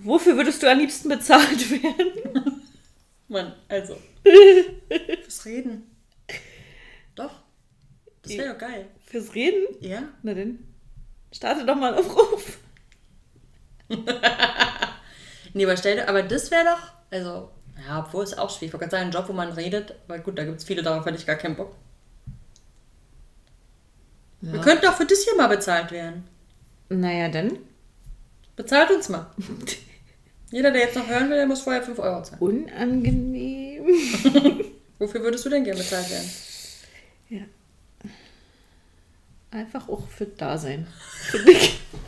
[0.03, 2.61] wofür würdest du am liebsten bezahlt werden?
[3.29, 3.97] Mann, also.
[5.23, 5.83] Fürs Reden.
[7.15, 7.31] Doch.
[8.23, 8.87] Das wäre doch geil.
[9.05, 9.67] Fürs Reden?
[9.79, 10.03] Ja?
[10.21, 10.67] Na denn,
[11.33, 12.57] starte doch mal einen Aufruf.
[15.53, 17.49] Nee, aber stell dir, aber das wäre doch, also,
[17.87, 18.67] ja, obwohl es auch schwierig.
[18.67, 20.83] Ich wollte gerade sagen, ein Job, wo man redet, aber gut, da gibt es viele,
[20.83, 21.73] darauf hätte ich gar keinen Bock.
[24.41, 26.25] Wir könnten auch für das hier mal bezahlt werden.
[26.89, 27.57] Naja, dann.
[28.57, 29.27] Bezahlt uns mal.
[30.51, 32.41] Jeder, der jetzt noch hören will, der muss vorher 5 Euro zahlen.
[32.41, 33.85] Unangenehm.
[34.99, 36.29] Wofür würdest du denn gerne bezahlt werden?
[37.29, 37.41] Ja.
[39.51, 40.87] Einfach auch für Dasein.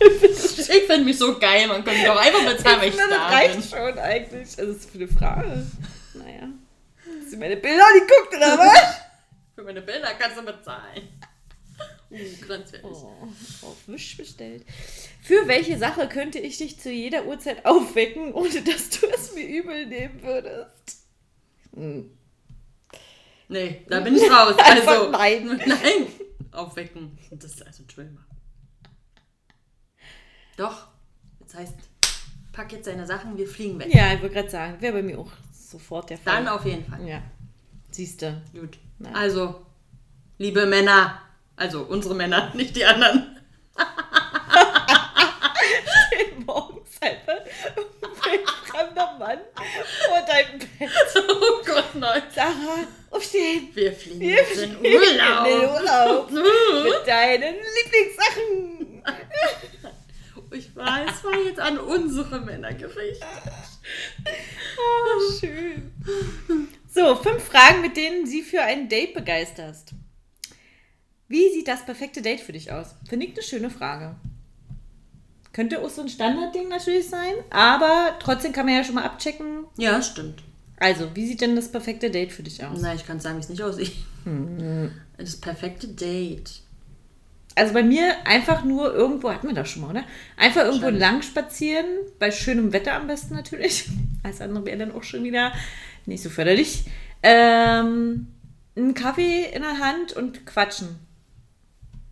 [0.02, 0.70] Ich.
[0.70, 3.34] Ich finde mich so geil, man könnte doch einfach bezahlen, wenn ich finde, da das
[3.34, 3.64] reicht bin.
[3.64, 4.60] schon eigentlich.
[4.60, 5.66] Also, das ist für eine Frage.
[6.14, 6.48] Naja.
[7.22, 8.96] Hast du meine Bilder angeguckt oder was?
[9.56, 11.08] Für meine Bilder kannst du bezahlen.
[12.12, 12.90] Uh, grenzwertig.
[12.92, 13.28] Oh,
[13.62, 14.66] auf Wisch bestellt.
[15.22, 19.46] Für welche Sache könnte ich dich zu jeder Uhrzeit aufwecken, ohne dass du es mir
[19.46, 21.06] übel nehmen würdest?
[21.76, 22.10] Hm.
[23.48, 24.56] Nee, da bin ich raus.
[24.64, 25.48] Also, nein.
[25.66, 26.08] Nein.
[26.52, 27.18] Aufwecken.
[27.32, 28.26] Das ist also Trimmer.
[30.58, 30.88] Doch.
[31.40, 31.76] Das heißt,
[32.54, 33.94] pack jetzt deine Sachen, wir fliegen weg.
[33.94, 36.36] Ja, ich wollte gerade sagen, wäre bei mir auch sofort der Fall.
[36.36, 37.08] Dann auf jeden Fall.
[37.08, 37.24] Ja.
[37.92, 38.42] Siehst du.
[38.54, 38.78] Gut.
[39.00, 39.12] Ja.
[39.14, 39.66] Also,
[40.38, 41.22] liebe Männer,
[41.60, 43.38] also unsere Männer, nicht die anderen.
[46.46, 49.40] Morgens einfach ein fremder Mann
[50.08, 50.90] vor deinem Bett.
[51.30, 52.24] Oh Gott, nein.
[52.34, 53.70] Sarah, aufstehen.
[53.74, 56.32] Wir fliegen Wir jetzt in fliegen in den Urlaub.
[56.32, 56.84] Urlaub.
[56.84, 59.04] Mit deinen Lieblingssachen.
[60.52, 63.28] Ich weiß, es war jetzt an unsere Männer gerichtet.
[64.78, 65.92] Oh, schön.
[66.92, 69.94] So, fünf Fragen, mit denen sie für ein Date begeisterst.
[71.30, 72.96] Wie sieht das perfekte Date für dich aus?
[73.08, 74.16] Finde ich eine schöne Frage.
[75.54, 79.66] Könnte auch so ein Standardding natürlich sein, aber trotzdem kann man ja schon mal abchecken.
[79.78, 80.44] Ja, stimmt.
[80.78, 82.82] Also, wie sieht denn das perfekte Date für dich aus?
[82.82, 83.94] Nein, ich kann sagen, wie es nicht aussieht.
[85.18, 86.62] Das perfekte Date.
[87.56, 90.04] Also bei mir einfach nur irgendwo, hatten wir das schon mal, oder?
[90.38, 91.02] Einfach irgendwo Wahrscheinlich.
[91.02, 91.86] lang spazieren,
[92.18, 93.90] bei schönem Wetter am besten natürlich.
[94.24, 95.52] Alles andere wäre dann auch schon wieder
[96.06, 96.86] nicht so förderlich.
[97.22, 98.28] Ähm,
[98.78, 101.00] einen Kaffee in der Hand und quatschen.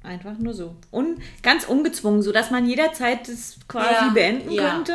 [0.07, 0.75] Einfach nur so.
[0.91, 4.71] Und ganz ungezwungen, so dass man jederzeit das quasi Ja, beenden ja.
[4.71, 4.93] könnte.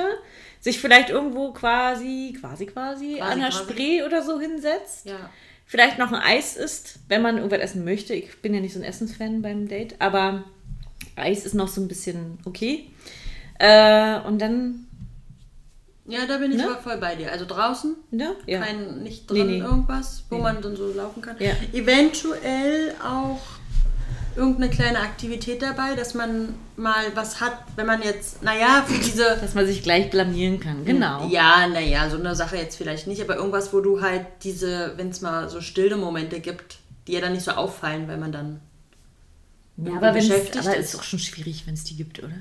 [0.61, 3.63] Sich vielleicht irgendwo quasi, quasi, quasi, an der quasi.
[3.65, 5.07] Spree oder so hinsetzt.
[5.07, 5.31] Ja.
[5.67, 8.15] Vielleicht noch ein Eis isst, wenn man irgendwas essen möchte.
[8.15, 10.45] Ich bin ja nicht so ein Essensfan beim Date, aber
[11.17, 12.91] Eis ist noch so ein bisschen okay.
[13.59, 14.87] Äh, und dann,
[16.07, 16.65] Ja, da bin ich Ne?
[16.65, 17.31] aber voll bei dir.
[17.33, 18.35] Also draußen, ne?
[18.47, 18.61] Ja.
[18.61, 19.59] kein, nicht Nee, drin nee.
[19.59, 20.43] irgendwas, wo Nee.
[20.43, 21.37] man dann so laufen kann.
[21.39, 21.53] Ja.
[21.73, 23.41] Eventuell auch
[24.37, 29.25] irgendeine kleine Aktivität dabei, dass man mal was hat, wenn man jetzt, naja, für diese.
[29.41, 31.29] Dass man sich gleich blamieren kann, genau.
[31.29, 35.11] Ja, naja, so eine Sache jetzt vielleicht nicht, aber irgendwas, wo du halt diese, wenn
[35.11, 38.61] es mal so stille Momente gibt, die ja dann nicht so auffallen, weil man dann
[39.77, 40.87] Ja, aber beschäftigt aber ist.
[40.87, 42.35] ist doch schon schwierig, wenn es die gibt, oder?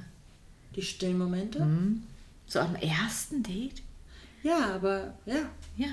[0.76, 1.60] die stillen Momente.
[1.60, 2.04] Mhm.
[2.48, 3.82] So am ersten Date?
[4.44, 5.42] Ja, aber ja.
[5.76, 5.88] Ja.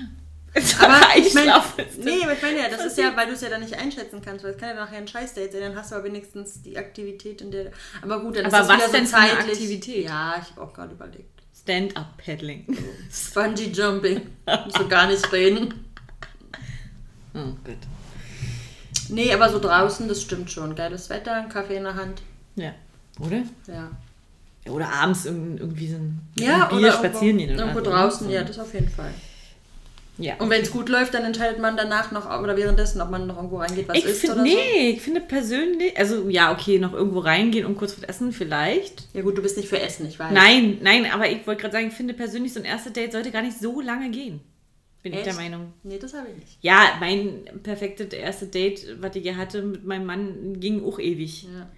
[0.81, 1.85] Aber ich meine, Einschlafen.
[2.03, 4.21] nee, aber ich meine ja, das ist ja, weil du es ja dann nicht einschätzen
[4.23, 6.77] kannst, weil es kann ja nachher ein Scheiß-Date sein, dann hast du aber wenigstens die
[6.77, 7.71] Aktivität in der.
[8.01, 9.51] Aber gut, dann Aber ist das was wieder denn so für eine zeitlich.
[9.53, 10.05] Aktivität?
[10.05, 11.41] Ja, ich habe auch gerade überlegt.
[11.61, 12.65] Stand-up-Paddling.
[13.33, 14.21] Bungee Jumping.
[14.77, 15.85] so gar nicht reden.
[17.35, 17.77] Oh Gott.
[19.09, 20.75] Nee, aber so draußen, das stimmt schon.
[20.75, 22.21] Geiles Wetter, ein Kaffee in der Hand.
[22.55, 22.73] Ja.
[23.19, 23.43] Oder?
[23.67, 23.91] Ja.
[24.71, 27.49] Oder abends irgend- irgendwie so ein Ja, Bier oder spazieren gehen.
[27.49, 27.91] irgendwo, oder irgendwo so.
[27.91, 29.13] draußen, ja, das auf jeden Fall.
[30.19, 30.35] Ja.
[30.37, 33.37] Und wenn es gut läuft, dann entscheidet man danach noch oder währenddessen, ob man noch
[33.37, 36.93] irgendwo reingeht, was ich isst find, oder nee, ich finde persönlich, also ja, okay, noch
[36.93, 38.99] irgendwo reingehen und kurz was essen vielleicht.
[38.99, 39.17] so.
[39.17, 40.31] Ja gut, du bist nicht für Essen, ich weiß.
[40.33, 43.31] Nein, nein, aber ich wollte gerade sagen, ich finde persönlich, so ein erstes Date sollte
[43.31, 44.41] gar nicht so lange gehen.
[45.01, 45.37] Bin ich der Echt?
[45.37, 45.73] Meinung.
[45.83, 46.57] Nee, das habe ich nicht.
[46.61, 51.43] Ja, mein perfektes erstes Date, was ich hier hatte mit meinem Mann, ging auch ewig.
[51.43, 51.69] Ja.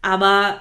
[0.00, 0.60] Aber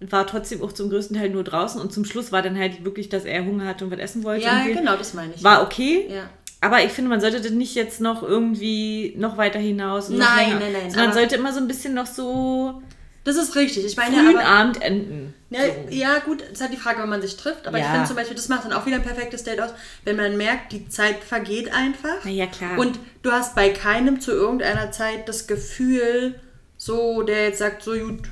[0.00, 3.08] war trotzdem auch zum größten Teil nur draußen und zum Schluss war dann halt wirklich,
[3.08, 4.46] dass er Hunger hatte und was essen wollte.
[4.46, 5.42] Ja, genau, das meine ich.
[5.42, 6.06] War okay.
[6.08, 6.30] Ja.
[6.60, 10.08] Aber ich finde, man sollte das nicht jetzt noch irgendwie noch weiter hinaus.
[10.08, 12.82] und noch Nein, länger, nein, nein, Sondern aber- sollte immer so ein bisschen noch so
[13.24, 13.84] Das ist richtig.
[13.84, 15.34] Ich meine, frühen aber, Abend enden.
[15.50, 15.72] ja, so.
[15.90, 17.66] ja, gut, es ist halt die Frage, wenn man sich trifft.
[17.68, 17.92] Aber ich Ja.
[17.92, 19.70] finde zum Beispiel, das macht dann auch wieder ein perfektes Date aus,
[20.04, 22.16] wenn man merkt, die Zeit vergeht einfach.
[22.24, 22.78] Na ja, klar.
[22.78, 26.40] Und du hast bei keinem zu irgendeiner Zeit das Gefühl,
[26.76, 28.22] so, der jetzt sagt, so gut,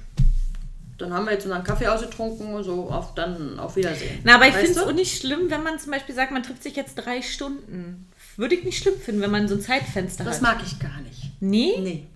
[0.99, 4.21] dann haben wir jetzt unseren Kaffee ausgetrunken, so auf dann auf Wiedersehen.
[4.25, 6.63] Na, aber ich finde es auch nicht schlimm, wenn man zum Beispiel sagt, man trifft
[6.63, 8.09] sich jetzt drei Stunden.
[8.37, 10.43] Würde ich nicht schlimm finden, wenn man so ein Zeitfenster Das hat.
[10.43, 11.31] mag ich gar nicht.
[11.41, 11.75] nee?
[11.81, 12.07] Nee.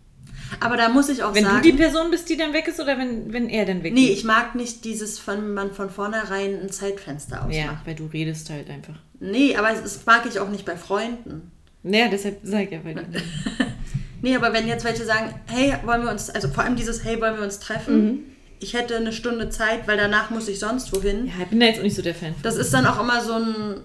[0.59, 1.57] Aber da muss ich auch Wenn sagen.
[1.59, 4.07] du die Person bist, die dann weg ist oder wenn, wenn er dann weg nee,
[4.07, 4.19] ist?
[4.19, 7.55] ich mag nicht dieses, von man von vornherein ein Zeitfenster ausmacht.
[7.55, 8.95] Ja, weil du redest halt einfach.
[9.21, 11.53] Nee, aber es- das mag ich auch nicht bei Freunden.
[11.85, 13.03] Naja, deshalb sag ich ja, weil du.
[14.23, 17.19] Nee, aber wenn jetzt welche sagen, hey, wollen wir uns, also vor allem dieses, hey,
[17.21, 18.05] wollen wir uns treffen?
[18.05, 18.19] Mhm.
[18.59, 21.27] Ich hätte eine Stunde Zeit, weil danach muss ich sonst wohin.
[21.27, 22.35] Ja, ich bin da jetzt auch nicht so der Fan.
[22.43, 23.77] Das ist dann auch immer so ein,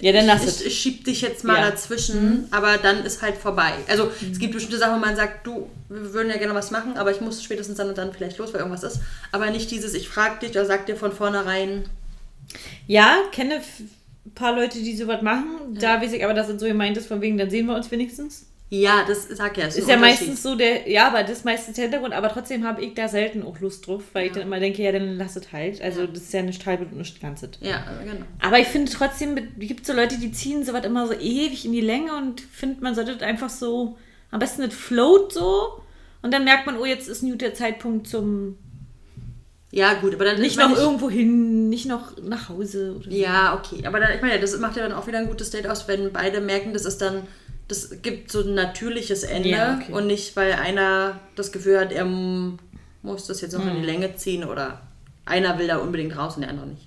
[0.00, 0.60] Ja, dann lass ich, es.
[0.62, 1.66] ich schieb dich jetzt mal Ja.
[1.66, 1.70] Mhm.
[1.70, 3.72] dazwischen, aber dann ist halt vorbei.
[3.88, 6.96] Also es gibt bestimmte Sachen, wo man sagt, du, wir würden ja gerne was machen,
[6.96, 9.00] aber ich muss spätestens dann und dann vielleicht los, weil irgendwas ist.
[9.32, 11.84] Aber nicht dieses, ich frag dich oder sag dir von vornherein,
[12.86, 13.56] Ja, kenne
[14.26, 15.76] ein paar Leute, die sowas machen.
[15.80, 17.90] Da weiß ich aber, dass es so gemeint ist, von wegen, dann sehen wir uns
[17.90, 18.46] wenigstens.
[18.72, 21.74] Ja, das sag ja, ist, Ist ja meistens so der, ja, aber das ist meistens
[21.74, 24.60] der Hintergrund, aber trotzdem habe ich da selten auch Lust drauf, weil ich dann immer
[24.60, 25.82] denke, ja, dann lass es halt.
[25.82, 27.50] Also das ist ja nicht halb und nicht ganzes.
[27.60, 28.24] Ja, genau.
[28.40, 31.72] Aber ich finde trotzdem, es gibt so Leute, die ziehen sowas immer so ewig in
[31.72, 33.98] die Länge und finde, man sollte einfach so,
[34.30, 35.82] am besten nicht float so
[36.22, 38.56] und dann merkt man, oh, jetzt ist ein guter Zeitpunkt zum,
[39.72, 43.16] Ja, gut, aber dann nicht noch irgendwo hin, nicht noch nach Hause oder so.
[43.16, 43.86] Ja, okay.
[43.86, 46.12] Aber dann, ich meine, das macht ja dann auch wieder ein gutes Date aus, wenn
[46.12, 47.26] beide merken, das ist dann,
[47.70, 49.92] das gibt so ein natürliches Ende Ja, okay.
[49.92, 54.16] und nicht, weil einer das Gefühl hat, er muss das jetzt noch in die Länge
[54.16, 54.82] ziehen oder
[55.24, 56.86] einer will da unbedingt raus und der andere nicht.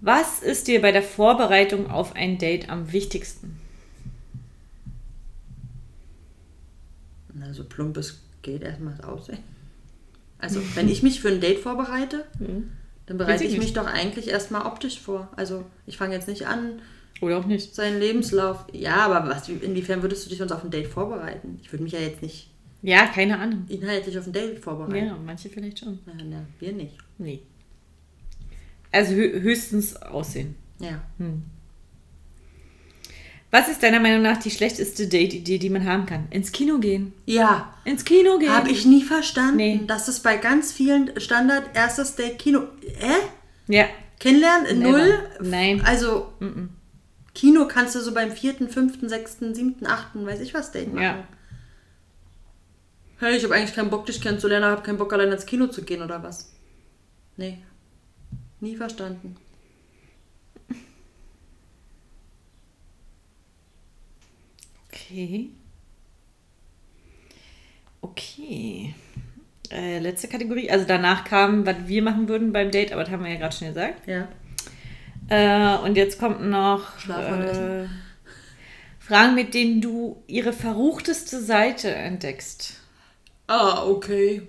[0.00, 3.58] Was ist dir bei der Vorbereitung auf ein Date am wichtigsten?
[7.32, 9.38] Na, so plump es geht, erstmal das Aussehen.
[10.38, 12.26] Also, wenn ich mich für ein Date vorbereite,
[13.06, 13.76] dann bereite ich ich mich nicht.
[13.76, 15.28] doch eigentlich erstmal optisch vor.
[15.36, 16.82] Also, ich fange jetzt nicht an,
[17.22, 17.74] Oder auch nicht.
[17.74, 18.66] seinen Lebenslauf.
[18.72, 21.58] Ja, aber was, inwiefern würdest du dich sonst auf ein Date vorbereiten?
[21.62, 22.50] Ich würde mich ja jetzt nicht
[22.82, 23.64] Ja, keine Ahnung.
[23.68, 25.06] inhaltlich auf ein Date vorbereiten.
[25.06, 25.98] Ja, manche vielleicht schon.
[26.04, 26.98] Na, na, wir nicht.
[27.18, 27.40] Nee.
[28.90, 30.56] Also hö höchstens Aussehen.
[30.78, 31.00] Ja.
[33.50, 36.26] Was ist deiner Meinung nach die schlechteste Date-Idee, die man haben kann?
[36.30, 37.12] Ins Kino gehen.
[37.26, 38.50] Ja, Ins Kino gehen.
[38.50, 39.80] habe ich nie verstanden, Nee.
[39.86, 42.60] dass es bei ganz vielen Standard erstes Date Kino.
[43.00, 43.72] Äh?
[43.72, 43.84] Ja.
[44.18, 44.78] Kennenlernen?
[44.78, 44.90] Never.
[44.98, 45.18] Null?
[45.42, 45.82] Nein.
[45.84, 46.32] Also,
[47.34, 51.02] Kino kannst du so beim vierten, fünften, sechsten, siebten, achten, weiß ich was, Date machen.
[51.02, 51.28] Ja.
[53.18, 55.82] Hey, ich habe eigentlich keinen Bock, dich kennenzulernen, habe keinen Bock, allein ins Kino zu
[55.82, 56.52] gehen oder was?
[57.36, 57.58] Nee.
[58.60, 59.36] Nie verstanden.
[64.88, 65.50] Okay.
[68.00, 68.94] Okay.
[69.70, 70.70] Äh, letzte Kategorie.
[70.70, 73.56] Also danach kam, was wir machen würden beim Date, aber das haben wir ja gerade
[73.56, 74.06] schon gesagt.
[74.06, 74.28] Ja.
[75.28, 77.86] Äh, und jetzt kommt noch äh.
[78.98, 82.74] Fragen, mit denen du ihre verruchteste Seite entdeckst.
[83.46, 84.42] Ah, okay.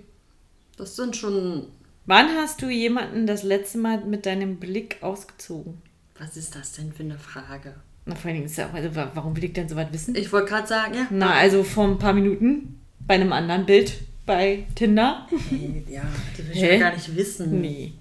[0.76, 1.68] Das sind schon.
[2.06, 5.80] Wann hast du jemanden das letzte Mal mit deinem Blick ausgezogen?
[6.18, 7.74] Was ist das denn für eine Frage?
[8.06, 9.92] Na, vor allen Dingen ist ja auch, also, wa- warum will ich denn so was
[9.92, 10.14] wissen?
[10.14, 11.06] Ich wollte gerade sagen, ja.
[11.10, 13.94] Na, also vor ein paar Minuten bei einem anderen Bild
[14.26, 15.26] bei Tinder.
[15.48, 16.02] Hey, ja,
[16.36, 17.60] das will ich ja gar nicht wissen.
[17.60, 17.92] Nee.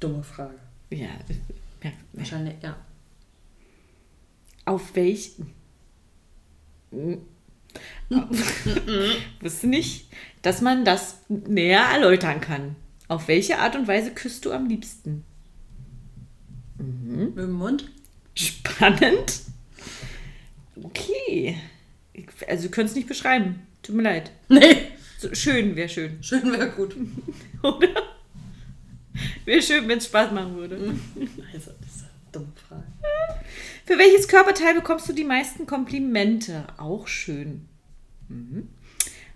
[0.00, 0.54] Dumme Frage.
[0.90, 1.08] Ja.
[1.82, 1.90] Ja.
[2.12, 2.76] Wahrscheinlich, ja.
[4.64, 5.32] Auf welch.
[9.40, 10.08] Wusste nicht,
[10.42, 12.76] dass man das näher erläutern kann.
[13.08, 15.24] Auf welche Art und Weise küsst du am liebsten?
[16.78, 17.90] Mit dem Mund?
[18.34, 19.40] Spannend.
[20.82, 21.56] Okay.
[22.12, 23.66] Ich- Also, du könntest es nicht beschreiben.
[23.82, 24.30] Tut mir leid.
[24.48, 24.76] Nee.
[25.18, 26.22] So, schön wäre schön.
[26.22, 26.96] Schön wäre gut.
[27.62, 27.88] Oder?
[29.44, 30.76] Wäre schön, wenn es Spaß machen würde.
[31.52, 32.84] Also, das ist eine dumme Frage.
[33.84, 36.66] Für welches Körperteil bekommst du die meisten Komplimente?
[36.78, 37.66] Auch schön.
[38.28, 38.68] Mhm.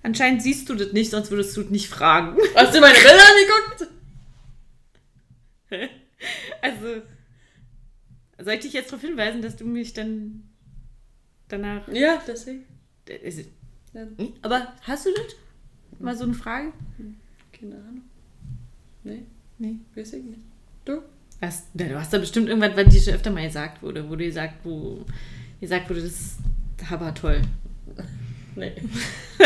[0.02, 2.36] Anscheinend siehst du das nicht, sonst würdest du es nicht fragen.
[2.54, 3.92] Hast du meine Bilder angeguckt?
[6.62, 7.02] Also,
[8.38, 10.44] soll ich dich jetzt darauf hinweisen, dass du mich dann
[11.48, 11.88] danach.
[11.88, 12.64] Ja, deswegen.
[13.08, 13.46] Ist es-
[13.92, 14.32] Ja, Hm?
[14.42, 15.36] Aber hast du das?
[15.98, 16.72] Mal so eine Frage?
[17.52, 18.02] keine Ahnung.
[19.04, 19.22] Nee,
[19.58, 19.76] Nee.
[19.94, 20.40] weiß ich nicht.
[20.84, 21.02] Du?
[21.40, 24.26] Was, du hast da bestimmt irgendwas, was dir schon öfter mal gesagt wurde, wo dir
[24.26, 25.04] gesagt, wo
[25.60, 26.36] gesagt wurde, das ist
[26.90, 27.42] aber toll.
[28.58, 28.72] Nee.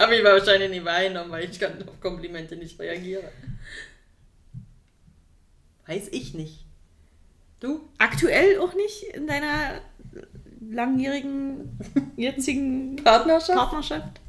[0.00, 3.30] Habe ich wahrscheinlich nie wahrgenommen, weil ich kann auf Komplimente nicht reagiere.
[5.86, 6.64] Weiß ich nicht.
[7.60, 7.88] Du?
[7.98, 9.80] Aktuell auch nicht in deiner
[10.68, 11.78] langjährigen,
[12.16, 13.56] jetzigen Partnerschaft?
[13.56, 14.20] Partnerschaft?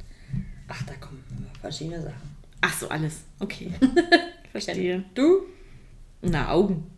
[0.67, 1.23] Ach, da kommen
[1.59, 2.35] verschiedene Sachen.
[2.61, 3.23] Ach so, alles.
[3.39, 3.71] Okay.
[4.51, 5.05] Verstehe.
[5.15, 5.43] Du?
[6.21, 6.91] Na, Augen.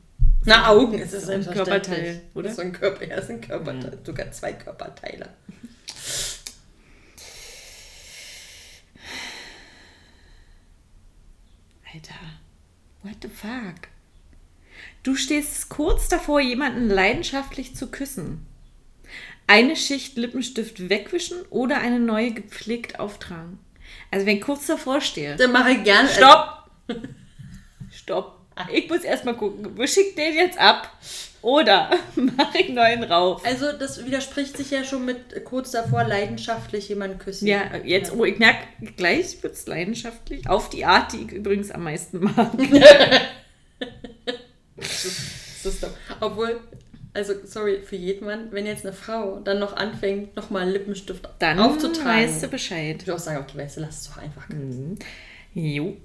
[0.45, 2.53] Na, Augen ist es ein Körperteil, oder?
[2.53, 3.93] So ein Körper, ja, es ist ein Körperteil.
[3.93, 4.05] Ja.
[4.05, 5.29] Sogar zwei Körperteile.
[11.93, 12.15] Alter,
[13.03, 13.87] what the fuck?
[15.03, 18.45] Du stehst kurz davor, jemanden leidenschaftlich zu küssen.
[19.47, 23.59] Eine Schicht Lippenstift wegwischen oder eine neue gepflegt auftragen.
[24.11, 25.35] Also wenn ich kurz davor stehe.
[25.35, 26.09] Dann mache ich gerne.
[26.09, 26.71] Stopp!
[28.03, 28.39] Stopp.
[28.71, 30.91] Ich muss erstmal gucken, ich den jetzt ab
[31.41, 33.43] oder mache ich neuen rauf?
[33.45, 37.47] Also das widerspricht sich ja schon mit kurz davor leidenschaftlich jemanden küssen.
[37.47, 38.59] Ja, jetzt, oh, ich merke,
[38.95, 40.47] gleich wird es leidenschaftlich.
[40.47, 42.51] Auf die Art, die ich übrigens am meisten mag.
[44.77, 45.05] das
[45.65, 46.59] ist doch, obwohl,
[47.13, 51.59] also sorry für jeden Mann, wenn jetzt eine Frau dann noch anfängt, nochmal Lippenstift Dann
[51.59, 52.05] aufzutragen.
[52.05, 52.97] weißt du Bescheid.
[52.99, 54.47] Ich würde auch sagen, okay, weißt du, lass es doch einfach.
[54.49, 54.97] Mhm.
[55.53, 55.97] Jo.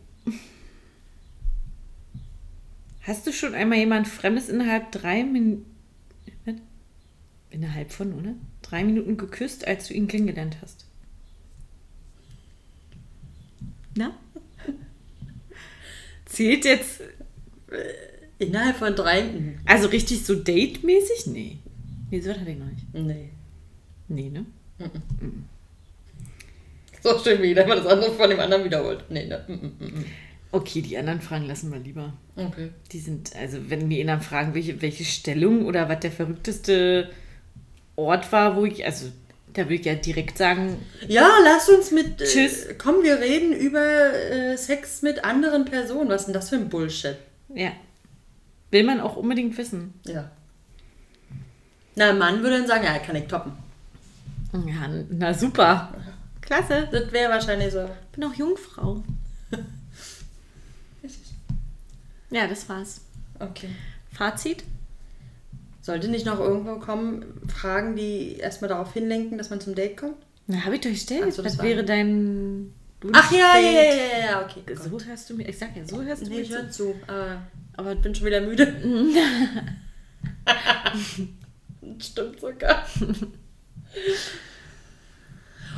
[3.08, 5.64] Hast du schon einmal jemand Fremdes innerhalb drei Minuten.
[7.48, 8.34] Innerhalb von, oder?
[8.60, 10.84] Drei Minuten geküsst, als du ihn kennengelernt hast.
[13.96, 14.14] Na?
[16.26, 17.00] Zählt jetzt.
[18.38, 19.54] Innerhalb von drei.
[19.64, 21.28] Also richtig so date-mäßig?
[21.28, 21.56] Nee.
[22.10, 22.92] Nee, so hatte ich noch nicht.
[22.92, 23.30] Nee.
[24.08, 24.44] Nee, ne?
[27.02, 29.04] So schön, wie jeder mal das andere von dem anderen wiederholt.
[29.08, 29.44] Nee, ne.
[29.48, 30.04] Mm, mm, mm, mm.
[30.50, 32.12] Okay, die anderen Fragen lassen wir lieber.
[32.36, 32.70] Okay.
[32.92, 37.10] Die sind, also wenn die anderen fragen, welche, welche Stellung oder was der verrückteste
[37.96, 39.06] Ort war, wo ich, also
[39.52, 42.18] da würde ich ja direkt sagen, Ja, lass uns mit.
[42.18, 42.64] Tschüss.
[42.64, 46.08] Äh, komm, wir reden über äh, Sex mit anderen Personen.
[46.08, 47.16] Was ist denn das für ein Bullshit?
[47.54, 47.72] ja,
[48.70, 49.94] will man auch unbedingt wissen.
[50.06, 50.30] Ja.
[51.96, 53.52] Na, ein Mann würde dann sagen, ja, kann ich toppen.
[54.52, 55.92] Ja, na super.
[56.40, 56.88] Klasse.
[56.90, 57.88] Das wäre wahrscheinlich so.
[58.12, 59.02] Bin auch Jungfrau.
[62.30, 63.00] Ja, das war's.
[63.38, 63.68] Okay.
[64.12, 64.64] Fazit?
[65.80, 70.16] Sollte nicht noch irgendwo kommen, Fragen, die erstmal darauf hinlenken, dass man zum Date kommt?
[70.46, 71.24] Na, habe ich doch gestellt.
[71.28, 72.72] Ach so, das war- wäre dein
[73.12, 74.62] Ach ja, ja, ja, ja, ja, okay.
[74.74, 76.56] So hörst du mir, ich sag ja, so hörst du Nee, mir ich zu.
[76.56, 76.94] höre zu.
[77.06, 77.42] Aber,
[77.76, 78.66] aber ich bin schon wieder müde.
[82.00, 82.84] Stimmt sogar.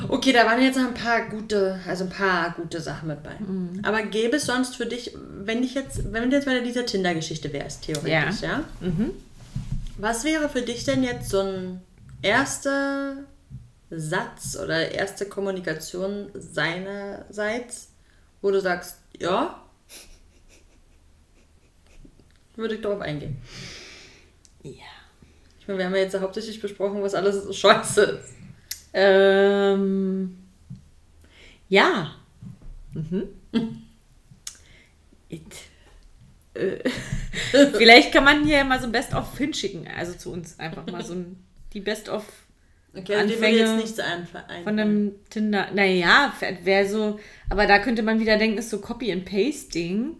[0.07, 3.35] Okay, da waren jetzt noch ein paar gute, also ein paar gute Sachen mit bei.
[3.83, 7.53] Aber gäbe es sonst für dich, wenn ich jetzt, wenn du jetzt bei dieser Tinder-Geschichte
[7.53, 8.63] wärst, theoretisch, ja?
[8.79, 9.11] Mhm.
[9.97, 11.81] Was wäre für dich denn jetzt so ein
[12.21, 13.17] erster
[13.91, 17.89] Satz oder erste Kommunikation seinerseits,
[18.41, 19.61] wo du sagst, ja,
[22.55, 23.37] würde ich darauf eingehen.
[24.63, 24.71] Ja.
[25.59, 28.40] Ich meine, wir haben ja jetzt hauptsächlich besprochen, was alles so scheiße ist.
[28.93, 30.37] Ähm,
[31.69, 32.15] ja.
[32.93, 33.29] Mhm.
[35.29, 35.43] It.
[36.53, 36.77] Äh,
[37.77, 41.13] Vielleicht kann man hier mal so ein Best-of hinschicken, also zu uns einfach mal so
[41.13, 41.37] ein,
[41.73, 42.25] die Best-of
[42.93, 44.63] Okay, also Anfänge jetzt nichts einfallen.
[44.63, 45.67] von einem Tinder.
[45.73, 47.19] Naja, wäre so,
[47.49, 50.17] aber da könnte man wieder denken, ist so Copy and Pasting.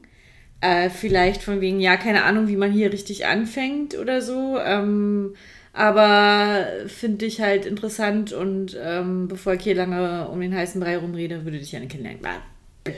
[0.62, 4.58] Äh, vielleicht von wegen, ja, keine Ahnung, wie man hier richtig anfängt oder so.
[4.60, 5.36] Ähm,
[5.74, 10.98] aber finde ich halt interessant und ähm, bevor ich hier lange um den heißen Brei
[10.98, 12.22] rumrede, würde ich gerne kennenlernen.
[12.22, 12.38] Bla,
[12.84, 12.94] bla.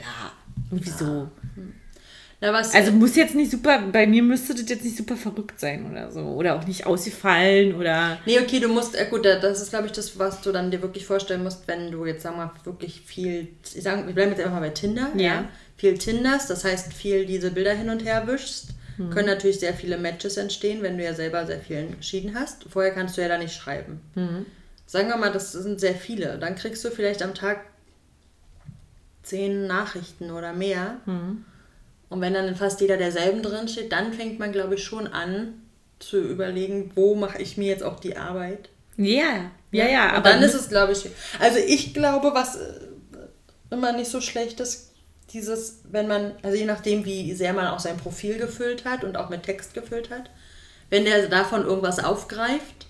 [0.70, 1.28] Irgendwie so.
[2.40, 5.58] Na, was, Also muss jetzt nicht super, bei mir müsste das jetzt nicht super verrückt
[5.60, 6.20] sein oder so.
[6.20, 8.18] Oder auch nicht ausgefallen oder.
[8.26, 10.82] Nee, okay, du musst, äh, gut, das ist, glaube ich, das, was du dann dir
[10.82, 14.32] wirklich vorstellen musst, wenn du jetzt, sagen wir mal, wirklich viel, ich sag, wir bleiben
[14.32, 15.44] jetzt einfach mal bei Tinder, Ja.
[15.76, 18.70] viel Tinders, das heißt, viel diese Bilder hin und her wischst,
[19.10, 22.64] können natürlich sehr viele Matches entstehen, wenn du ja selber sehr vielen geschieden hast.
[22.70, 24.00] Vorher kannst du ja da nicht schreiben.
[24.86, 26.38] Sagen wir mal, das sind sehr viele.
[26.38, 27.60] Dann kriegst du vielleicht am Tag
[29.22, 30.98] zehn Nachrichten oder mehr.
[32.08, 35.54] Und wenn dann fast jeder derselben drin steht, dann fängt man, glaube ich, schon an
[35.98, 38.68] zu überlegen, wo mache ich mir jetzt auch die Arbeit.
[38.96, 40.10] Ja, ja, ja.
[40.10, 41.08] Und aber dann ist es, glaube ich,
[41.40, 42.80] also ich glaube, was äh,
[43.70, 44.83] immer nicht so schlecht ist,
[45.32, 49.16] dieses, wenn man, also je nachdem, wie sehr man auch sein Profil gefüllt hat und
[49.16, 50.30] auch mit Text gefüllt hat,
[50.90, 52.86] wenn der davon irgendwas aufgreift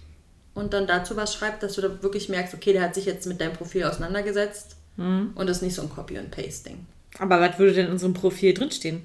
[0.54, 3.26] und dann dazu was schreibt, dass du da wirklich merkst, okay, der hat sich jetzt
[3.26, 6.86] mit deinem Profil auseinandergesetzt und das ist nicht so ein Copy- und Pasting.
[7.18, 9.02] Aber was würde denn in unserem Profil drinstehen?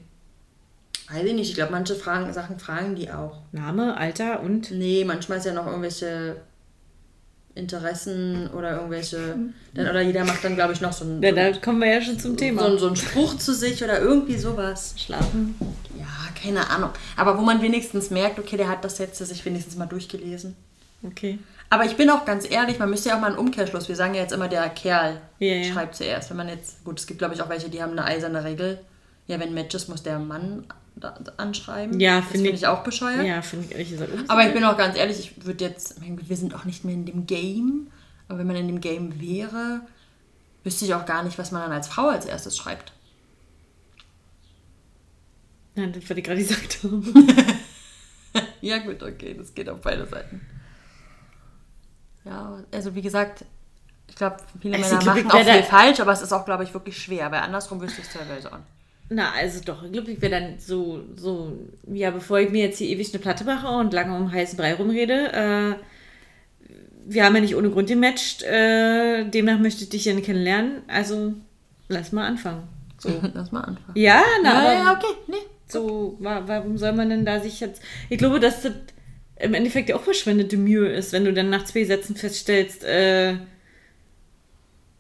[1.12, 3.40] Weiß ich nicht, ich glaube, manche Fragen, Sachen fragen die auch.
[3.52, 4.70] Name, Alter und.
[4.70, 6.36] Nee, manchmal ist ja noch irgendwelche
[7.60, 9.36] Interessen oder irgendwelche.
[9.74, 12.02] Dann, oder jeder macht dann, glaube ich, noch so einen, Ja, da kommen wir ja
[12.02, 12.62] schon zum Thema.
[12.64, 14.96] so, einen- so einen Spruch zu sich oder irgendwie sowas.
[14.98, 15.56] Schlafen.
[15.98, 16.06] Ja,
[16.42, 16.90] keine Ahnung.
[17.18, 20.56] Aber wo man wenigstens merkt, okay, der hat das jetzt sich wenigstens mal durchgelesen.
[21.04, 21.40] Okay.
[21.70, 23.88] Aber ich bin auch ganz ehrlich, man müsste ja auch mal einen Umkehrschluss.
[23.88, 25.72] Wir sagen ja jetzt immer, der Kerl Ja, ja.
[25.72, 26.30] schreibt zuerst.
[26.32, 28.80] Wenn man jetzt, gut, es gibt glaube ich auch welche, die haben eine eiserne Regel.
[29.28, 30.66] Ja, wenn Matches muss der Mann
[31.38, 32.00] anschreiben.
[32.00, 33.26] Ja, das finde finde ich- ich auch bescheuert.
[33.26, 34.12] Ja, finde ich ehrlich gesagt.
[34.28, 37.06] Aber ich bin auch ganz ehrlich, ich würde jetzt, wir sind auch nicht mehr in
[37.06, 37.88] dem Game,
[38.28, 39.82] aber wenn man in dem Game wäre,
[40.64, 42.92] wüsste ich auch gar nicht, was man dann als Frau als erstes schreibt.
[45.76, 47.04] Nein, das, was ich gerade gesagt habe.
[48.62, 50.42] Ja, gut, okay, das geht auf beide Seiten.
[52.26, 53.44] Ja, also wie gesagt,
[54.08, 56.74] ich glaube, viele Also, Männer machen auch viel falsch, aber es ist auch, glaube ich,
[56.74, 58.60] wirklich schwer, weil andersrum wüsste ich es teilweise auch.
[59.10, 61.58] Na, also doch, ich glaube, ich wäre dann so, so,
[61.92, 64.76] ja, bevor ich mir jetzt hier ewig eine Platte mache und lange um heißen Brei
[64.76, 65.76] rumrede, äh,
[67.06, 71.34] wir haben ja nicht ohne Grund gematcht, äh, demnach möchte ich dich ja kennenlernen, also
[71.88, 72.68] lass mal anfangen.
[73.00, 73.10] So.
[73.34, 73.98] Lass mal anfangen.
[73.98, 75.36] Ja, na, Ja, ja, okay, nee.
[75.68, 78.74] so, wa warum soll man denn da sich jetzt, ich glaube, dass das
[79.38, 83.38] im Endeffekt ja auch verschwendete Mühe ist, wenn du dann nach zwei Sätzen feststellst, äh,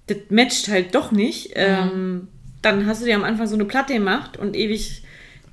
[0.07, 2.29] das matcht halt doch nicht, ähm,
[2.61, 5.03] dann hast du dir am Anfang so eine Platte gemacht und ewig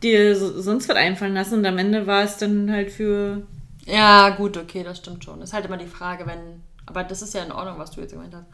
[0.03, 3.43] dir so, sonst was einfallen lassen und am Ende war es dann halt für,
[3.87, 5.41] Ja, gut, okay, das stimmt schon.
[5.43, 6.62] Ist halt immer die Frage, wenn.
[6.87, 8.45] Aber das ist ja in Ordnung, was du jetzt gemeint hast.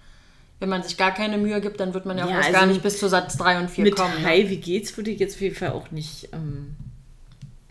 [0.60, 2.66] Wenn man sich gar keine Mühe gibt, dann wird man ja auch Ja, also gar
[2.66, 4.14] nicht bis zu Satz 3 und 4 mit kommen.
[4.22, 4.26] ne?
[4.28, 6.76] Hi, wie geht's, würde ich jetzt auf jeden Fall auch nicht ähm,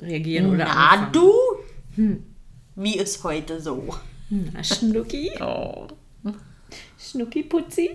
[0.02, 1.12] reagieren oder Na, anfangen.
[1.14, 2.22] du?
[2.76, 3.96] Wie ist heute so?
[4.30, 5.88] Na, Schnucki, Oh.
[7.00, 7.92] Schnucki Putzi.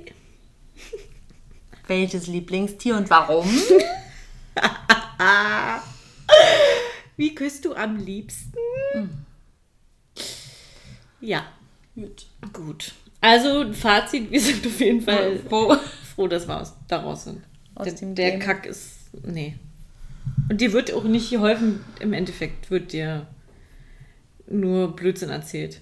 [1.87, 3.47] Welches Lieblingstier und warum?
[7.17, 8.59] Wie küsst du am liebsten?
[11.21, 11.47] Ja,
[11.95, 12.27] Gut.
[12.53, 12.93] gut.
[13.21, 15.75] Also, Fazit, wir sind auf jeden Fall Wo?
[16.15, 17.41] froh, dass wir aus, daraus sind.
[17.75, 18.39] Aus der der.
[18.39, 18.93] Kack ist.
[19.25, 19.57] Nee.
[20.51, 23.27] Und dir wird auch nicht geholfen, im Endeffekt wird dir
[24.49, 25.81] nur Blödsinn erzählt.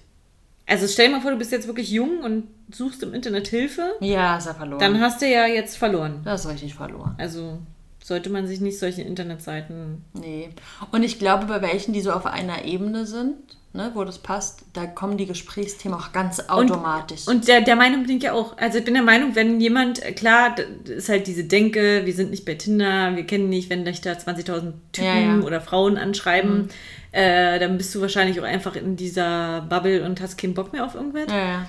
[0.65, 3.93] Also stell dir mal vor, du bist jetzt wirklich jung und suchst im Internet Hilfe,
[3.99, 4.79] Ja, ist er verloren.
[4.79, 6.21] dann hast du ja jetzt verloren.
[6.23, 7.15] das ist richtig verloren.
[7.17, 7.59] Also
[8.03, 10.03] sollte man sich nicht solche Internetseiten.
[10.13, 10.49] Nee.
[10.91, 13.33] Und ich glaube, bei welchen, die so auf einer Ebene sind,
[13.73, 17.27] ne, wo das passt, da kommen die Gesprächsthemen auch ganz automatisch.
[17.27, 18.57] Und der, der Meinung bin ich ja auch.
[18.57, 20.55] Also ich bin der Meinung, wenn jemand, klar,
[20.85, 24.11] ist halt diese Denke, wir sind nicht bei Tinder, wir kennen nicht, wenn dich da
[24.11, 25.39] 20.000 Typen Ja, ja.
[25.41, 26.69] oder Frauen anschreiben,
[27.11, 30.85] äh, dann bist du wahrscheinlich auch einfach in dieser Bubble und hast keinen Bock mehr
[30.85, 31.25] auf irgendwas.
[31.29, 31.67] ja, ja.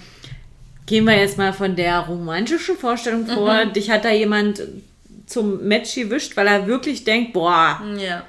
[0.87, 3.65] Gehen wir jetzt mal von der romantischen Vorstellung vor.
[3.65, 3.73] Mhm.
[3.73, 4.63] Dich hat da jemand
[5.27, 8.23] zum Match gewischt, weil er wirklich denkt, boah, Ja.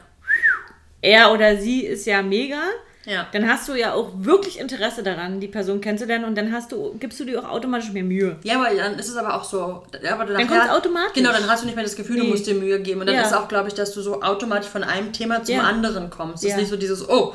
[1.01, 2.57] er oder sie ist ja mega.
[3.05, 3.25] Ja.
[3.31, 6.93] Dann hast du ja auch wirklich Interesse daran, die Person kennenzulernen und dann hast du,
[6.99, 8.35] gibst du dir auch automatisch mehr Mühe.
[8.43, 9.83] Ja, aber dann ist es aber auch so.
[10.11, 11.13] Aber Dann kommt's automatisch.
[11.13, 12.29] Genau, dann hast du nicht mehr das Gefühl, du Nee.
[12.29, 12.99] musst dir Mühe geben.
[12.99, 13.21] Und dann Ja.
[13.21, 16.43] ist auch, glaube ich, dass du so automatisch von einem Thema zum anderen kommst.
[16.43, 17.33] Es ist nicht so dieses, oh,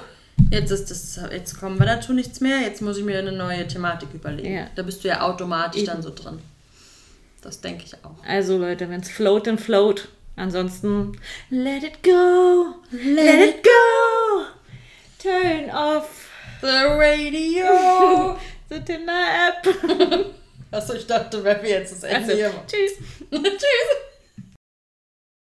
[0.51, 3.67] jetzt ist das, jetzt kommen wir dazu nichts mehr, jetzt muss ich mir eine neue
[3.67, 4.55] Thematik überlegen.
[4.55, 4.67] Ja.
[4.75, 5.93] Da bist du ja automatisch Eben.
[5.93, 6.39] dann so drin.
[7.43, 8.25] Das denke ich auch.
[8.27, 10.09] Also Leute, wenn es float, dann float.
[10.37, 11.13] Ansonsten,
[11.51, 14.45] let it go, let it go.
[15.19, 16.29] Turn off
[16.63, 18.39] The Radio!
[18.69, 19.67] the Tinder App.
[20.71, 22.61] Achso, ich dachte, wenn wir jetzt das Ende Also, hier machen.
[22.69, 22.99] tschüss.
[23.31, 24.12] Tschüss!